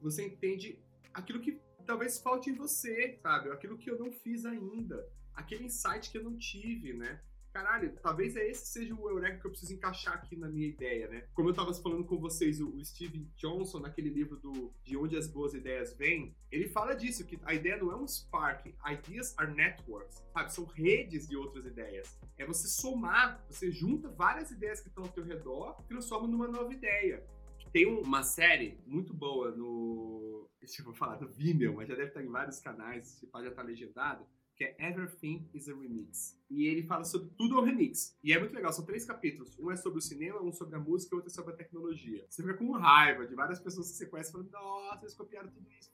você 0.00 0.26
entende 0.26 0.78
aquilo 1.12 1.40
que 1.40 1.60
talvez 1.86 2.18
falte 2.18 2.48
em 2.48 2.54
você, 2.54 3.18
sabe? 3.22 3.50
Aquilo 3.50 3.76
que 3.76 3.90
eu 3.90 3.98
não 3.98 4.10
fiz 4.10 4.46
ainda, 4.46 5.06
aquele 5.34 5.64
insight 5.64 6.10
que 6.10 6.16
eu 6.16 6.24
não 6.24 6.36
tive, 6.38 6.94
né? 6.94 7.22
Caralho, 7.52 7.94
talvez 8.02 8.34
é 8.36 8.48
esse 8.48 8.66
seja 8.66 8.94
o 8.94 9.08
eureka 9.08 9.38
que 9.38 9.46
eu 9.46 9.50
preciso 9.50 9.74
encaixar 9.74 10.14
aqui 10.14 10.36
na 10.36 10.48
minha 10.48 10.66
ideia, 10.66 11.08
né? 11.08 11.26
Como 11.34 11.48
eu 11.48 11.54
tava 11.54 11.72
falando 11.74 12.04
com 12.04 12.18
vocês, 12.18 12.60
o, 12.60 12.82
Steve 12.84 13.28
Johnson, 13.36 13.80
naquele 13.80 14.08
livro 14.08 14.36
do 14.36 14.72
De 14.82 14.96
Onde 14.96 15.16
as 15.16 15.26
Boas 15.26 15.54
Ideias 15.54 15.94
Vêm, 15.94 16.34
ele 16.50 16.68
fala 16.68 16.94
disso, 16.94 17.26
que 17.26 17.38
a 17.44 17.54
ideia 17.54 17.76
não 17.76 17.92
é 17.92 17.96
um 17.96 18.08
spark, 18.08 18.66
ideas 18.90 19.34
are 19.38 19.52
networks, 19.54 20.24
sabe? 20.32 20.52
São 20.52 20.64
redes 20.64 21.28
de 21.28 21.36
outras 21.36 21.66
ideias. 21.66 22.18
É 22.38 22.46
você 22.46 22.66
somar, 22.66 23.44
você 23.48 23.70
junta 23.70 24.08
várias 24.08 24.50
ideias 24.50 24.80
que 24.80 24.88
estão 24.88 25.04
ao 25.04 25.10
teu 25.10 25.24
redor 25.24 25.76
e 25.80 25.84
transforma 25.84 26.26
numa 26.26 26.48
nova 26.48 26.72
ideia. 26.72 27.24
Tem 27.72 27.86
uma 27.86 28.22
série 28.22 28.78
muito 28.86 29.14
boa 29.14 29.50
no. 29.50 30.48
Deixa 30.60 30.82
eu 30.82 30.92
falar 30.94 31.16
do 31.16 31.28
Vimeo, 31.28 31.74
mas 31.74 31.88
já 31.88 31.94
deve 31.94 32.08
estar 32.08 32.22
em 32.22 32.28
vários 32.28 32.60
canais, 32.60 33.06
se 33.06 33.28
já 33.32 33.48
estar 33.48 33.62
legendado 33.62 34.26
que 34.62 34.64
é 34.64 34.88
Everything 34.88 35.48
is 35.52 35.68
a 35.68 35.74
Remix. 35.74 36.40
E 36.48 36.66
ele 36.66 36.82
fala 36.84 37.04
sobre 37.04 37.30
tudo 37.36 37.56
ao 37.56 37.64
remix. 37.64 38.16
E 38.22 38.32
é 38.32 38.38
muito 38.38 38.54
legal, 38.54 38.72
são 38.72 38.84
três 38.84 39.04
capítulos. 39.04 39.58
Um 39.58 39.70
é 39.70 39.76
sobre 39.76 39.98
o 39.98 40.02
cinema, 40.02 40.40
um 40.40 40.52
sobre 40.52 40.76
a 40.76 40.78
música 40.78 41.14
e 41.14 41.16
outro 41.16 41.30
é 41.30 41.34
sobre 41.34 41.52
a 41.52 41.56
tecnologia. 41.56 42.24
Você 42.28 42.42
fica 42.42 42.54
com 42.54 42.70
raiva 42.72 43.26
de 43.26 43.34
várias 43.34 43.58
pessoas 43.58 43.90
que 43.90 43.96
você 43.96 44.06
conhece 44.06 44.30
falando, 44.30 44.50
nossa, 44.50 45.02
eles 45.02 45.14
copiaram 45.14 45.50
tudo 45.50 45.66
isso, 45.72 45.90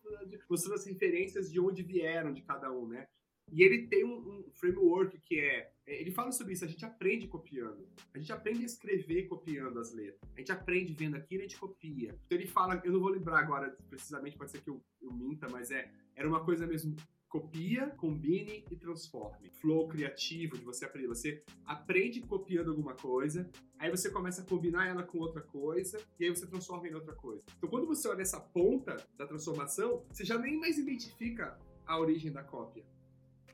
mostrando 0.51 0.75
as 0.75 0.85
referências 0.85 1.51
de 1.51 1.59
onde 1.59 1.83
vieram 1.83 2.33
de 2.33 2.43
cada 2.43 2.71
um, 2.71 2.87
né? 2.87 3.07
E 3.51 3.63
ele 3.63 3.87
tem 3.87 4.05
um, 4.05 4.19
um, 4.19 4.51
framework 4.53 5.19
que 5.21 5.41
é, 5.41 5.73
é. 5.87 6.01
Ele 6.03 6.11
fala 6.11 6.31
sobre 6.31 6.53
isso, 6.53 6.67
a 6.67 6.69
gente 6.69 6.85
aprende 6.85 7.27
copiando. 7.27 7.89
A 8.13 8.19
gente 8.19 8.31
aprende 8.31 8.63
a 8.63 8.67
escrever 8.67 9.27
copiando 9.27 9.79
as 9.79 9.95
letras. 9.95 10.21
A 10.35 10.39
gente 10.39 10.53
aprende 10.53 10.93
vendo 10.93 11.17
aquilo, 11.17 11.41
a 11.41 11.45
gente 11.45 11.59
copia. 11.59 12.19
Então 12.27 12.37
ele 12.37 12.47
fala, 12.47 12.79
eu 12.85 12.93
não 12.93 13.01
vou 13.01 13.09
lembrar 13.09 13.39
agora 13.39 13.75
precisamente, 13.89 14.37
pode 14.37 14.51
ser 14.51 14.61
que 14.61 14.69
eu, 14.69 14.85
eu 15.01 15.11
minta, 15.11 15.49
mas 15.49 15.71
é. 15.71 15.91
Era 16.15 16.29
uma 16.29 16.45
coisa 16.45 16.67
mesmo 16.67 16.95
copia, 17.29 17.91
combine 17.91 18.65
e 18.71 18.77
transforme. 18.77 19.51
Flow 19.61 19.87
criativo 19.89 20.57
de 20.57 20.65
você 20.65 20.85
aprender. 20.85 21.09
Você 21.09 21.43
aprende 21.65 22.21
copiando 22.21 22.71
alguma 22.71 22.95
coisa, 22.95 23.49
aí 23.79 23.91
você 23.91 24.11
começa 24.11 24.43
a 24.43 24.45
combinar 24.45 24.87
ela 24.87 25.03
com 25.03 25.19
outra 25.19 25.43
coisa, 25.43 25.99
e 26.19 26.25
aí 26.25 26.31
você 26.31 26.47
transforma 26.47 26.89
em 26.89 26.95
outra 26.95 27.15
coisa. 27.15 27.43
Então, 27.57 27.69
quando 27.69 27.87
você 27.87 28.09
olha 28.09 28.23
essa 28.23 28.41
ponta 28.41 28.97
da 29.17 29.27
transformação, 29.27 30.05
você 30.11 30.25
já 30.25 30.39
nem 30.39 30.59
mais 30.59 30.79
identifica 30.79 31.59
a 31.87 31.99
origem 31.99 32.33
da 32.33 32.43
cópia. 32.43 32.85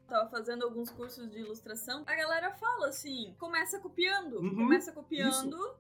Tava 0.06 0.28
fazendo 0.28 0.64
alguns 0.64 0.90
cursos 0.90 1.30
de 1.30 1.38
ilustração, 1.38 2.02
a 2.06 2.14
galera 2.14 2.52
fala 2.52 2.88
assim: 2.88 3.34
começa 3.38 3.80
copiando, 3.80 4.38
uhum, 4.38 4.54
começa 4.54 4.92
copiando, 4.92 5.56
isso. 5.56 5.76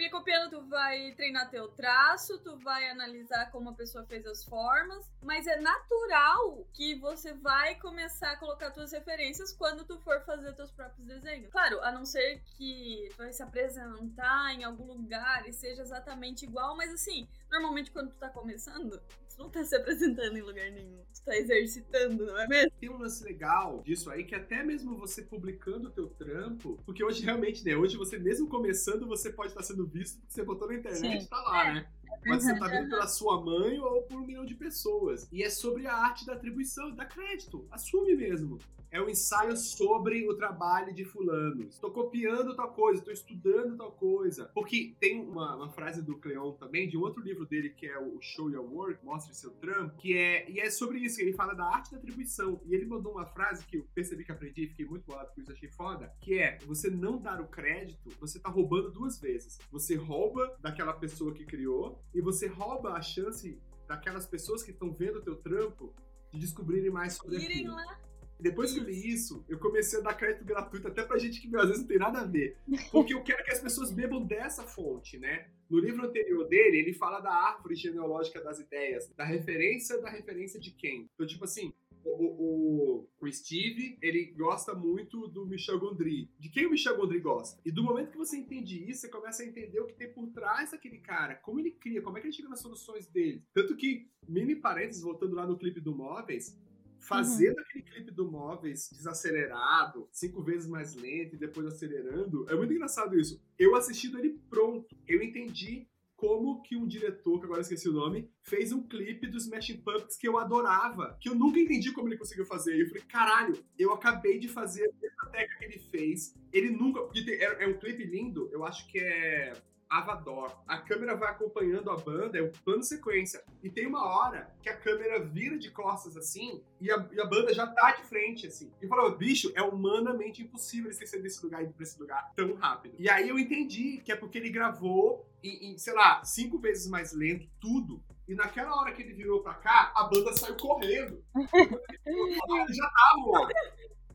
Porque 0.00 0.08
copiando, 0.08 0.48
tu 0.48 0.66
vai 0.66 1.12
treinar 1.12 1.50
teu 1.50 1.68
traço, 1.68 2.38
tu 2.38 2.56
vai 2.60 2.88
analisar 2.88 3.50
como 3.50 3.68
a 3.68 3.74
pessoa 3.74 4.02
fez 4.06 4.24
as 4.24 4.42
formas, 4.42 5.06
mas 5.22 5.46
é 5.46 5.60
natural 5.60 6.66
que 6.72 6.94
você 6.94 7.34
vai 7.34 7.74
começar 7.74 8.30
a 8.30 8.36
colocar 8.38 8.70
tuas 8.70 8.92
referências 8.92 9.52
quando 9.52 9.84
tu 9.84 9.98
for 9.98 10.24
fazer 10.24 10.54
teus 10.54 10.70
próprios 10.70 11.06
desenhos. 11.06 11.52
Claro, 11.52 11.82
a 11.82 11.92
não 11.92 12.06
ser 12.06 12.40
que 12.56 13.10
tu 13.10 13.18
vai 13.18 13.30
se 13.30 13.42
apresentar 13.42 14.54
em 14.54 14.64
algum 14.64 14.90
lugar 14.94 15.46
e 15.46 15.52
seja 15.52 15.82
exatamente 15.82 16.46
igual, 16.46 16.74
mas 16.74 16.90
assim, 16.94 17.28
normalmente 17.50 17.90
quando 17.90 18.08
tu 18.08 18.16
tá 18.16 18.30
começando, 18.30 18.98
não 19.40 19.48
tá 19.48 19.64
se 19.64 19.74
apresentando 19.74 20.36
em 20.36 20.42
lugar 20.42 20.70
nenhum. 20.70 21.02
Tu 21.12 21.24
tá 21.24 21.34
exercitando, 21.34 22.26
não 22.26 22.38
é 22.38 22.46
mesmo? 22.46 22.72
Tem 22.78 22.90
um 22.90 22.98
lance 22.98 23.24
legal 23.24 23.82
disso 23.82 24.10
aí, 24.10 24.24
que 24.24 24.34
até 24.34 24.62
mesmo 24.62 24.96
você 24.96 25.22
publicando 25.22 25.88
o 25.88 25.90
teu 25.90 26.08
trampo, 26.08 26.78
porque 26.84 27.02
hoje 27.02 27.24
realmente, 27.24 27.64
né, 27.64 27.74
hoje 27.74 27.96
você 27.96 28.18
mesmo 28.18 28.48
começando, 28.48 29.06
você 29.06 29.32
pode 29.32 29.48
estar 29.48 29.62
sendo 29.62 29.86
visto 29.86 30.20
porque 30.20 30.34
você 30.34 30.44
botou 30.44 30.68
na 30.68 30.74
internet 30.74 31.24
e 31.24 31.28
tá 31.28 31.40
lá, 31.42 31.68
é. 31.68 31.74
né? 31.74 31.90
Mas 32.26 32.44
você 32.44 32.58
tá 32.58 32.68
vendo 32.68 32.90
pela 32.90 33.06
sua 33.06 33.40
mãe 33.40 33.78
ou 33.78 34.02
por 34.02 34.18
um 34.18 34.26
milhão 34.26 34.44
de 34.44 34.54
pessoas. 34.54 35.26
E 35.32 35.42
é 35.42 35.48
sobre 35.48 35.86
a 35.86 35.94
arte 35.94 36.26
da 36.26 36.34
atribuição, 36.34 36.94
dá 36.94 37.06
crédito. 37.06 37.66
Assume 37.70 38.14
mesmo 38.14 38.58
é 38.90 39.00
um 39.00 39.08
ensaio 39.08 39.56
sobre 39.56 40.28
o 40.28 40.34
trabalho 40.34 40.92
de 40.92 41.04
fulano. 41.04 41.62
Estou 41.68 41.90
copiando 41.90 42.56
tal 42.56 42.72
coisa, 42.72 42.98
estou 42.98 43.12
estudando 43.12 43.76
tal 43.76 43.92
coisa. 43.92 44.50
Porque 44.52 44.96
tem 44.98 45.20
uma, 45.20 45.54
uma, 45.54 45.70
frase 45.70 46.02
do 46.02 46.16
Cleon 46.16 46.52
também, 46.52 46.88
de 46.88 46.96
um 46.96 47.00
outro 47.00 47.22
livro 47.22 47.46
dele, 47.46 47.70
que 47.70 47.86
é 47.86 47.98
o 47.98 48.20
Show 48.20 48.50
Your 48.50 48.64
Work, 48.64 49.04
Mostre 49.04 49.34
Seu 49.34 49.52
Trampo, 49.52 49.96
que 49.96 50.16
é, 50.16 50.50
e 50.50 50.58
é 50.58 50.68
sobre 50.70 50.98
isso, 50.98 51.20
ele 51.20 51.32
fala 51.32 51.54
da 51.54 51.64
arte 51.64 51.92
da 51.92 51.98
atribuição. 51.98 52.60
E 52.66 52.74
ele 52.74 52.84
mandou 52.84 53.12
uma 53.12 53.26
frase 53.26 53.64
que 53.64 53.76
eu 53.76 53.86
percebi 53.94 54.24
que 54.24 54.32
aprendi 54.32 54.64
e 54.64 54.68
fiquei 54.68 54.86
muito 54.86 55.06
bolado 55.06 55.30
com 55.34 55.40
isso, 55.40 55.52
achei 55.52 55.68
foda, 55.68 56.12
que 56.20 56.38
é, 56.38 56.58
você 56.66 56.90
não 56.90 57.18
dar 57.18 57.40
o 57.40 57.46
crédito, 57.46 58.10
você 58.18 58.40
tá 58.40 58.48
roubando 58.48 58.90
duas 58.90 59.20
vezes. 59.20 59.58
Você 59.70 59.94
rouba 59.94 60.56
daquela 60.60 60.92
pessoa 60.92 61.32
que 61.32 61.44
criou, 61.44 62.02
e 62.12 62.20
você 62.20 62.48
rouba 62.48 62.94
a 62.94 63.02
chance 63.02 63.58
daquelas 63.86 64.26
pessoas 64.26 64.62
que 64.62 64.70
estão 64.70 64.92
vendo 64.92 65.18
o 65.18 65.22
teu 65.22 65.36
trampo 65.36 65.94
de 66.32 66.38
descobrirem 66.38 66.90
mais 66.90 67.14
sobre 67.14 67.36
Irem 67.36 67.58
aquilo. 67.58 67.74
lá 67.74 68.10
Depois 68.40 68.72
que 68.72 68.80
eu 68.80 68.84
li 68.84 69.12
isso, 69.12 69.44
eu 69.48 69.58
comecei 69.58 69.98
a 69.98 70.02
dar 70.02 70.14
crédito 70.14 70.44
gratuito 70.44 70.88
até 70.88 71.02
pra 71.04 71.18
gente 71.18 71.40
que 71.40 71.56
às 71.56 71.66
vezes 71.66 71.82
não 71.82 71.88
tem 71.88 71.98
nada 71.98 72.20
a 72.20 72.26
ver. 72.26 72.56
Porque 72.90 73.14
eu 73.14 73.22
quero 73.22 73.44
que 73.44 73.52
as 73.52 73.60
pessoas 73.60 73.92
bebam 73.92 74.24
dessa 74.24 74.64
fonte, 74.64 75.18
né? 75.18 75.48
No 75.68 75.78
livro 75.78 76.04
anterior 76.04 76.48
dele, 76.48 76.78
ele 76.78 76.92
fala 76.92 77.20
da 77.20 77.32
árvore 77.32 77.76
genealógica 77.76 78.40
das 78.40 78.58
ideias, 78.58 79.08
da 79.16 79.24
referência 79.24 80.00
da 80.00 80.10
referência 80.10 80.58
de 80.58 80.70
quem. 80.72 81.08
Então, 81.14 81.26
tipo 81.26 81.44
assim, 81.44 81.72
o, 82.04 82.10
o, 82.10 83.08
o, 83.20 83.32
Steve, 83.32 83.98
ele 84.00 84.26
gosta 84.36 84.74
muito 84.74 85.28
do 85.28 85.46
Michel 85.46 85.78
Gondry. 85.78 86.30
De 86.38 86.48
quem 86.48 86.66
o 86.66 86.70
Michel 86.70 86.96
Gondry 86.96 87.20
gosta? 87.20 87.60
E 87.64 87.70
do 87.70 87.82
momento 87.82 88.10
que 88.10 88.18
você 88.18 88.36
entende 88.36 88.90
isso, 88.90 89.02
você 89.02 89.08
começa 89.08 89.42
a 89.42 89.46
entender 89.46 89.80
o 89.80 89.86
que 89.86 89.94
tem 89.94 90.12
por 90.12 90.26
trás 90.28 90.70
daquele 90.70 90.98
cara, 90.98 91.34
como 91.36 91.60
ele 91.60 91.72
cria, 91.72 92.02
como 92.02 92.16
é 92.16 92.20
que 92.20 92.26
ele 92.26 92.34
chega 92.34 92.48
nas 92.48 92.60
soluções 92.60 93.06
dele. 93.06 93.44
Tanto 93.52 93.76
que, 93.76 94.08
mini 94.26 94.56
parênteses, 94.56 95.02
voltando 95.02 95.36
lá 95.36 95.46
no 95.46 95.58
clipe 95.58 95.80
do 95.80 95.94
Móveis, 95.94 96.58
fazendo 97.00 97.56
uhum. 97.56 97.62
aquele 97.62 97.84
clipe 97.84 98.10
do 98.12 98.30
Móveis 98.30 98.88
desacelerado, 98.92 100.08
cinco 100.12 100.42
vezes 100.42 100.68
mais 100.68 100.94
lento 100.94 101.34
e 101.34 101.38
depois 101.38 101.66
acelerando, 101.66 102.46
é 102.48 102.54
muito 102.54 102.72
engraçado 102.72 103.18
isso. 103.18 103.42
Eu 103.58 103.74
assistindo 103.74 104.18
ele 104.18 104.38
pronto, 104.48 104.94
eu 105.08 105.22
entendi 105.22 105.88
como 106.20 106.60
que 106.60 106.76
um 106.76 106.86
diretor, 106.86 107.38
que 107.38 107.46
agora 107.46 107.62
esqueci 107.62 107.88
o 107.88 107.94
nome, 107.94 108.30
fez 108.42 108.72
um 108.72 108.86
clipe 108.86 109.26
dos 109.26 109.44
Smashing 109.44 109.78
Pumpkins 109.78 110.18
que 110.18 110.28
eu 110.28 110.36
adorava, 110.36 111.16
que 111.18 111.30
eu 111.30 111.34
nunca 111.34 111.58
entendi 111.58 111.92
como 111.92 112.08
ele 112.08 112.18
conseguiu 112.18 112.44
fazer. 112.44 112.76
E 112.76 112.82
eu 112.82 112.88
falei, 112.88 113.02
caralho, 113.08 113.58
eu 113.78 113.90
acabei 113.90 114.38
de 114.38 114.46
fazer 114.46 114.90
a 114.90 114.92
mesma 115.00 115.26
técnica 115.32 115.58
que 115.58 115.64
ele 115.64 115.78
fez. 115.78 116.34
Ele 116.52 116.70
nunca. 116.70 117.00
Porque 117.00 117.20
é, 117.30 117.64
é 117.64 117.66
um 117.66 117.78
clipe 117.78 118.04
lindo, 118.04 118.50
eu 118.52 118.66
acho 118.66 118.86
que 118.88 118.98
é 118.98 119.54
Avador. 119.90 120.56
A 120.68 120.78
câmera 120.78 121.16
vai 121.16 121.30
acompanhando 121.30 121.90
a 121.90 121.96
banda, 121.96 122.38
é 122.38 122.42
um 122.42 122.52
plano 122.64 122.82
sequência. 122.84 123.42
E 123.60 123.68
tem 123.68 123.86
uma 123.86 124.06
hora 124.06 124.54
que 124.62 124.68
a 124.68 124.76
câmera 124.76 125.18
vira 125.24 125.58
de 125.58 125.68
costas 125.72 126.16
assim 126.16 126.62
e 126.80 126.90
a, 126.92 127.08
e 127.10 127.20
a 127.20 127.26
banda 127.26 127.52
já 127.52 127.66
tá 127.66 127.90
de 127.92 128.04
frente 128.04 128.46
assim. 128.46 128.72
E 128.80 128.86
falou, 128.86 129.18
bicho, 129.18 129.52
é 129.56 129.62
humanamente 129.62 130.42
impossível 130.42 130.92
ele 130.92 131.06
sair 131.06 131.20
desse 131.20 131.42
lugar 131.44 131.62
e 131.62 131.66
ir 131.66 131.72
pra 131.72 131.82
esse 131.82 131.98
lugar 131.98 132.32
tão 132.36 132.54
rápido. 132.54 132.94
E 133.00 133.10
aí 133.10 133.28
eu 133.28 133.36
entendi 133.36 134.00
que 134.04 134.12
é 134.12 134.16
porque 134.16 134.38
ele 134.38 134.50
gravou 134.50 135.28
em, 135.42 135.72
em, 135.72 135.78
sei 135.78 135.92
lá, 135.92 136.22
cinco 136.24 136.58
vezes 136.58 136.88
mais 136.88 137.12
lento, 137.12 137.48
tudo. 137.60 138.00
E 138.28 138.34
naquela 138.34 138.72
hora 138.76 138.92
que 138.92 139.02
ele 139.02 139.12
virou 139.12 139.42
pra 139.42 139.54
cá, 139.54 139.92
a 139.96 140.04
banda 140.04 140.32
saiu 140.34 140.56
correndo. 140.56 141.20
ele 141.34 142.72
já 142.72 142.88
tava, 142.88 143.22
ó. 143.26 143.48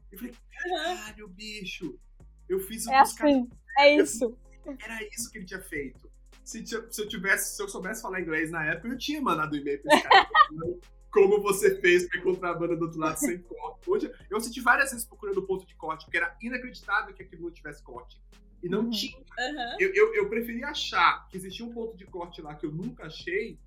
Eu 0.10 0.18
falei, 0.18 0.34
caralho, 0.50 1.28
bicho. 1.28 2.00
Eu 2.48 2.62
fiz 2.62 2.86
o 2.86 2.92
é 2.92 3.00
assim, 3.00 3.50
É 3.78 3.96
isso. 3.98 4.38
Era 4.66 5.04
isso 5.12 5.32
que 5.32 5.38
ele 5.38 5.46
tinha 5.46 5.62
feito. 5.62 6.10
Se, 6.44 6.66
se, 6.66 6.76
eu 6.76 7.08
tivesse, 7.08 7.56
se 7.56 7.62
eu 7.62 7.68
soubesse 7.68 8.02
falar 8.02 8.22
inglês 8.22 8.52
na 8.52 8.64
época, 8.66 8.88
eu 8.88 8.98
tinha 8.98 9.20
mandado 9.22 9.56
e-mail 9.56 9.82
pra 9.82 9.96
esse 9.96 10.04
cara. 10.04 10.30
como 11.16 11.42
você 11.42 11.80
fez 11.80 12.06
pra 12.10 12.20
encontrar 12.20 12.52
a 12.52 12.54
banda 12.54 12.76
do 12.76 12.86
outro 12.86 13.00
lado 13.00 13.18
sem 13.18 13.40
corte. 13.40 13.90
Hoje, 13.90 14.12
eu 14.30 14.38
assisti 14.38 14.60
várias 14.60 14.92
vezes 14.92 15.06
procurando 15.06 15.38
o 15.38 15.44
ponto 15.48 15.66
de 15.66 15.74
corte, 15.76 16.04
porque 16.04 16.18
era 16.18 16.36
inacreditável 16.42 17.14
que 17.16 17.24
aquilo 17.24 17.44
não 17.44 17.52
tivesse 17.52 17.82
corte. 17.82 18.22
E 18.62 18.68
não 18.68 18.82
uhum. 18.82 18.90
tinha. 18.90 19.18
Uhum. 19.18 19.78
Eu, 19.80 19.94
eu, 19.94 20.14
eu 20.14 20.30
preferia 20.30 20.68
achar 20.68 21.26
que 21.30 21.38
existia 21.38 21.66
um 21.66 21.72
ponto 21.74 21.96
de 21.96 22.06
corte 22.06 22.42
lá 22.42 22.54
que 22.54 22.66
eu 22.66 22.72
nunca 22.72 23.06
achei, 23.06 23.58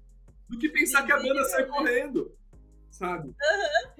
do 0.47 0.59
que 0.59 0.69
pensar 0.69 1.07
que 1.07 1.13
a 1.13 1.17
banda 1.17 1.43
sai 1.45 1.65
correndo. 1.65 2.37
Sabe? 2.91 3.29
Uhum. 3.29 3.35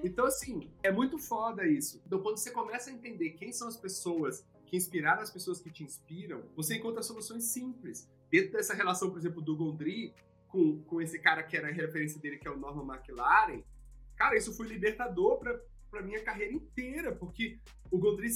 Então, 0.03 0.25
assim, 0.25 0.71
é 0.83 0.91
muito 0.91 1.17
foda 1.17 1.65
isso. 1.65 1.99
Então, 2.05 2.21
quando 2.21 2.37
você 2.37 2.51
começa 2.51 2.91
a 2.91 2.93
entender 2.93 3.31
quem 3.31 3.51
são 3.51 3.67
as 3.67 3.77
pessoas 3.77 4.45
que 4.69 4.77
inspiraram 4.77 5.21
as 5.21 5.31
pessoas 5.31 5.59
que 5.59 5.71
te 5.71 5.83
inspiram, 5.83 6.43
você 6.55 6.75
encontra 6.75 7.01
soluções 7.01 7.45
simples. 7.45 8.07
Dentro 8.29 8.51
dessa 8.51 8.75
relação, 8.75 9.09
por 9.09 9.17
exemplo, 9.17 9.41
do 9.41 9.57
Gondry 9.57 10.13
com, 10.47 10.83
com 10.83 11.01
esse 11.01 11.17
cara 11.17 11.41
que 11.41 11.57
era 11.57 11.69
a 11.69 11.71
referência 11.71 12.21
dele, 12.21 12.37
que 12.37 12.47
é 12.47 12.51
o 12.51 12.57
Norman 12.57 12.93
McLaren, 12.93 13.63
cara, 14.15 14.37
isso 14.37 14.55
foi 14.55 14.67
libertador 14.67 15.39
pra, 15.39 15.59
pra 15.89 16.03
minha 16.03 16.23
carreira 16.23 16.53
inteira, 16.53 17.15
porque 17.15 17.59
o 17.89 17.97
Gondry, 17.97 18.29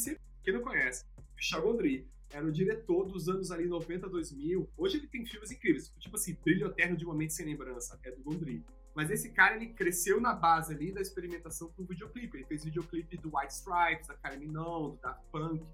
quem 0.43 0.53
não 0.55 0.61
conhece, 0.61 1.05
Michel 1.36 1.61
Gondry, 1.61 2.09
era 2.31 2.43
o 2.43 2.51
diretor 2.51 3.05
dos 3.05 3.29
anos 3.29 3.51
ali 3.51 3.67
90, 3.67 4.09
2000. 4.09 4.67
Hoje 4.75 4.97
ele 4.97 5.07
tem 5.07 5.23
filmes 5.23 5.51
incríveis, 5.51 5.93
tipo 5.99 6.15
assim, 6.15 6.36
Brilho 6.43 6.65
Eterno 6.65 6.97
de 6.97 7.05
Momento 7.05 7.34
Sem 7.34 7.45
Lembrança, 7.45 7.99
é 8.03 8.09
do 8.09 8.23
Gondry. 8.23 8.65
Mas 8.95 9.11
esse 9.11 9.31
cara, 9.31 9.55
ele 9.55 9.67
cresceu 9.73 10.19
na 10.19 10.34
base 10.34 10.73
ali 10.73 10.91
da 10.91 11.01
experimentação 11.01 11.71
com 11.73 11.84
videoclipe. 11.84 12.38
Ele 12.38 12.45
fez 12.45 12.63
videoclipe 12.63 13.17
do 13.17 13.36
White 13.36 13.53
Stripes, 13.53 14.07
da 14.07 14.15
Kylie 14.15 14.47
Minogue, 14.47 14.97
do 14.97 15.01
Daft 15.01 15.23
Punk. 15.31 15.65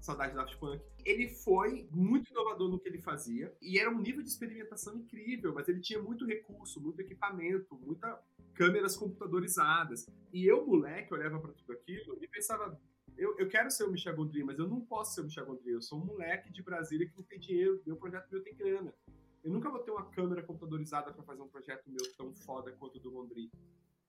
Saudade 0.00 0.32
do 0.32 0.36
Daft 0.36 0.56
Punk. 0.58 0.82
Ele 1.04 1.28
foi 1.28 1.88
muito 1.90 2.30
inovador 2.30 2.70
no 2.70 2.78
que 2.78 2.88
ele 2.88 2.98
fazia 2.98 3.54
e 3.60 3.78
era 3.78 3.90
um 3.90 4.00
nível 4.00 4.22
de 4.22 4.28
experimentação 4.28 4.96
incrível, 4.96 5.54
mas 5.54 5.68
ele 5.68 5.80
tinha 5.80 6.00
muito 6.00 6.26
recurso, 6.26 6.80
muito 6.80 7.00
equipamento, 7.00 7.78
muita 7.78 8.20
câmeras 8.54 8.96
computadorizadas. 8.96 10.06
E 10.32 10.46
eu, 10.46 10.66
moleque, 10.66 11.12
olhava 11.12 11.38
para 11.38 11.52
tudo 11.52 11.72
aquilo 11.72 12.18
e 12.20 12.26
pensava, 12.26 12.78
eu, 13.16 13.36
eu 13.38 13.48
quero 13.48 13.70
ser 13.70 13.84
o 13.84 13.90
Michel 13.90 14.16
Gondry, 14.16 14.42
mas 14.42 14.58
eu 14.58 14.68
não 14.68 14.80
posso 14.80 15.14
ser 15.14 15.20
o 15.20 15.24
Michel 15.24 15.46
Gondry. 15.46 15.72
Eu 15.72 15.82
sou 15.82 16.00
um 16.00 16.04
moleque 16.04 16.50
de 16.52 16.62
Brasília 16.62 17.06
que 17.06 17.16
não 17.16 17.24
tem 17.24 17.38
dinheiro, 17.38 17.82
meu 17.86 17.96
projeto 17.96 18.28
meu 18.30 18.42
tem 18.42 18.54
grana. 18.54 18.94
Eu 19.42 19.50
nunca 19.50 19.70
vou 19.70 19.80
ter 19.80 19.90
uma 19.90 20.04
câmera 20.10 20.42
computadorizada 20.42 21.12
para 21.12 21.22
fazer 21.22 21.42
um 21.42 21.48
projeto 21.48 21.84
meu 21.88 22.12
tão 22.16 22.34
foda 22.34 22.72
quanto 22.72 22.96
o 22.96 23.00
do 23.00 23.10
Gondry. 23.10 23.50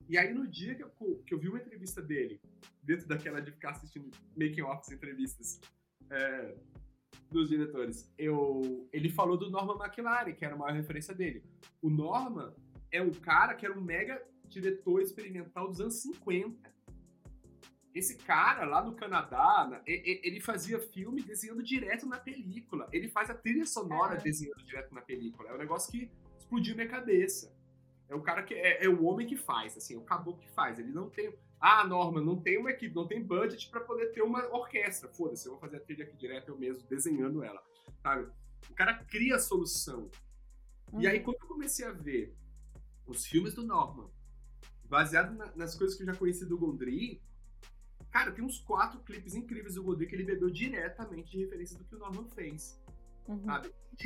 E 0.10 0.18
aí, 0.18 0.34
no 0.34 0.48
dia 0.48 0.76
que 0.76 0.84
eu, 0.84 1.24
que 1.26 1.34
eu 1.34 1.40
vi 1.40 1.48
uma 1.48 1.60
entrevista 1.60 2.02
dele, 2.02 2.42
dentro 2.84 3.08
daquela 3.08 3.40
de 3.40 3.52
ficar 3.52 3.72
assistindo 3.72 4.10
making-offs 4.36 4.92
entrevistas, 4.92 5.62
é, 6.12 6.56
dos 7.32 7.50
diretores. 7.50 8.14
Eu, 8.18 8.88
ele 8.92 9.10
falou 9.10 9.38
do 9.38 9.50
Norman 9.50 9.84
McLaren, 9.84 10.34
que 10.34 10.46
era 10.46 10.54
a 10.54 10.58
maior 10.58 10.76
referência 10.76 11.16
dele. 11.16 11.44
O 11.82 11.90
Norman 11.90 12.54
é 12.92 13.02
um 13.02 13.12
cara 13.12 13.56
que 13.56 13.66
era 13.66 13.78
um 13.78 13.82
mega 13.82 14.22
diretor 14.48 15.02
experimental 15.02 15.68
dos 15.68 15.80
anos 15.80 15.96
50. 16.02 16.70
Esse 17.94 18.18
cara, 18.18 18.66
lá 18.66 18.84
no 18.84 18.96
Canadá, 18.96 19.82
ele 19.86 20.40
fazia 20.40 20.80
filme 20.80 21.22
desenhando 21.22 21.64
direto 21.64 22.06
na 22.06 22.18
película. 22.18 22.88
Ele 22.92 23.10
faz 23.10 23.30
a 23.30 23.34
trilha 23.34 23.66
sonora 23.66 24.16
é. 24.16 24.18
desenhando 24.18 24.64
direto 24.64 24.94
na 24.94 25.02
película. 25.02 25.50
É 25.50 25.54
um 25.54 25.58
negócio 25.58 25.92
que 25.92 26.10
explodiu 26.38 26.76
minha 26.76 26.88
cabeça. 26.88 27.54
É 28.08 28.16
o 28.16 28.22
cara 28.22 28.44
que 28.44 28.54
é, 28.54 28.86
é 28.86 28.90
o 28.90 29.04
homem 29.04 29.26
que 29.26 29.38
faz, 29.38 29.76
assim, 29.78 29.96
é 29.96 29.98
o 29.98 30.04
caboclo 30.04 30.42
que 30.42 30.52
faz. 30.52 30.80
Ele 30.80 30.92
não 30.92 31.10
tem 31.10 31.34
ah, 31.62 31.86
Norma, 31.86 32.20
não 32.20 32.42
tem 32.42 32.58
uma 32.58 32.72
equipe, 32.72 32.96
não 32.96 33.08
tem 33.08 33.24
budget 33.24 33.70
para 33.70 33.82
poder 33.82 34.08
ter 34.08 34.24
uma 34.24 34.44
orquestra. 34.48 35.08
Foda-se, 35.08 35.46
eu 35.46 35.52
vou 35.52 35.62
fazer 35.62 35.78
a 35.78 35.80
trilha 35.80 36.04
aqui 36.04 36.18
direto 36.18 36.50
eu 36.50 36.58
mesmo, 36.58 36.88
desenhando 36.90 37.44
ela. 37.44 37.64
Sabe? 38.02 38.32
O 38.68 38.74
cara 38.74 38.96
cria 39.06 39.36
a 39.36 39.40
solução. 39.40 40.10
Uhum. 40.92 41.02
E 41.02 41.08
aí, 41.08 41.20
quando 41.20 41.38
eu 41.40 41.48
comecei 41.48 41.86
a 41.86 41.92
ver 41.92 42.36
os 43.06 43.28
filmes 43.28 43.54
do 43.54 43.64
Norman, 43.64 44.10
baseado 44.86 45.36
na, 45.36 45.56
nas 45.56 45.76
coisas 45.76 45.96
que 45.96 46.02
eu 46.02 46.08
já 46.08 46.16
conheci 46.16 46.46
do 46.46 46.58
Gondry, 46.58 47.22
cara, 48.10 48.32
tem 48.32 48.44
uns 48.44 48.58
quatro 48.60 49.00
clipes 49.02 49.36
incríveis 49.36 49.76
do 49.76 49.84
Gondry 49.84 50.08
que 50.08 50.16
ele 50.16 50.24
bebeu 50.24 50.50
diretamente 50.50 51.30
de 51.32 51.44
referência 51.44 51.78
do 51.78 51.86
que 51.86 51.96
o 51.96 52.00
Norman 52.00 52.28
fez. 52.30 52.82
Uhum. 53.28 53.46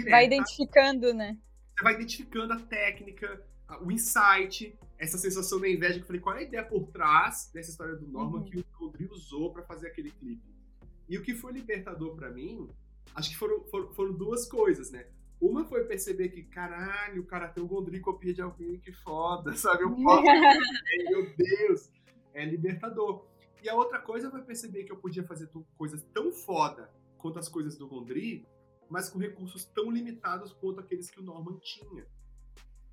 Vai 0.09 0.25
identificando, 0.25 1.13
né? 1.13 1.37
Você 1.73 1.83
vai 1.83 1.93
identificando 1.93 2.51
a 2.51 2.59
técnica, 2.59 3.45
o 3.81 3.91
insight, 3.91 4.77
essa 4.97 5.17
sensação 5.17 5.59
da 5.59 5.67
inveja 5.67 5.95
que 5.95 6.01
eu 6.01 6.07
falei, 6.07 6.21
qual 6.21 6.35
é 6.35 6.39
a 6.39 6.43
ideia 6.43 6.63
por 6.63 6.87
trás 6.87 7.49
dessa 7.53 7.71
história 7.71 7.95
do 7.95 8.07
Norman 8.07 8.39
uhum. 8.39 8.45
que 8.45 8.57
o 8.57 8.65
Rodrigo 8.73 9.13
usou 9.13 9.51
para 9.51 9.63
fazer 9.63 9.87
aquele 9.87 10.11
clipe? 10.11 10.55
E 11.07 11.17
o 11.17 11.21
que 11.21 11.35
foi 11.35 11.53
libertador 11.53 12.15
para 12.15 12.31
mim, 12.31 12.69
acho 13.13 13.29
que 13.29 13.37
foram, 13.37 13.63
foram, 13.65 13.93
foram, 13.93 14.13
duas 14.13 14.47
coisas, 14.47 14.91
né? 14.91 15.05
Uma 15.39 15.65
foi 15.65 15.83
perceber 15.83 16.29
que, 16.29 16.43
caralho, 16.43 17.21
o 17.21 17.25
cara 17.25 17.47
tem 17.47 17.63
o 17.63 17.67
Gondry 17.67 17.99
copia 17.99 18.33
de 18.33 18.41
alguém, 18.41 18.79
que 18.79 18.91
foda, 18.91 19.53
sabe? 19.57 19.83
Eu 19.83 19.91
posso, 19.95 20.23
meu 21.09 21.35
Deus, 21.35 21.89
é 22.33 22.45
libertador. 22.45 23.25
E 23.61 23.69
a 23.69 23.75
outra 23.75 23.99
coisa 23.99 24.29
foi 24.29 24.41
perceber 24.41 24.83
que 24.83 24.91
eu 24.91 24.97
podia 24.97 25.23
fazer 25.23 25.49
coisas 25.77 26.03
tão 26.13 26.31
foda 26.31 26.91
quanto 27.17 27.39
as 27.39 27.49
coisas 27.49 27.77
do 27.77 27.87
Gondry, 27.87 28.47
mas 28.89 29.09
com 29.09 29.17
recursos 29.17 29.65
tão 29.65 29.89
limitados 29.89 30.53
quanto 30.53 30.79
aqueles 30.79 31.09
que 31.09 31.19
o 31.19 31.23
Norman 31.23 31.57
tinha. 31.59 32.05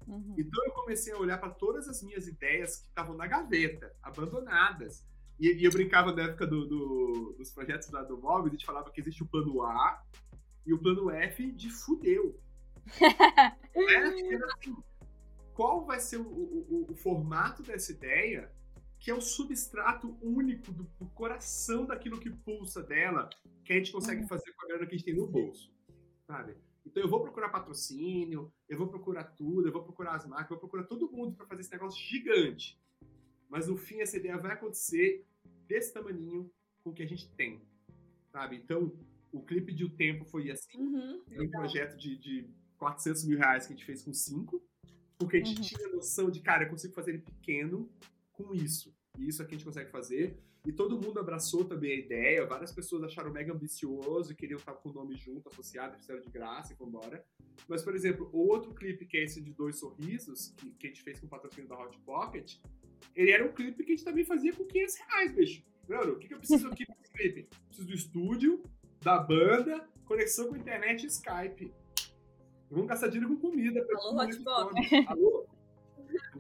Uhum. 0.07 0.35
Então 0.39 0.65
eu 0.65 0.73
comecei 0.73 1.13
a 1.13 1.19
olhar 1.19 1.39
para 1.39 1.51
todas 1.51 1.89
as 1.89 2.03
minhas 2.03 2.27
ideias 2.27 2.77
que 2.77 2.89
estavam 2.89 3.17
na 3.17 3.27
gaveta, 3.27 3.95
abandonadas. 4.03 5.05
E, 5.39 5.49
e, 5.55 5.65
eu 5.65 5.71
brincava 5.71 6.13
na 6.13 6.23
época 6.25 6.47
do, 6.47 6.67
do, 6.67 7.35
dos 7.39 7.51
projetos 7.51 7.91
lá 7.91 8.03
do 8.03 8.19
Móvel, 8.19 8.47
a 8.47 8.51
gente 8.51 8.67
falava 8.67 8.91
que 8.91 9.01
existe 9.01 9.23
o 9.23 9.27
plano 9.27 9.63
A 9.63 10.03
e 10.65 10.73
o 10.73 10.79
plano 10.79 11.11
F 11.11 11.51
de 11.53 11.71
fudeu. 11.71 12.39
é, 13.01 13.97
assim, 13.97 14.77
qual 15.55 15.85
vai 15.85 16.01
ser 16.01 16.19
o, 16.19 16.27
o, 16.27 16.87
o, 16.91 16.95
formato 16.95 17.63
dessa 17.63 17.93
ideia 17.93 18.51
que 18.99 19.11
é 19.11 19.15
o 19.15 19.21
substrato 19.21 20.17
único 20.23 20.71
do, 20.73 20.85
do, 20.99 21.07
coração 21.07 21.85
daquilo 21.85 22.21
que 22.21 22.31
pulsa 22.31 22.83
dela, 22.83 23.29
que 23.65 23.73
a 23.73 23.77
gente 23.77 23.91
consegue 23.91 24.23
uhum. 24.23 24.29
fazer 24.29 24.53
com 24.53 24.65
a 24.65 24.69
grana 24.69 24.87
que 24.87 24.95
a 24.95 24.99
gente 24.99 25.05
tem 25.05 25.17
no 25.17 25.27
bolso, 25.27 25.73
sabe? 26.25 26.57
Então 26.85 27.03
eu 27.03 27.09
vou 27.09 27.21
procurar 27.21 27.49
patrocínio, 27.49 28.53
eu 28.69 28.77
vou 28.77 28.89
procurar 28.89 29.25
tudo, 29.25 29.69
eu 29.69 29.73
vou 29.73 29.83
procurar 29.83 30.17
as 30.17 30.27
marcas, 30.27 30.51
eu 30.51 30.57
vou 30.57 30.69
procurar 30.69 30.85
todo 30.85 31.11
mundo 31.11 31.37
para 31.37 31.47
fazer 31.47 31.63
esse 31.63 31.73
negócio 31.73 32.01
gigante. 32.01 32.81
Mas 33.49 33.69
no 33.69 33.77
fim 33.77 34.01
essa 34.01 34.17
ideia 34.17 34.37
vai 34.37 34.53
acontecer 34.53 35.25
desse 35.67 35.93
tamaninho 35.93 36.51
com 36.83 36.91
o 36.91 36.93
que 36.93 37.03
a 37.03 37.07
gente 37.07 37.31
tem, 37.35 37.63
sabe? 38.31 38.57
Então 38.57 38.93
o 39.31 39.43
clipe 39.43 39.73
de 39.73 39.85
O 39.85 39.91
Tempo 39.91 40.25
foi 40.25 40.51
assim, 40.51 40.77
uhum, 40.77 41.23
um 41.39 41.51
projeto 41.51 41.97
de, 41.97 42.17
de 42.19 42.51
400 42.79 43.25
mil 43.25 43.39
reais 43.39 43.67
que 43.67 43.73
a 43.73 43.77
gente 43.77 43.87
fez 43.87 44.03
com 44.03 44.13
cinco, 44.13 44.63
porque 45.19 45.37
a 45.37 45.45
gente 45.45 45.59
uhum. 45.59 45.63
tinha 45.63 45.89
noção 45.89 46.31
de, 46.31 46.41
cara, 46.41 46.65
eu 46.65 46.71
consigo 46.71 46.93
fazer 46.93 47.13
ele 47.13 47.23
pequeno 47.23 47.89
com 48.33 48.55
isso. 48.55 48.95
E 49.19 49.29
isso 49.29 49.43
aqui 49.43 49.55
a 49.55 49.59
gente 49.59 49.67
consegue 49.67 49.91
fazer. 49.91 50.39
E 50.65 50.73
todo 50.73 50.97
mundo 50.97 51.19
abraçou 51.19 51.65
também 51.65 51.93
a 51.93 51.97
ideia, 51.97 52.47
várias 52.47 52.73
pessoas 52.73 53.03
acharam 53.03 53.33
mega 53.33 53.53
ambicioso 53.53 54.33
e 54.33 54.35
queriam 54.35 54.59
estar 54.59 54.75
com 54.75 54.91
o 54.91 54.93
nome 54.93 55.17
junto, 55.17 55.49
associado, 55.49 55.99
fizeram 55.99 56.21
de 56.21 56.31
graça 56.31 56.73
e 56.73 56.77
foram 56.77 56.91
embora. 56.91 57.25
Mas, 57.69 57.83
por 57.83 57.97
exemplo, 57.97 58.31
o 58.33 58.47
outro 58.49 58.73
clipe, 58.73 59.05
que 59.05 59.17
é 59.17 59.25
esse 59.25 59.41
de 59.41 59.53
Dois 59.53 59.81
Sorrisos, 59.81 60.55
que, 60.57 60.71
que 60.71 60.87
a 60.87 60.91
gente 60.91 61.03
fez 61.03 61.19
com 61.19 61.27
o 61.27 61.29
patrocínio 61.29 61.69
da 61.69 61.77
Hot 61.77 61.99
Pocket, 62.01 62.59
ele 63.15 63.33
era 63.33 63.45
um 63.45 63.53
clipe 63.53 63.83
que 63.83 63.93
a 63.93 63.97
gente 63.97 64.05
também 64.05 64.25
fazia 64.25 64.53
com 64.53 64.65
500 64.65 64.95
reais, 64.97 65.33
bicho. 65.33 65.65
Mano, 65.89 66.13
o 66.13 66.19
que, 66.19 66.29
que 66.29 66.35
eu 66.35 66.39
preciso 66.39 66.69
aqui 66.69 66.87
pra 66.87 66.95
esse 67.03 67.13
clipe? 67.13 67.49
Preciso 67.67 67.89
do 67.89 67.95
estúdio, 67.95 68.63
da 69.01 69.19
banda, 69.19 69.89
conexão 70.05 70.49
com 70.49 70.57
internet 70.57 71.03
e 71.03 71.07
Skype. 71.09 71.75
Vamos 72.71 72.87
gastar 72.87 73.09
dinheiro 73.09 73.35
com 73.35 73.49
comida. 73.49 73.85
Alô, 73.97 74.23
Hot 74.23 74.43
Pocket. 74.43 75.09
Alô? 75.09 75.47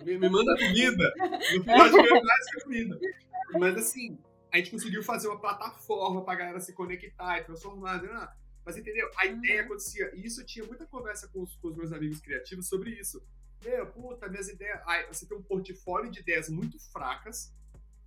Me, 0.04 0.18
me 0.18 0.28
manda 0.28 0.56
comida. 0.56 1.12
No 1.54 1.62
final 1.62 1.88
de 1.88 2.24
mais 2.24 2.50
que 2.50 2.60
comida. 2.62 2.98
Mas 3.58 3.76
assim, 3.76 4.18
a 4.50 4.58
gente 4.58 4.70
conseguiu 4.70 5.02
fazer 5.02 5.28
uma 5.28 5.40
plataforma 5.40 6.24
pra 6.24 6.34
galera 6.34 6.60
se 6.60 6.72
conectar 6.72 7.38
e 7.38 7.44
transformar. 7.44 8.02
Né? 8.02 8.28
Mas 8.64 8.76
entendeu? 8.76 9.10
A 9.16 9.26
ideia 9.26 9.62
acontecia. 9.62 10.10
E 10.14 10.24
isso 10.26 10.40
eu 10.40 10.46
tinha 10.46 10.64
muita 10.64 10.86
conversa 10.86 11.28
com 11.28 11.42
os, 11.42 11.54
com 11.56 11.68
os 11.68 11.76
meus 11.76 11.92
amigos 11.92 12.20
criativos 12.20 12.68
sobre 12.68 12.90
isso. 12.90 13.22
Meu, 13.64 13.86
puta, 13.86 14.28
minhas 14.28 14.48
ideias. 14.48 14.80
Ai, 14.86 15.06
você 15.06 15.26
tem 15.26 15.36
um 15.36 15.42
portfólio 15.42 16.10
de 16.10 16.20
ideias 16.20 16.48
muito 16.48 16.78
fracas. 16.90 17.52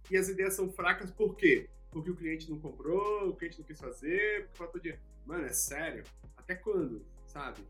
E 0.10 0.18
as 0.18 0.30
ideias 0.30 0.54
são 0.54 0.72
fracas 0.72 1.10
por 1.10 1.36
quê? 1.36 1.70
Porque 1.90 2.12
o 2.12 2.16
cliente 2.16 2.50
não 2.50 2.60
comprou, 2.60 3.30
o 3.30 3.36
cliente 3.36 3.58
não 3.58 3.66
quis 3.66 3.80
fazer, 3.80 4.44
porque 4.44 4.58
faltou 4.58 4.82
dinheiro. 4.82 5.02
Mano, 5.26 5.46
é 5.46 5.54
sério? 5.54 6.04
Até 6.38 6.54
quando? 6.54 7.04
Sabe? 7.26 7.62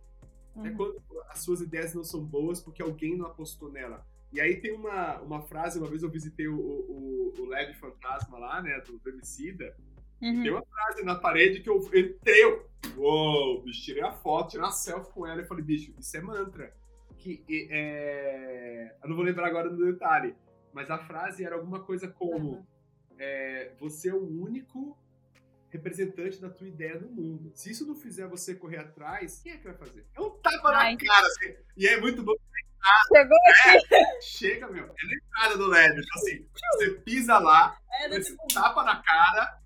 Uhum. 0.56 0.76
quando 0.76 1.04
as 1.30 1.40
suas 1.40 1.62
ideias 1.62 1.94
não 1.94 2.04
são 2.04 2.24
boas 2.24 2.62
porque 2.62 2.82
alguém 2.82 3.18
não 3.18 3.26
apostou 3.26 3.72
nela? 3.72 4.06
E 4.32 4.42
aí 4.42 4.60
tem 4.60 4.74
uma, 4.74 5.20
uma 5.22 5.42
frase, 5.42 5.80
uma 5.80 5.88
vez 5.88 6.04
eu 6.04 6.10
visitei 6.10 6.48
o, 6.48 6.60
o, 6.60 7.34
o 7.38 7.46
Leve 7.46 7.74
Fantasma 7.76 8.38
lá, 8.38 8.62
né, 8.62 8.80
do, 8.82 8.98
do 8.98 9.10
Emicida, 9.10 9.76
uhum. 10.22 10.44
tem 10.44 10.52
uma 10.52 10.66
frase 10.66 11.04
na 11.04 11.16
parede 11.16 11.62
que 11.62 11.70
eu 11.70 11.78
entrei, 11.78 12.44
eu, 12.44 12.70
uou, 12.98 13.62
bicho, 13.62 13.84
tirei 13.84 14.04
a 14.04 14.12
foto, 14.12 14.52
tirei 14.52 14.66
uma 14.66 14.72
selfie 14.72 15.14
com 15.14 15.26
ela 15.26 15.42
e 15.42 15.46
falei, 15.46 15.64
bicho, 15.64 15.94
isso 15.98 16.18
é 16.18 16.22
mantra. 16.22 16.74
Que, 17.18 17.44
é... 17.72 18.96
Eu 19.02 19.10
não 19.10 19.16
vou 19.16 19.26
lembrar 19.26 19.48
agora 19.48 19.70
do 19.70 19.86
detalhe, 19.86 20.36
mas 20.74 20.92
a 20.92 20.98
frase 20.98 21.44
era 21.44 21.56
alguma 21.56 21.80
coisa 21.80 22.08
como, 22.08 22.56
uhum. 22.56 22.66
é, 23.18 23.72
você 23.80 24.10
é 24.10 24.14
o 24.14 24.42
único 24.42 24.98
representante 25.76 26.40
da 26.40 26.50
tua 26.50 26.68
ideia 26.68 27.00
no 27.00 27.10
mundo. 27.10 27.52
Se 27.56 27.72
isso 27.72 27.86
não 27.86 27.96
fizer 27.96 28.28
você 28.28 28.56
correr 28.56 28.78
atrás, 28.78 29.42
quem 29.44 29.54
é 29.54 29.58
que 29.58 29.64
vai 29.64 29.76
fazer? 29.76 30.06
É 30.16 30.22
um 30.22 30.30
tapa 30.30 30.70
Ai. 30.70 30.94
na 30.94 31.06
cara, 31.06 31.28
assim. 31.28 31.56
E 31.78 31.88
é 31.88 32.00
muito 32.00 32.24
bom 32.24 32.34
Chegou 33.08 33.38
aqui. 33.48 33.96
É, 33.96 34.22
chega, 34.22 34.68
meu. 34.68 34.86
É 34.86 34.88
na 34.88 35.16
entrada 35.16 35.58
do 35.58 35.68
LED. 35.68 36.00
Então, 36.00 36.22
assim, 36.22 36.48
você 36.54 36.92
pisa 36.92 37.40
lá, 37.40 37.78
é, 38.00 38.10
você 38.10 38.32
tipo... 38.32 38.48
tapa 38.54 38.84
na 38.84 39.02
cara. 39.02 39.60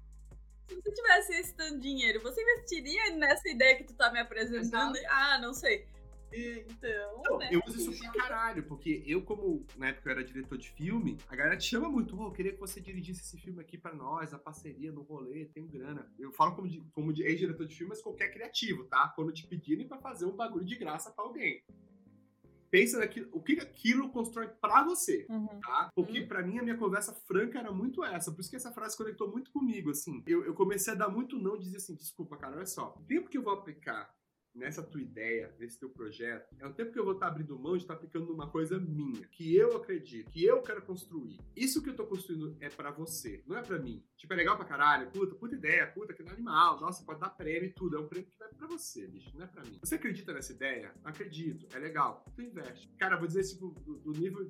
Se 0.67 0.75
você 0.75 0.91
tivesse 0.91 1.33
esse 1.33 1.53
tanto 1.55 1.79
dinheiro, 1.79 2.21
você 2.21 2.41
investiria 2.41 3.15
nessa 3.15 3.49
ideia 3.49 3.75
que 3.75 3.83
tu 3.83 3.93
tá 3.93 4.11
me 4.11 4.19
apresentando? 4.19 4.95
Exato. 4.95 5.13
Ah, 5.13 5.39
não 5.39 5.53
sei. 5.53 5.87
Então, 6.31 7.19
então 7.19 7.37
né? 7.37 7.49
eu 7.51 7.61
uso 7.65 7.91
isso 7.91 8.01
pra 8.01 8.23
caralho, 8.23 8.63
porque 8.63 9.03
eu, 9.05 9.21
como 9.23 9.65
na 9.77 9.89
época 9.89 10.09
eu 10.09 10.11
era 10.13 10.23
diretor 10.23 10.57
de 10.57 10.69
filme, 10.69 11.17
a 11.27 11.35
galera 11.35 11.57
te 11.57 11.65
chama 11.65 11.89
muito, 11.89 12.17
oh, 12.19 12.27
eu 12.27 12.31
queria 12.31 12.53
que 12.53 12.59
você 12.59 12.79
dirigisse 12.79 13.21
esse 13.21 13.37
filme 13.37 13.61
aqui 13.61 13.77
pra 13.77 13.93
nós, 13.93 14.33
a 14.33 14.39
parceria 14.39 14.91
no 14.91 15.01
rolê, 15.01 15.45
tem 15.45 15.67
grana. 15.67 16.11
Eu 16.17 16.31
falo 16.31 16.55
como, 16.55 16.67
de, 16.67 16.81
como 16.93 17.13
de 17.13 17.23
ex-diretor 17.23 17.65
de 17.65 17.75
filme, 17.75 17.89
mas 17.89 18.01
qualquer 18.01 18.31
criativo, 18.31 18.85
tá? 18.85 19.11
Quando 19.15 19.33
te 19.33 19.47
pedirem 19.47 19.87
pra 19.87 19.97
fazer 19.97 20.25
um 20.25 20.35
bagulho 20.35 20.65
de 20.65 20.75
graça 20.75 21.11
pra 21.11 21.23
alguém 21.23 21.63
pensa 22.69 22.99
naquilo, 22.99 23.27
o 23.31 23.41
que 23.41 23.53
aquilo 23.53 24.09
constrói 24.09 24.47
para 24.47 24.83
você, 24.83 25.25
uhum. 25.29 25.59
tá? 25.59 25.89
Porque 25.95 26.21
uhum. 26.21 26.27
para 26.27 26.43
mim 26.43 26.59
a 26.59 26.63
minha 26.63 26.77
conversa 26.77 27.13
franca 27.27 27.59
era 27.59 27.71
muito 27.71 28.03
essa, 28.03 28.31
por 28.31 28.41
isso 28.41 28.49
que 28.49 28.55
essa 28.55 28.71
frase 28.71 28.97
conectou 28.97 29.29
muito 29.29 29.51
comigo, 29.51 29.89
assim. 29.89 30.23
Eu, 30.27 30.45
eu 30.45 30.53
comecei 30.53 30.93
a 30.93 30.95
dar 30.95 31.09
muito 31.09 31.37
não, 31.37 31.57
dizer 31.57 31.77
assim, 31.77 31.95
desculpa, 31.95 32.37
cara, 32.37 32.57
olha 32.57 32.65
só, 32.65 32.95
o 32.97 33.03
tempo 33.05 33.29
que 33.29 33.37
eu 33.37 33.43
vou 33.43 33.53
aplicar 33.53 34.09
nessa 34.59 34.83
tua 34.83 35.01
ideia, 35.01 35.55
nesse 35.57 35.79
teu 35.79 35.89
projeto, 35.89 36.53
é 36.59 36.67
um 36.67 36.73
tempo 36.73 36.91
que 36.91 36.99
eu 36.99 37.05
vou 37.05 37.13
estar 37.13 37.27
tá 37.27 37.31
abrindo 37.31 37.57
mão 37.57 37.77
de 37.77 37.83
estar 37.83 37.95
tá 37.95 37.99
aplicando 37.99 38.27
numa 38.27 38.49
coisa 38.49 38.77
minha, 38.77 39.25
que 39.27 39.55
eu 39.55 39.75
acredito, 39.77 40.29
que 40.29 40.43
eu 40.43 40.61
quero 40.61 40.81
construir. 40.81 41.39
Isso 41.55 41.81
que 41.81 41.89
eu 41.89 41.95
tô 41.95 42.05
construindo 42.05 42.55
é 42.59 42.69
para 42.69 42.91
você, 42.91 43.41
não 43.47 43.57
é 43.57 43.61
para 43.61 43.79
mim. 43.79 44.03
Tipo, 44.17 44.33
é 44.33 44.35
legal 44.35 44.57
pra 44.57 44.65
caralho, 44.65 45.09
puta, 45.11 45.33
puta 45.35 45.55
ideia, 45.55 45.87
puta, 45.87 46.13
que 46.13 46.21
animal, 46.29 46.79
nossa, 46.79 47.03
pode 47.03 47.19
dar 47.19 47.29
prêmio 47.29 47.69
e 47.69 47.73
tudo. 47.73 47.97
É 47.97 47.99
um 47.99 48.07
prêmio 48.07 48.29
que 48.29 48.37
vai 48.37 48.49
pra 48.49 48.67
você, 48.67 49.07
bicho, 49.07 49.35
não 49.35 49.45
é 49.45 49.47
pra 49.47 49.63
mim. 49.63 49.79
Você 49.81 49.95
acredita 49.95 50.33
nessa 50.33 50.51
ideia? 50.51 50.93
Acredito, 51.03 51.65
é 51.75 51.79
legal. 51.79 52.25
Tu 52.35 52.41
investe. 52.41 52.89
Cara, 52.99 53.17
vou 53.17 53.27
dizer 53.27 53.43
tipo, 53.43 53.69
do, 53.85 53.97
do 53.99 54.11
nível 54.11 54.49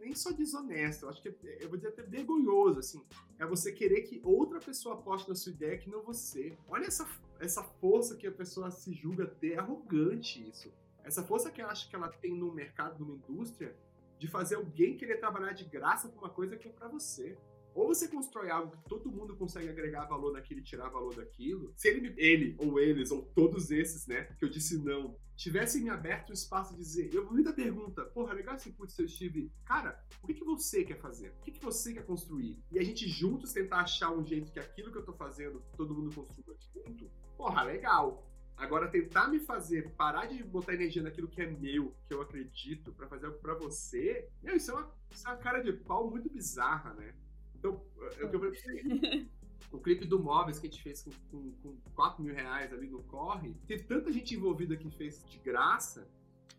nem 0.00 0.14
só 0.14 0.32
desonesto, 0.32 1.04
eu 1.04 1.10
acho 1.10 1.22
que 1.22 1.28
é, 1.28 1.58
eu 1.60 1.68
vou 1.68 1.76
dizer 1.76 1.90
até 1.90 2.02
vergonhoso, 2.02 2.80
assim. 2.80 3.00
É 3.38 3.46
você 3.46 3.72
querer 3.72 4.02
que 4.02 4.20
outra 4.24 4.58
pessoa 4.58 4.96
aposte 4.96 5.28
na 5.28 5.34
sua 5.34 5.52
ideia 5.52 5.78
que 5.78 5.88
não 5.88 6.02
você. 6.02 6.56
Olha 6.68 6.86
essa 6.86 7.06
essa 7.40 7.62
força 7.62 8.16
que 8.16 8.26
a 8.26 8.32
pessoa 8.32 8.70
se 8.70 8.92
julga 8.92 9.26
ter, 9.26 9.52
é 9.52 9.58
arrogante 9.58 10.48
isso. 10.48 10.72
Essa 11.04 11.22
força 11.22 11.50
que 11.50 11.60
ela 11.60 11.70
acha 11.70 11.88
que 11.88 11.94
ela 11.94 12.08
tem 12.08 12.34
no 12.34 12.52
mercado, 12.52 13.04
numa 13.04 13.14
indústria, 13.14 13.76
de 14.18 14.26
fazer 14.26 14.56
alguém 14.56 14.96
querer 14.96 15.18
trabalhar 15.18 15.52
de 15.52 15.64
graça 15.64 16.08
com 16.08 16.18
uma 16.18 16.30
coisa 16.30 16.56
que 16.56 16.68
é 16.68 16.72
para 16.72 16.88
você. 16.88 17.38
Ou 17.74 17.88
você 17.88 18.08
constrói 18.08 18.50
algo 18.50 18.74
que 18.74 18.88
todo 18.88 19.12
mundo 19.12 19.36
consegue 19.36 19.68
agregar 19.68 20.06
valor 20.06 20.32
naquilo 20.32 20.60
e 20.60 20.64
tirar 20.64 20.88
valor 20.88 21.14
daquilo. 21.14 21.74
Se 21.76 21.88
ele, 21.88 22.14
ele 22.16 22.56
ou 22.58 22.80
eles, 22.80 23.10
ou 23.10 23.22
todos 23.22 23.70
esses, 23.70 24.06
né, 24.06 24.24
que 24.38 24.44
eu 24.46 24.48
disse 24.48 24.78
não, 24.78 25.14
tivessem 25.36 25.82
me 25.82 25.90
aberto 25.90 26.30
o 26.30 26.32
espaço 26.32 26.72
de 26.72 26.78
dizer, 26.78 27.12
eu 27.12 27.30
me 27.30 27.44
dar 27.44 27.52
pergunta, 27.52 28.02
porra, 28.06 28.32
legal 28.32 28.56
esse 28.56 28.72
putz, 28.72 28.94
seu 28.94 29.06
Steve, 29.06 29.52
cara, 29.66 30.02
o 30.22 30.26
que, 30.26 30.32
que 30.32 30.44
você 30.44 30.84
quer 30.84 30.98
fazer? 30.98 31.34
O 31.38 31.44
que, 31.44 31.52
que 31.52 31.62
você 31.62 31.92
quer 31.92 32.06
construir? 32.06 32.58
E 32.72 32.78
a 32.78 32.82
gente 32.82 33.06
juntos 33.06 33.52
tentar 33.52 33.80
achar 33.80 34.10
um 34.10 34.24
jeito 34.24 34.50
que 34.50 34.58
aquilo 34.58 34.90
que 34.90 34.96
eu 34.96 35.04
tô 35.04 35.12
fazendo, 35.12 35.62
todo 35.76 35.94
mundo 35.94 36.14
construa 36.14 36.56
junto, 36.72 37.10
porra, 37.36 37.62
legal. 37.62 38.26
Agora, 38.56 38.88
tentar 38.88 39.28
me 39.28 39.38
fazer 39.38 39.90
parar 39.90 40.26
de 40.26 40.42
botar 40.42 40.72
energia 40.74 41.02
naquilo 41.02 41.28
que 41.28 41.42
é 41.42 41.46
meu, 41.46 41.94
que 42.08 42.14
eu 42.14 42.22
acredito, 42.22 42.90
para 42.92 43.06
fazer 43.06 43.26
algo 43.26 43.38
pra 43.38 43.54
você, 43.54 44.28
meu, 44.42 44.56
isso 44.56 44.70
é, 44.70 44.74
uma, 44.74 44.94
isso 45.10 45.28
é 45.28 45.30
uma 45.30 45.36
cara 45.36 45.60
de 45.60 45.72
pau 45.72 46.10
muito 46.10 46.30
bizarra, 46.30 46.94
né? 46.94 47.14
Então, 47.54 47.84
é 48.18 48.24
o 48.24 48.30
que 48.30 48.36
eu 48.36 48.54
falei. 48.54 49.28
O 49.72 49.80
clipe 49.80 50.06
do 50.06 50.18
Móveis 50.18 50.58
que 50.58 50.66
a 50.66 50.70
gente 50.70 50.82
fez 50.82 51.02
com, 51.02 51.10
com, 51.30 51.52
com 51.62 51.76
4 51.94 52.22
mil 52.22 52.32
reais 52.32 52.72
ali 52.72 52.88
no 52.88 53.02
Corre, 53.02 53.52
teve 53.66 53.82
tanta 53.82 54.12
gente 54.12 54.34
envolvida 54.34 54.76
que 54.76 54.88
fez 54.90 55.24
de 55.28 55.38
graça. 55.38 56.08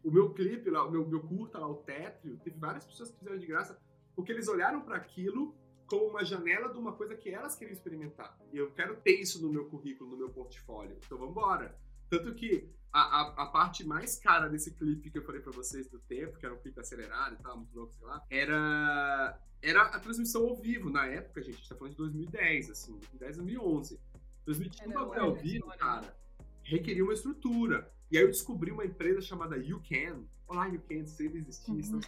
O 0.04 0.12
meu 0.12 0.34
clipe 0.34 0.70
lá, 0.70 0.86
o 0.86 0.92
meu, 0.92 1.08
meu 1.08 1.22
curta 1.22 1.58
lá, 1.58 1.68
o 1.68 1.76
Tétrio, 1.76 2.38
teve 2.44 2.60
várias 2.60 2.86
pessoas 2.86 3.10
que 3.10 3.18
fizeram 3.18 3.38
de 3.38 3.48
graça, 3.48 3.80
porque 4.16 4.32
eles 4.32 4.48
olharam 4.48 4.82
para 4.82 4.98
aquilo 4.98 5.56
como 5.88 6.08
uma 6.08 6.24
janela 6.24 6.72
de 6.72 6.78
uma 6.78 6.92
coisa 6.94 7.16
que 7.16 7.30
elas 7.30 7.56
queriam 7.56 7.74
experimentar. 7.74 8.38
E 8.52 8.58
eu 8.58 8.72
quero 8.72 8.98
ter 8.98 9.20
isso 9.20 9.42
no 9.42 9.50
meu 9.52 9.66
currículo, 9.66 10.12
no 10.12 10.18
meu 10.18 10.30
portfólio. 10.30 10.98
Então 11.06 11.18
vamos 11.18 11.32
embora. 11.32 11.76
Tanto 12.10 12.34
que 12.36 12.70
a, 12.92 13.02
a, 13.02 13.44
a, 13.44 13.46
parte 13.48 13.86
mais 13.86 14.18
cara 14.18 14.50
desse 14.50 14.74
clipe 14.74 15.10
que 15.10 15.18
eu 15.18 15.24
falei 15.24 15.42
pra 15.42 15.52
vocês 15.52 15.88
do 15.88 16.00
tempo, 16.00 16.38
que 16.38 16.46
era 16.46 16.54
um 16.54 16.60
clipe 16.60 16.80
acelerado 16.80 17.36
e 17.36 17.44
tal, 17.44 17.58
muito 17.58 17.76
louco, 17.76 17.94
sei 17.94 18.08
lá, 18.08 18.24
era, 18.30 19.42
era 19.62 19.82
a 19.84 20.00
transmissão 20.00 20.46
ao 20.48 20.56
vivo. 20.56 20.90
Na 20.90 21.06
época, 21.06 21.42
gente, 21.42 21.56
a 21.56 21.58
gente 21.58 21.70
tá 21.70 21.76
falando 21.76 21.92
de 21.92 21.98
2010, 21.98 22.70
assim, 22.70 22.92
2010, 22.94 23.38
2011. 23.38 24.00
2021, 24.46 24.90
um 24.90 24.94
bagulho 24.94 25.22
ao 25.22 25.36
vivo, 25.36 25.68
cara, 25.78 26.18
requeria 26.64 27.04
uma 27.04 27.14
estrutura. 27.14 27.92
E 28.10 28.18
aí 28.18 28.24
eu 28.24 28.30
descobri 28.30 28.72
uma 28.72 28.86
empresa 28.86 29.22
chamada 29.22 29.58
You 29.58 29.82
Can. 29.88 30.24
Olá, 30.48 30.68
You 30.68 30.82
Can, 30.88 31.06
se 31.06 31.26
ele 31.26 31.40
existisse, 31.40 31.94
uhum. 31.94 32.00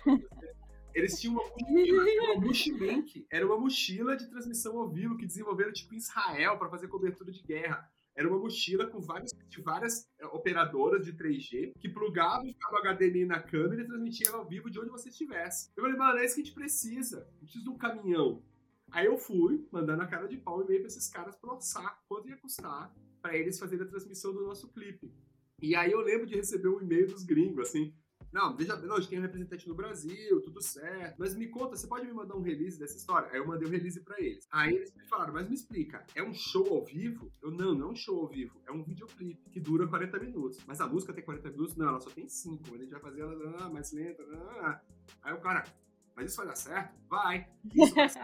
Eles 0.93 1.19
tinham 1.19 1.35
uma 1.35 1.43
mochila, 1.43 2.03
uma 2.23 2.41
mochilink. 2.41 3.27
Era 3.31 3.45
uma 3.45 3.57
mochila 3.57 4.15
de 4.15 4.29
transmissão 4.29 4.79
ao 4.79 4.89
vivo 4.89 5.17
que 5.17 5.25
desenvolveram, 5.25 5.71
tipo, 5.71 5.93
em 5.93 5.97
Israel 5.97 6.57
para 6.57 6.69
fazer 6.69 6.87
cobertura 6.87 7.31
de 7.31 7.41
guerra. 7.43 7.89
Era 8.15 8.27
uma 8.27 8.37
mochila 8.37 8.85
com 8.87 8.99
várias 8.99 10.09
é, 10.19 10.25
operadoras 10.27 11.05
de 11.05 11.13
3G 11.13 11.71
que 11.79 11.87
plugavam 11.87 12.49
o 12.49 12.93
HDMI 12.93 13.25
na 13.25 13.41
câmera 13.41 13.81
e 13.81 13.87
transmitia 13.87 14.31
ao 14.31 14.45
vivo 14.45 14.69
de 14.69 14.79
onde 14.79 14.89
você 14.89 15.09
estivesse. 15.09 15.71
Eu 15.77 15.83
falei, 15.83 15.97
mano, 15.97 16.19
é 16.19 16.25
isso 16.25 16.35
que 16.35 16.41
a 16.41 16.43
gente 16.43 16.53
precisa. 16.53 17.19
A 17.19 17.31
gente 17.39 17.39
precisa 17.43 17.63
de 17.63 17.69
um 17.69 17.77
caminhão. 17.77 18.43
Aí 18.91 19.05
eu 19.05 19.17
fui, 19.17 19.65
mandando 19.71 20.01
a 20.01 20.07
cara 20.07 20.27
de 20.27 20.35
pau 20.35 20.61
e 20.61 20.67
meio 20.67 20.79
pra 20.79 20.87
esses 20.87 21.07
caras 21.07 21.35
pra 21.37 21.53
orçar 21.53 22.01
quanto 22.09 22.27
ia 22.27 22.37
custar 22.37 22.93
para 23.21 23.37
eles 23.37 23.59
fazerem 23.59 23.85
a 23.85 23.89
transmissão 23.89 24.33
do 24.33 24.43
nosso 24.43 24.67
clipe. 24.69 25.13
E 25.61 25.75
aí 25.75 25.91
eu 25.91 25.99
lembro 25.99 26.25
de 26.25 26.35
receber 26.35 26.69
um 26.69 26.81
e-mail 26.81 27.07
dos 27.07 27.23
gringos, 27.23 27.67
assim, 27.67 27.93
não, 28.31 28.55
veja 28.55 28.75
a 28.75 28.99
gente 28.99 29.09
tem 29.09 29.19
um 29.19 29.23
representante 29.23 29.67
no 29.67 29.75
Brasil, 29.75 30.41
tudo 30.41 30.61
certo. 30.61 31.15
Mas 31.17 31.35
me 31.35 31.47
conta, 31.47 31.75
você 31.75 31.87
pode 31.87 32.05
me 32.05 32.13
mandar 32.13 32.35
um 32.35 32.41
release 32.41 32.77
dessa 32.77 32.95
história? 32.95 33.29
Aí 33.31 33.37
eu 33.37 33.47
mandei 33.47 33.65
o 33.65 33.69
um 33.69 33.71
release 33.71 33.99
pra 34.01 34.19
eles. 34.19 34.47
Aí 34.51 34.75
eles 34.75 34.93
me 34.93 35.03
falaram, 35.07 35.33
mas 35.33 35.47
me 35.47 35.55
explica, 35.55 36.05
é 36.15 36.21
um 36.21 36.33
show 36.33 36.67
ao 36.73 36.85
vivo? 36.85 37.31
Eu, 37.41 37.51
não, 37.51 37.73
não 37.73 37.89
é 37.89 37.91
um 37.91 37.95
show 37.95 38.21
ao 38.21 38.27
vivo, 38.27 38.61
é 38.67 38.71
um 38.71 38.83
videoclipe 38.83 39.49
que 39.49 39.59
dura 39.59 39.87
40 39.87 40.19
minutos. 40.19 40.59
Mas 40.67 40.79
a 40.79 40.87
música 40.87 41.13
tem 41.13 41.23
40 41.23 41.49
minutos? 41.49 41.75
Não, 41.75 41.89
ela 41.89 41.99
só 41.99 42.09
tem 42.09 42.27
5. 42.27 42.63
Mas 42.69 42.73
a 42.73 42.83
gente 42.83 42.91
vai 42.91 43.01
fazer 43.01 43.21
ela 43.21 43.55
ah, 43.59 43.69
mais 43.69 43.91
lenta. 43.91 44.23
Ah. 44.61 44.81
Aí 45.23 45.33
o 45.33 45.39
cara, 45.39 45.63
mas 46.15 46.27
isso 46.27 46.37
vai 46.37 46.47
dar 46.47 46.55
certo? 46.55 46.93
Vai. 47.09 47.47
Isso 47.73 47.95
vai 47.95 48.09
ser 48.09 48.19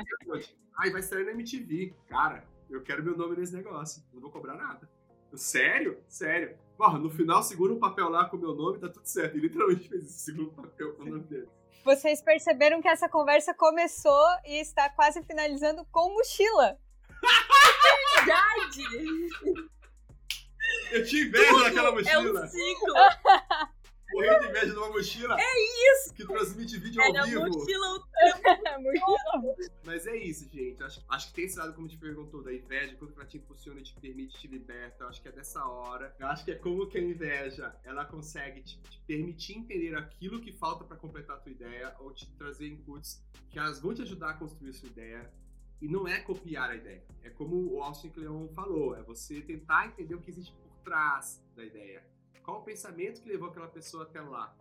Aí 0.78 0.92
vai 0.92 1.02
sair 1.02 1.26
na 1.26 1.32
MTV. 1.32 1.96
Cara, 2.08 2.46
eu 2.70 2.82
quero 2.82 3.04
meu 3.04 3.18
nome 3.18 3.38
nesse 3.38 3.54
negócio. 3.54 4.04
Não 4.14 4.22
vou 4.22 4.30
cobrar 4.30 4.56
nada. 4.56 4.90
Sério? 5.34 5.98
Sério. 6.08 6.58
Porra, 6.78 7.00
no 7.00 7.10
final 7.10 7.42
segura 7.42 7.74
um 7.74 7.80
papel 7.80 8.10
lá 8.10 8.26
com 8.26 8.36
o 8.38 8.40
meu 8.40 8.54
nome, 8.54 8.80
tá 8.80 8.90
tudo 8.90 9.06
certo. 9.06 9.38
E 9.38 9.40
literalmente 9.40 9.88
fez 9.88 10.04
esse 10.04 10.20
segundo 10.20 10.52
papel 10.52 10.94
com 10.96 11.04
o 11.04 11.06
nome 11.06 11.24
dele. 11.24 11.48
Vocês 11.84 12.22
perceberam 12.22 12.82
que 12.82 12.88
essa 12.88 13.08
conversa 13.08 13.54
começou 13.54 14.26
e 14.46 14.60
está 14.60 14.90
quase 14.90 15.22
finalizando 15.24 15.86
com 15.92 16.14
mochila. 16.14 16.78
Verdade! 18.18 18.84
Eu 20.92 21.06
tinha 21.06 21.26
inveja 21.26 21.60
daquela 21.64 21.90
É 21.90 21.92
mochila. 21.92 22.44
um 22.44 22.48
ciclo. 22.48 22.94
Morrendo 24.16 24.40
de 24.42 24.50
inveja 24.50 24.72
de 24.72 24.78
uma 24.78 24.90
mochila. 24.90 25.38
É 25.40 25.94
isso! 25.94 26.14
Que 26.14 26.26
transmite 26.26 26.78
vídeo 26.80 27.02
É 27.02 27.18
ao 27.18 27.26
vivo. 27.26 27.48
mochila 27.48 28.00
Mas 29.86 30.08
é 30.08 30.16
isso, 30.16 30.50
gente. 30.50 30.82
Acho, 30.84 31.04
acho 31.10 31.28
que 31.28 31.34
tem 31.34 31.46
esse 31.46 31.58
lado, 31.58 31.74
como 31.74 31.88
te 31.88 31.98
perguntou, 31.98 32.42
da 32.42 32.54
inveja, 32.54 32.96
quando 32.96 33.14
ela 33.16 33.26
te 33.26 33.38
impulsiona, 33.38 33.82
te 33.82 33.94
permite, 34.00 34.40
te 34.40 34.48
liberta. 34.48 35.04
Eu 35.04 35.10
acho 35.10 35.22
que 35.22 35.28
é 35.28 35.32
dessa 35.32 35.64
hora. 35.66 36.16
Eu 36.20 36.28
acho 36.28 36.44
que 36.46 36.52
é 36.52 36.56
como 36.56 36.88
que 36.88 36.98
a 36.98 37.02
inveja, 37.02 37.76
ela 37.84 38.06
consegue 38.06 38.62
te, 38.62 38.82
te 38.82 39.02
permitir 39.02 39.58
entender 39.58 39.96
aquilo 39.96 40.42
que 40.42 40.52
falta 40.52 40.84
pra 40.84 40.98
completar 40.98 41.38
a 41.38 41.40
tua 41.40 41.52
ideia, 41.52 41.96
ou 42.00 42.14
te 42.14 42.26
trazer 42.36 42.68
inputs 42.68 43.24
que 43.50 43.60
elas 43.60 43.80
vão 43.80 43.94
te 43.94 44.02
ajudar 44.02 44.32
a 44.32 44.34
construir 44.34 44.70
a 44.72 44.74
sua 44.74 44.90
ideia. 44.90 45.32
E 45.82 45.88
não 45.88 46.08
é 46.08 46.20
copiar 46.20 46.70
a 46.72 46.76
ideia. 46.76 47.04
É 47.22 47.30
como 47.30 47.74
o 47.74 47.84
Austin 47.84 48.10
Kleon 48.10 48.48
falou, 48.50 48.96
é 48.96 49.04
você 49.04 49.42
tentar 49.42 49.88
entender 49.88 50.16
o 50.16 50.22
que 50.22 50.32
existe 50.32 50.54
por 50.54 50.72
trás 50.84 51.44
da 51.56 51.64
ideia. 51.64 52.04
Qual 52.46 52.62
o 52.62 52.64
pensamento 52.64 53.22
que 53.22 53.28
levou 53.28 53.50
aquela 53.50 53.68
pessoa 53.68 54.04
até 54.04 54.22
lá? 54.22 54.56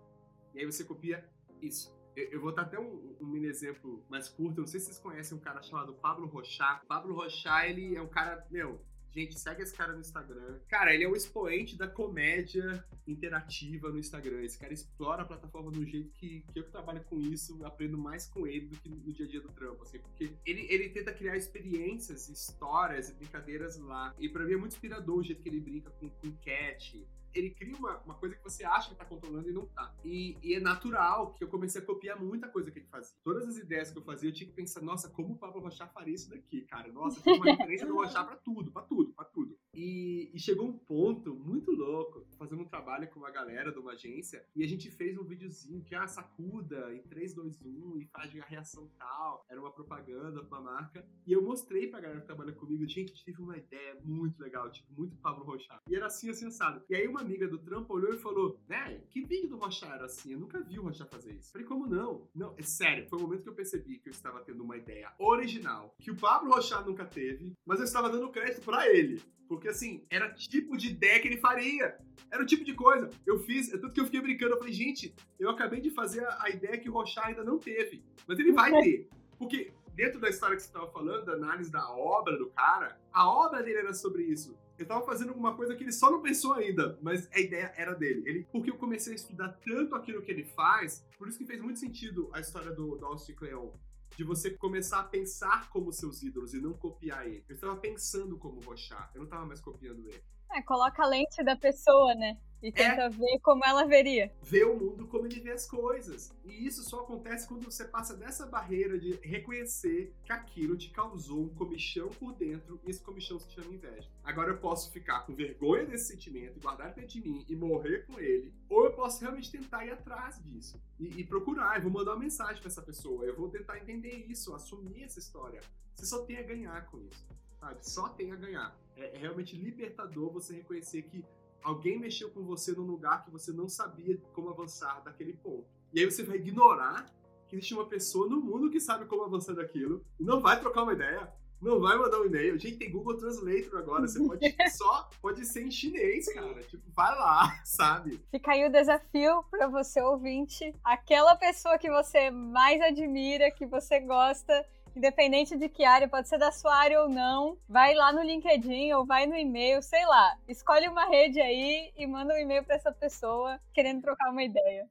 E 0.55 0.61
aí 0.61 0.65
você 0.65 0.83
copia 0.85 1.23
isso. 1.61 1.95
Eu, 2.17 2.41
vou 2.41 2.55
dar 2.55 2.63
até 2.63 2.81
um, 2.81 3.17
um 3.21 3.27
mini 3.27 3.47
exemplo 3.47 4.03
mais 4.09 4.27
curto. 4.27 4.59
Eu 4.59 4.63
não 4.63 4.67
sei 4.67 4.81
se 4.81 4.87
vocês 4.87 4.99
conhecem 4.99 5.37
um 5.37 5.41
cara 5.41 5.63
chamado 5.63 5.93
Pablo 5.95 6.27
Rochá. 6.27 6.83
Pablo 6.89 7.15
Rochá, 7.15 7.69
ele 7.69 7.95
é 7.95 8.01
um 8.01 8.09
cara, 8.09 8.47
meu, 8.51 8.81
gente, 9.11 9.39
segue 9.39 9.63
esse 9.63 9.75
cara 9.75 9.93
no 9.93 10.01
Instagram. 10.01 10.61
Cara, 10.69 10.95
ele 10.95 11.05
é 11.05 11.09
o 11.09 11.15
expoente 11.15 11.77
da 11.77 11.87
comédia 11.87 12.85
interativa 13.07 13.91
no 13.91 13.99
Instagram. 13.99 14.43
Esse 14.43 14.59
cara 14.59 14.73
explora 14.73 15.23
a 15.23 15.27
plataforma 15.27 15.71
um 15.71 15.85
jeito 15.85 16.11
que, 16.13 16.45
que 16.53 16.59
eu 16.59 16.65
que 16.65 16.71
trabalho 16.71 17.05
com 17.05 17.19
isso, 17.19 17.63
aprendo 17.67 17.99
mais 17.99 18.27
com 18.27 18.47
ele 18.47 18.69
do 18.69 18.81
que 18.81 18.89
no 18.89 19.13
dia 19.13 19.27
a 19.27 19.29
dia 19.29 19.41
do 19.41 19.49
trampo, 19.49 19.83
assim, 19.83 19.99
porque 19.99 20.31
ele, 20.47 20.67
ele 20.71 20.89
tenta 20.89 21.13
criar 21.13 21.37
experiências, 21.37 22.29
histórias 22.29 23.11
e 23.11 23.15
brincadeiras 23.15 23.77
lá. 23.79 24.15
E 24.19 24.29
pra 24.29 24.45
mim 24.45 24.55
é 24.55 24.57
muito 24.57 24.73
inspirador 24.73 25.19
o 25.19 25.23
jeito 25.23 25.43
que 25.43 25.49
ele 25.49 25.61
brinca 25.61 25.91
com, 25.91 26.09
com 26.09 26.33
cat, 26.37 27.05
ele 27.35 27.51
cria 27.51 27.77
uma, 27.77 27.99
uma 27.99 28.15
coisa 28.15 28.35
que 28.35 28.43
você 28.43 28.65
acha 28.65 28.91
que 28.91 28.97
tá 28.97 29.05
controlando 29.05 29.49
e 29.49 29.53
não 29.53 29.67
tá. 29.67 29.95
E, 30.05 30.37
e, 30.43 30.55
é 30.55 30.61
natural 30.61 31.35
que 31.35 31.43
eu 31.43 31.49
comecei 31.49 31.81
a 31.81 31.85
copiar 31.85 32.21
muita 32.21 32.49
coisa 32.49 32.71
que 32.71 32.79
ele 32.79 32.87
fazia. 32.87 33.17
Todas 33.23 33.49
as 33.49 33.57
ideias 33.57 33.91
que 33.91 33.99
eu 33.99 34.03
fazia, 34.03 34.31
eu 34.31 34.35
tinha 34.35 34.49
que 34.49 34.55
pensar, 34.55 34.81
nossa, 34.81 35.09
como 35.11 35.35
o 35.35 35.39
Pablo 35.39 35.61
Rochá 35.61 35.87
faria 35.89 36.15
isso 36.15 36.31
daqui, 36.31 36.63
cara? 36.63 36.93
Nossa, 36.93 37.21
tem 37.21 37.35
uma 37.35 37.45
referência 37.45 37.87
do 37.87 37.95
Rochá 37.95 38.25
pra 38.25 38.37
tudo, 38.37 38.71
pra 38.71 38.83
tudo, 38.83 39.13
pra 39.13 39.25
tudo. 39.25 39.57
E, 39.75 40.31
e, 40.33 40.39
chegou 40.39 40.69
um 40.69 40.79
ponto 40.79 41.35
muito 41.35 41.73
louco, 41.73 42.25
fazendo 42.39 42.63
um 42.63 42.69
trabalho 42.69 43.09
com 43.09 43.19
uma 43.19 43.31
galera 43.31 43.73
uma 43.81 43.84
agência, 43.95 44.45
e 44.55 44.63
a 44.63 44.67
gente 44.67 44.91
fez 44.91 45.17
um 45.19 45.25
videozinho 45.25 45.83
que, 45.83 45.95
ah, 45.95 46.07
sacuda 46.07 46.95
em 46.95 47.03
3, 47.03 47.35
2, 47.35 47.63
1 47.63 47.99
e 47.99 48.07
faz 48.07 48.35
a 48.37 48.45
reação 48.45 48.91
tal. 48.99 49.45
Era 49.49 49.61
uma 49.61 49.73
propaganda 49.73 50.45
pra 50.45 50.61
marca. 50.61 51.07
E 51.27 51.33
eu 51.33 51.43
mostrei 51.43 51.89
pra 51.89 52.01
galera 52.01 52.21
que 52.21 52.27
trabalha 52.27 52.53
comigo, 52.53 52.87
gente, 52.87 53.15
tive 53.15 53.41
uma 53.41 53.57
ideia 53.57 53.99
muito 54.05 54.39
legal, 54.41 54.71
tipo, 54.71 54.93
muito 54.93 55.17
Pablo 55.17 55.45
Rochá. 55.45 55.81
E 55.89 55.97
era 55.97 56.07
assim, 56.07 56.29
assim, 56.29 56.47
assado. 56.47 56.83
E 56.89 56.95
aí 56.95 57.07
uma 57.07 57.21
amiga 57.21 57.49
do 57.49 57.59
trampo 57.59 57.95
olhou 57.95 58.13
e 58.13 58.19
falou: 58.19 58.61
Né, 58.69 59.01
que 59.11 59.25
vídeo 59.25 59.49
do 59.49 59.57
Rochá 59.57 59.95
era 59.95 60.07
assim? 60.07 60.33
Eu 60.33 60.41
nunca 60.41 60.61
vi 60.61 60.79
o 60.79 60.83
Rochá 60.83 61.07
fazer 61.07 61.35
isso. 61.35 61.53
Falei, 61.53 61.67
como 61.67 61.87
não? 61.87 62.29
Não, 62.35 62.55
é 62.59 62.63
sério, 62.63 63.09
foi 63.09 63.19
o 63.19 63.23
momento 63.23 63.43
que 63.43 63.49
eu 63.49 63.55
percebi 63.55 63.99
que 63.99 64.09
eu 64.09 64.13
estava 64.13 64.41
tendo 64.41 64.63
uma 64.63 64.77
ideia 64.77 65.13
original, 65.19 65.95
que 65.99 66.11
o 66.11 66.17
Pablo 66.17 66.53
Rochá 66.53 66.83
nunca 66.83 67.05
teve, 67.05 67.55
mas 67.65 67.79
eu 67.79 67.85
estava 67.85 68.11
dando 68.11 68.31
crédito 68.31 68.65
para 68.65 68.89
ele. 68.89 69.23
Porque 69.49 69.69
assim, 69.69 70.05
era 70.11 70.33
tipo 70.33 70.77
de 70.77 70.91
ideia 70.91 71.21
que 71.21 71.29
ele 71.29 71.37
faria. 71.37 71.99
Era 72.31 72.43
o 72.43 72.47
tipo 72.47 72.65
de 72.65 72.75
coisa. 72.75 73.11
Eu 73.27 73.39
fiz, 73.41 73.73
é 73.73 73.79
tanto 73.85 73.95
que 73.95 74.01
eu 74.01 74.05
fiquei 74.07 74.21
brincando. 74.21 74.55
Eu 74.55 74.59
falei, 74.59 74.73
gente, 74.73 75.15
eu 75.39 75.51
acabei 75.51 75.81
de 75.81 75.91
fazer 75.91 76.25
a, 76.25 76.45
a 76.45 76.51
ideia 76.51 76.79
que 76.79 76.89
o 76.89 76.93
Rochá 76.93 77.27
ainda 77.27 77.45
não 77.45 77.59
teve. 77.59 78.03
Mas 78.27 78.39
ele 78.39 78.53
vai 78.53 78.73
ter. 78.83 79.09
Porque 79.39 79.73
dentro 79.95 80.21
da 80.21 80.29
história 80.29 80.57
que 80.57 80.63
você 80.63 80.69
estava 80.69 80.91
falando, 80.91 81.25
da 81.25 81.33
análise 81.33 81.71
da 81.71 81.89
obra 81.91 82.37
do 82.37 82.49
cara, 82.51 82.99
a 83.13 83.29
obra 83.29 83.63
dele 83.63 83.79
era 83.79 83.95
sobre 83.95 84.25
isso. 84.25 84.57
Eu 84.79 84.87
tava 84.87 85.05
fazendo 85.05 85.29
alguma 85.29 85.55
coisa 85.55 85.75
que 85.77 85.85
ele 85.85 85.93
só 85.93 86.11
não 86.11 86.21
pensou 86.21 86.55
ainda, 86.55 86.99
mas 87.01 87.31
a 87.33 87.39
ideia 87.39 87.73
era 87.77 87.95
dele. 87.95 88.23
Ele, 88.27 88.47
porque 88.51 88.71
eu 88.71 88.77
comecei 88.77 89.13
a 89.13 89.17
estudar 89.17 89.49
tanto 89.65 89.95
aquilo 89.95 90.23
que 90.23 90.33
ele 90.33 90.45
faz, 90.45 91.07
por 91.17 91.29
isso 91.29 91.39
que 91.39 91.47
fez 91.47 91.61
muito 91.61 91.79
sentido 91.79 92.29
a 92.33 92.41
história 92.41 92.73
do, 92.73 92.97
do 92.97 93.07
Austin 93.07 93.35
Kleon. 93.35 93.71
De 94.17 94.23
você 94.23 94.51
começar 94.51 95.01
a 95.01 95.05
pensar 95.05 95.69
como 95.71 95.93
seus 95.93 96.23
ídolos 96.23 96.55
e 96.55 96.61
não 96.61 96.73
copiar 96.73 97.27
ele. 97.27 97.45
Eu 97.49 97.57
estava 97.57 97.77
pensando 97.77 98.39
como 98.39 98.61
Rochá, 98.61 99.11
eu 99.13 99.19
não 99.19 99.25
estava 99.25 99.45
mais 99.45 99.61
copiando 99.61 100.07
ele. 100.07 100.23
É, 100.53 100.63
coloca 100.63 101.03
a 101.03 101.07
lente 101.07 101.43
da 101.43 101.57
pessoa, 101.57 102.15
né? 102.15 102.39
E 102.65 102.73
tenta 102.73 103.03
é. 103.03 103.09
ver 103.11 103.39
como 103.43 103.63
ela 103.63 103.85
veria. 103.85 104.33
Ver 104.43 104.65
o 104.65 104.75
mundo 104.75 105.07
como 105.07 105.27
ele 105.27 105.39
vê 105.39 105.51
as 105.51 105.67
coisas. 105.67 106.33
E 106.47 106.67
isso 106.67 106.83
só 106.83 107.01
acontece 107.01 107.47
quando 107.47 107.63
você 107.63 107.85
passa 107.85 108.17
dessa 108.17 108.47
barreira 108.47 108.99
de 108.99 109.19
reconhecer 109.23 110.15
que 110.25 110.33
aquilo 110.33 110.75
te 110.75 110.89
causou 110.89 111.43
um 111.43 111.49
comichão 111.51 112.09
por 112.09 112.33
dentro 112.33 112.81
e 112.83 112.91
esse 112.91 113.03
comichão 113.03 113.39
se 113.39 113.51
chama 113.51 113.71
inveja. 113.71 114.09
Agora 114.25 114.51
eu 114.51 114.57
posso 114.57 114.91
ficar 114.91 115.27
com 115.27 115.35
vergonha 115.35 115.85
desse 115.85 116.07
sentimento 116.07 116.59
guardar 116.59 116.95
dentro 116.95 117.11
de 117.11 117.29
mim 117.29 117.45
e 117.47 117.55
morrer 117.55 118.07
com 118.07 118.19
ele, 118.19 118.51
ou 118.71 118.87
eu 118.87 118.95
posso 118.95 119.21
realmente 119.21 119.53
tentar 119.53 119.85
ir 119.85 119.91
atrás 119.91 120.43
disso 120.43 120.81
e, 120.99 121.21
e 121.21 121.25
procurar. 121.27 121.77
Eu 121.77 121.83
vou 121.83 121.91
mandar 121.91 122.13
uma 122.13 122.21
mensagem 122.21 122.63
para 122.63 122.71
essa 122.71 122.81
pessoa, 122.81 123.27
eu 123.27 123.37
vou 123.37 123.51
tentar 123.51 123.77
entender 123.77 124.25
isso, 124.27 124.55
assumir 124.55 125.05
essa 125.05 125.19
história. 125.19 125.61
Você 125.95 126.07
só 126.07 126.25
tem 126.25 126.39
a 126.39 126.43
ganhar 126.43 126.87
com 126.87 126.99
isso, 126.99 127.27
sabe? 127.61 127.87
Só 127.87 128.09
tem 128.09 128.33
a 128.33 128.37
ganhar. 128.37 128.75
É, 128.97 129.19
realmente 129.19 129.57
libertador 129.57 130.31
você 130.31 130.55
reconhecer 130.55 131.03
que 131.03 131.25
alguém 131.63 131.99
mexeu 131.99 132.31
com 132.31 132.43
você 132.43 132.73
num 132.73 132.83
lugar 132.83 133.25
que 133.25 133.31
você 133.31 133.53
não 133.53 133.69
sabia 133.69 134.17
como 134.33 134.51
avançar 134.51 135.03
daquele 135.03 135.33
ponto. 135.33 135.67
E 135.93 136.01
aí 136.01 136.05
você 136.05 136.23
vai 136.23 136.37
ignorar 136.37 137.07
que 137.49 137.57
existe 137.57 137.75
uma 137.75 137.87
pessoa 137.87 138.29
no 138.29 138.41
mundo 138.41 138.71
que 138.71 138.81
sabe 138.81 139.07
como 139.07 139.23
avançar 139.23 139.55
daquilo, 139.55 140.05
e 140.19 140.25
não 140.25 140.41
vai 140.41 140.59
trocar 140.59 140.83
uma 140.83 140.93
ideia, 140.93 141.33
não 141.61 141.81
vai 141.81 141.97
mandar 141.97 142.21
um 142.21 142.27
e-mail. 142.27 142.59
Gente, 142.59 142.77
tem 142.77 142.91
Google 142.91 143.17
Translator 143.17 143.79
agora, 143.79 144.07
você 144.07 144.23
pode 144.23 144.41
só 144.77 145.09
pode 145.21 145.47
ser 145.47 145.63
em 145.63 145.71
chinês, 145.71 146.33
cara. 146.33 146.63
Tipo, 146.63 146.83
vai 146.91 147.15
lá, 147.15 147.61
sabe? 147.65 148.21
Fica 148.31 148.53
aí 148.53 148.67
o 148.67 148.73
desafio 148.73 149.43
para 149.51 149.67
você 149.69 150.01
ouvinte, 150.03 150.75
aquela 150.85 151.35
pessoa 151.37 151.79
que 151.79 151.91
você 151.91 152.31
mais 152.31 152.81
admira, 152.83 153.51
que 153.51 153.67
você 153.67 154.01
gosta, 154.01 154.67
independente 154.97 155.57
de 155.57 155.69
que 155.69 155.85
área, 155.85 156.09
pode 156.09 156.29
ser 156.29 156.39
da 156.39 156.53
sua 156.53 156.75
área 156.75 157.03
ou 157.03 157.09
não, 157.09 157.59
vai 157.69 157.95
lá 157.95 158.13
no 158.13 158.23
LinkedIn 158.23 158.93
ou 158.93 159.05
vai 159.05 159.27
no 159.27 159.37
e-mail, 159.37 159.83
sei 159.83 160.05
lá. 160.07 160.37
Escolhe 160.49 160.89
uma 160.89 161.07
rede 161.07 161.41
aí 161.41 161.93
e 161.97 162.07
manda 162.07 162.35
um 162.35 162.39
e-mail 162.39 162.65
para 162.65 162.77
essa 162.77 162.93
pessoa 162.93 163.61
querendo 163.73 164.03
trocar 164.03 164.31
uma 164.31 164.43
ideia. 164.43 164.89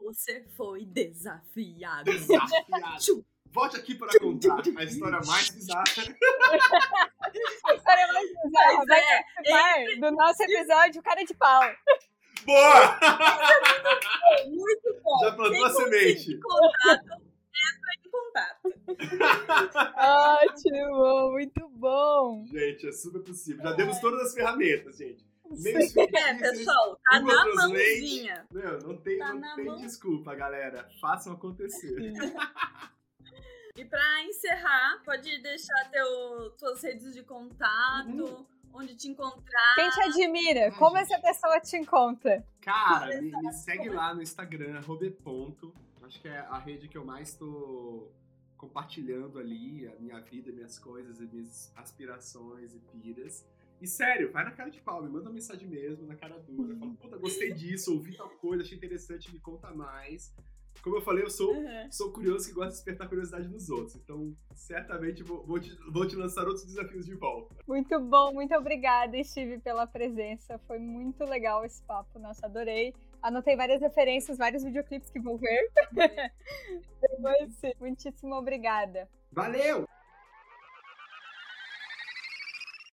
Você 0.00 0.44
foi 0.56 0.84
desafiado. 0.84 2.04
Desafiado. 2.04 3.24
Volte 3.50 3.76
aqui 3.76 3.94
para 3.94 4.18
contar 4.18 4.62
a 4.76 4.84
história 4.84 5.20
mais 5.26 5.50
bizarra. 5.50 5.84
a 7.64 7.74
história 7.74 8.12
mais 8.12 8.28
bizarra 8.44 8.84
vai 8.86 9.84
é, 9.84 9.96
do 9.96 10.10
nosso 10.12 10.42
episódio 10.42 11.02
Cara 11.02 11.24
de 11.24 11.34
Pau. 11.34 11.62
Boa! 12.44 12.98
Muito 14.46 15.00
bom. 15.02 15.18
Já 15.20 15.32
plantou 15.32 15.64
a 15.64 15.70
semente. 15.70 16.38
Ótimo, 19.98 21.32
muito 21.32 21.68
bom. 21.70 22.44
Gente, 22.46 22.88
é 22.88 22.92
super 22.92 23.22
possível. 23.22 23.62
Já 23.62 23.72
demos 23.72 23.98
todas 24.00 24.28
as 24.28 24.34
ferramentas, 24.34 24.96
gente. 24.96 25.26
É, 25.50 26.34
pessoal, 26.34 26.98
tá 27.10 27.20
na 27.20 27.44
mãozinha. 27.54 28.46
Meu, 28.52 28.78
não 28.80 28.96
tem, 28.98 29.18
tá 29.18 29.32
não 29.32 29.56
tem 29.56 29.64
mão. 29.64 29.76
desculpa, 29.76 30.34
galera. 30.34 30.88
Façam 31.00 31.32
acontecer. 31.32 32.12
E 33.76 33.84
pra 33.84 34.24
encerrar, 34.24 35.00
pode 35.04 35.38
deixar 35.40 35.90
teu, 35.90 36.50
tuas 36.58 36.82
redes 36.82 37.14
de 37.14 37.22
contato, 37.22 38.08
uhum. 38.08 38.46
onde 38.74 38.96
te 38.96 39.08
encontrar. 39.08 39.74
Quem 39.76 39.88
te 39.88 40.02
admira? 40.02 40.64
Ai, 40.64 40.70
Como 40.72 40.96
gente. 40.96 41.12
essa 41.12 41.22
pessoa 41.22 41.60
te 41.60 41.76
encontra? 41.76 42.44
Cara, 42.60 43.22
me, 43.22 43.30
me, 43.30 43.52
segue 43.52 43.88
lá 43.88 44.12
no 44.12 44.20
Instagram, 44.20 44.80
robeponto. 44.80 45.72
Acho 46.08 46.22
que 46.22 46.28
é 46.28 46.38
a 46.38 46.58
rede 46.58 46.88
que 46.88 46.96
eu 46.96 47.04
mais 47.04 47.34
tô 47.34 48.10
compartilhando 48.56 49.38
ali, 49.38 49.86
a 49.86 49.94
minha 49.96 50.18
vida, 50.20 50.50
minhas 50.50 50.78
coisas, 50.78 51.20
minhas 51.20 51.70
aspirações 51.76 52.74
e 52.74 52.78
piras. 52.78 53.46
E 53.78 53.86
sério, 53.86 54.32
vai 54.32 54.42
na 54.42 54.50
cara 54.50 54.70
de 54.70 54.80
pau, 54.80 55.02
me 55.02 55.10
manda 55.10 55.28
uma 55.28 55.34
mensagem 55.34 55.68
mesmo, 55.68 56.06
na 56.06 56.16
cara 56.16 56.38
dura. 56.38 56.74
Fala, 56.76 56.94
puta, 56.94 57.18
gostei 57.18 57.52
disso, 57.52 57.92
ouvi 57.92 58.16
tal 58.16 58.30
coisa, 58.30 58.62
achei 58.62 58.78
interessante, 58.78 59.30
me 59.30 59.38
conta 59.38 59.70
mais. 59.70 60.34
Como 60.82 60.96
eu 60.96 61.02
falei, 61.02 61.24
eu 61.24 61.30
sou, 61.30 61.54
uhum. 61.54 61.92
sou 61.92 62.10
curioso 62.10 62.48
que 62.48 62.54
gosta 62.54 62.70
de 62.70 62.76
despertar 62.76 63.06
curiosidade 63.06 63.46
nos 63.46 63.68
outros. 63.68 63.96
Então, 63.96 64.34
certamente 64.54 65.22
vou, 65.22 65.44
vou, 65.44 65.60
te, 65.60 65.76
vou 65.90 66.06
te 66.08 66.16
lançar 66.16 66.46
outros 66.46 66.64
desafios 66.64 67.04
de 67.04 67.14
volta. 67.14 67.54
Muito 67.66 68.00
bom, 68.00 68.32
muito 68.32 68.54
obrigada, 68.54 69.22
Steve, 69.22 69.58
pela 69.58 69.86
presença. 69.86 70.58
Foi 70.66 70.78
muito 70.78 71.22
legal 71.24 71.66
esse 71.66 71.82
papo, 71.82 72.18
nossa, 72.18 72.46
adorei. 72.46 72.94
Anotei 73.22 73.56
várias 73.56 73.80
referências, 73.80 74.38
vários 74.38 74.62
videoclipes 74.62 75.10
que 75.10 75.20
vou 75.20 75.38
ver. 75.38 75.70
Depois, 77.00 77.76
muitíssimo 77.80 78.34
obrigada. 78.34 79.08
Valeu! 79.32 79.86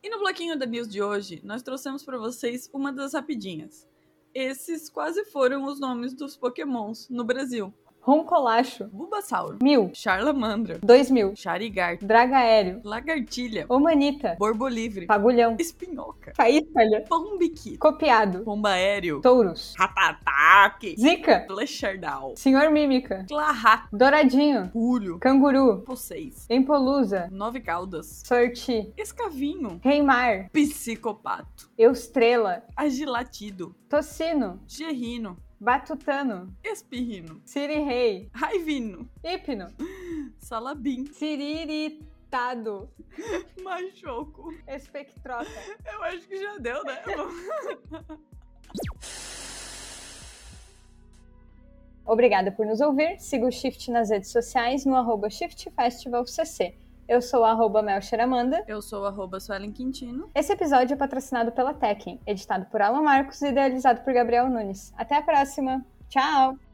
E 0.03 0.09
no 0.09 0.19
bloquinho 0.19 0.59
da 0.59 0.67
News 0.67 0.89
de 0.89 1.03
hoje, 1.03 1.41
nós 1.45 1.63
trouxemos 1.63 2.03
para 2.05 2.19
vocês 2.19 2.71
uma 2.73 2.93
das 2.93 3.13
rapidinhas. 3.15 3.89
Esses 4.33 4.89
quase 4.89 5.25
foram 5.27 5.65
os 5.65 5.81
nomes 5.81 6.15
dos 6.15 6.37
pokémons 6.37 7.09
no 7.11 7.25
Brasil. 7.25 7.75
Roncolacho. 8.03 8.89
Bulbasauro. 8.93 9.59
Mil. 9.63 9.91
Charlamandra. 9.93 10.79
Dois 10.83 11.11
mil. 11.11 11.35
Charigar. 11.37 11.99
Draga 11.99 12.39
aéreo. 12.39 12.81
Lagartilha. 12.85 13.67
Omanita. 13.69 14.37
Borbolivre. 14.39 15.07
Fagulhão. 15.07 15.57
Espinhoca. 15.59 16.33
Faíscalha. 16.35 17.05
Pombiquito. 17.09 17.79
Copiado. 17.79 18.41
Pomba 18.41 18.71
aéreo. 18.71 19.21
Touros. 19.21 19.75
Ratataque. 19.79 20.97
Zica. 20.99 21.45
Flechardal. 21.47 22.35
Senhor 22.37 22.71
Mímica. 22.71 23.25
Clarrato. 23.29 23.89
Douradinho. 23.97 24.71
Pulho. 24.71 25.19
Canguru. 25.19 25.85
Vocês. 25.87 26.47
Empolusa. 26.49 27.29
Nove 27.31 27.61
caudas. 27.61 28.23
Sorti. 28.25 28.93
Escavinho. 28.97 29.81
Reimar. 29.85 30.49
Psicopato. 30.53 31.71
Eustrela. 31.77 32.65
Agilatido. 32.77 33.75
Tocino. 33.89 34.61
Gerrino. 34.67 35.37
Batutano. 35.61 36.57
Espirrino. 36.65 37.43
Siri 37.45 37.83
Rei. 37.83 38.31
Raivino. 38.33 39.07
Hipno. 39.23 39.69
Salabim. 40.41 41.05
Siriritado. 41.13 42.89
Machoco. 43.63 44.55
Espectrota. 44.67 45.51
Eu 45.85 46.03
acho 46.05 46.27
que 46.27 46.39
já 46.39 46.57
deu, 46.57 46.83
né? 46.85 47.03
Obrigada 52.07 52.51
por 52.51 52.65
nos 52.65 52.81
ouvir. 52.81 53.21
Siga 53.21 53.45
o 53.47 53.53
Shift 53.53 53.91
nas 53.91 54.09
redes 54.09 54.31
sociais 54.33 54.87
no 54.87 54.97
arroba 54.97 55.29
ShiftFestivalCC. 55.29 56.75
Eu 57.11 57.21
sou 57.21 57.43
a 57.43 57.51
arroba 57.51 57.83
Melcheramanda. 57.83 58.63
Eu 58.69 58.81
sou 58.81 59.05
arroba 59.05 59.41
Suelen 59.41 59.73
Quintino. 59.73 60.31
Esse 60.33 60.53
episódio 60.53 60.95
é 60.95 60.97
patrocinado 60.97 61.51
pela 61.51 61.75
Tekken, 61.75 62.21
editado 62.25 62.67
por 62.67 62.81
Alan 62.81 63.03
Marcos 63.03 63.43
e 63.43 63.49
idealizado 63.49 64.03
por 64.03 64.15
Gabriel 64.15 64.49
Nunes. 64.49 64.95
Até 64.97 65.17
a 65.17 65.23
próxima. 65.23 65.85
Tchau! 66.09 66.70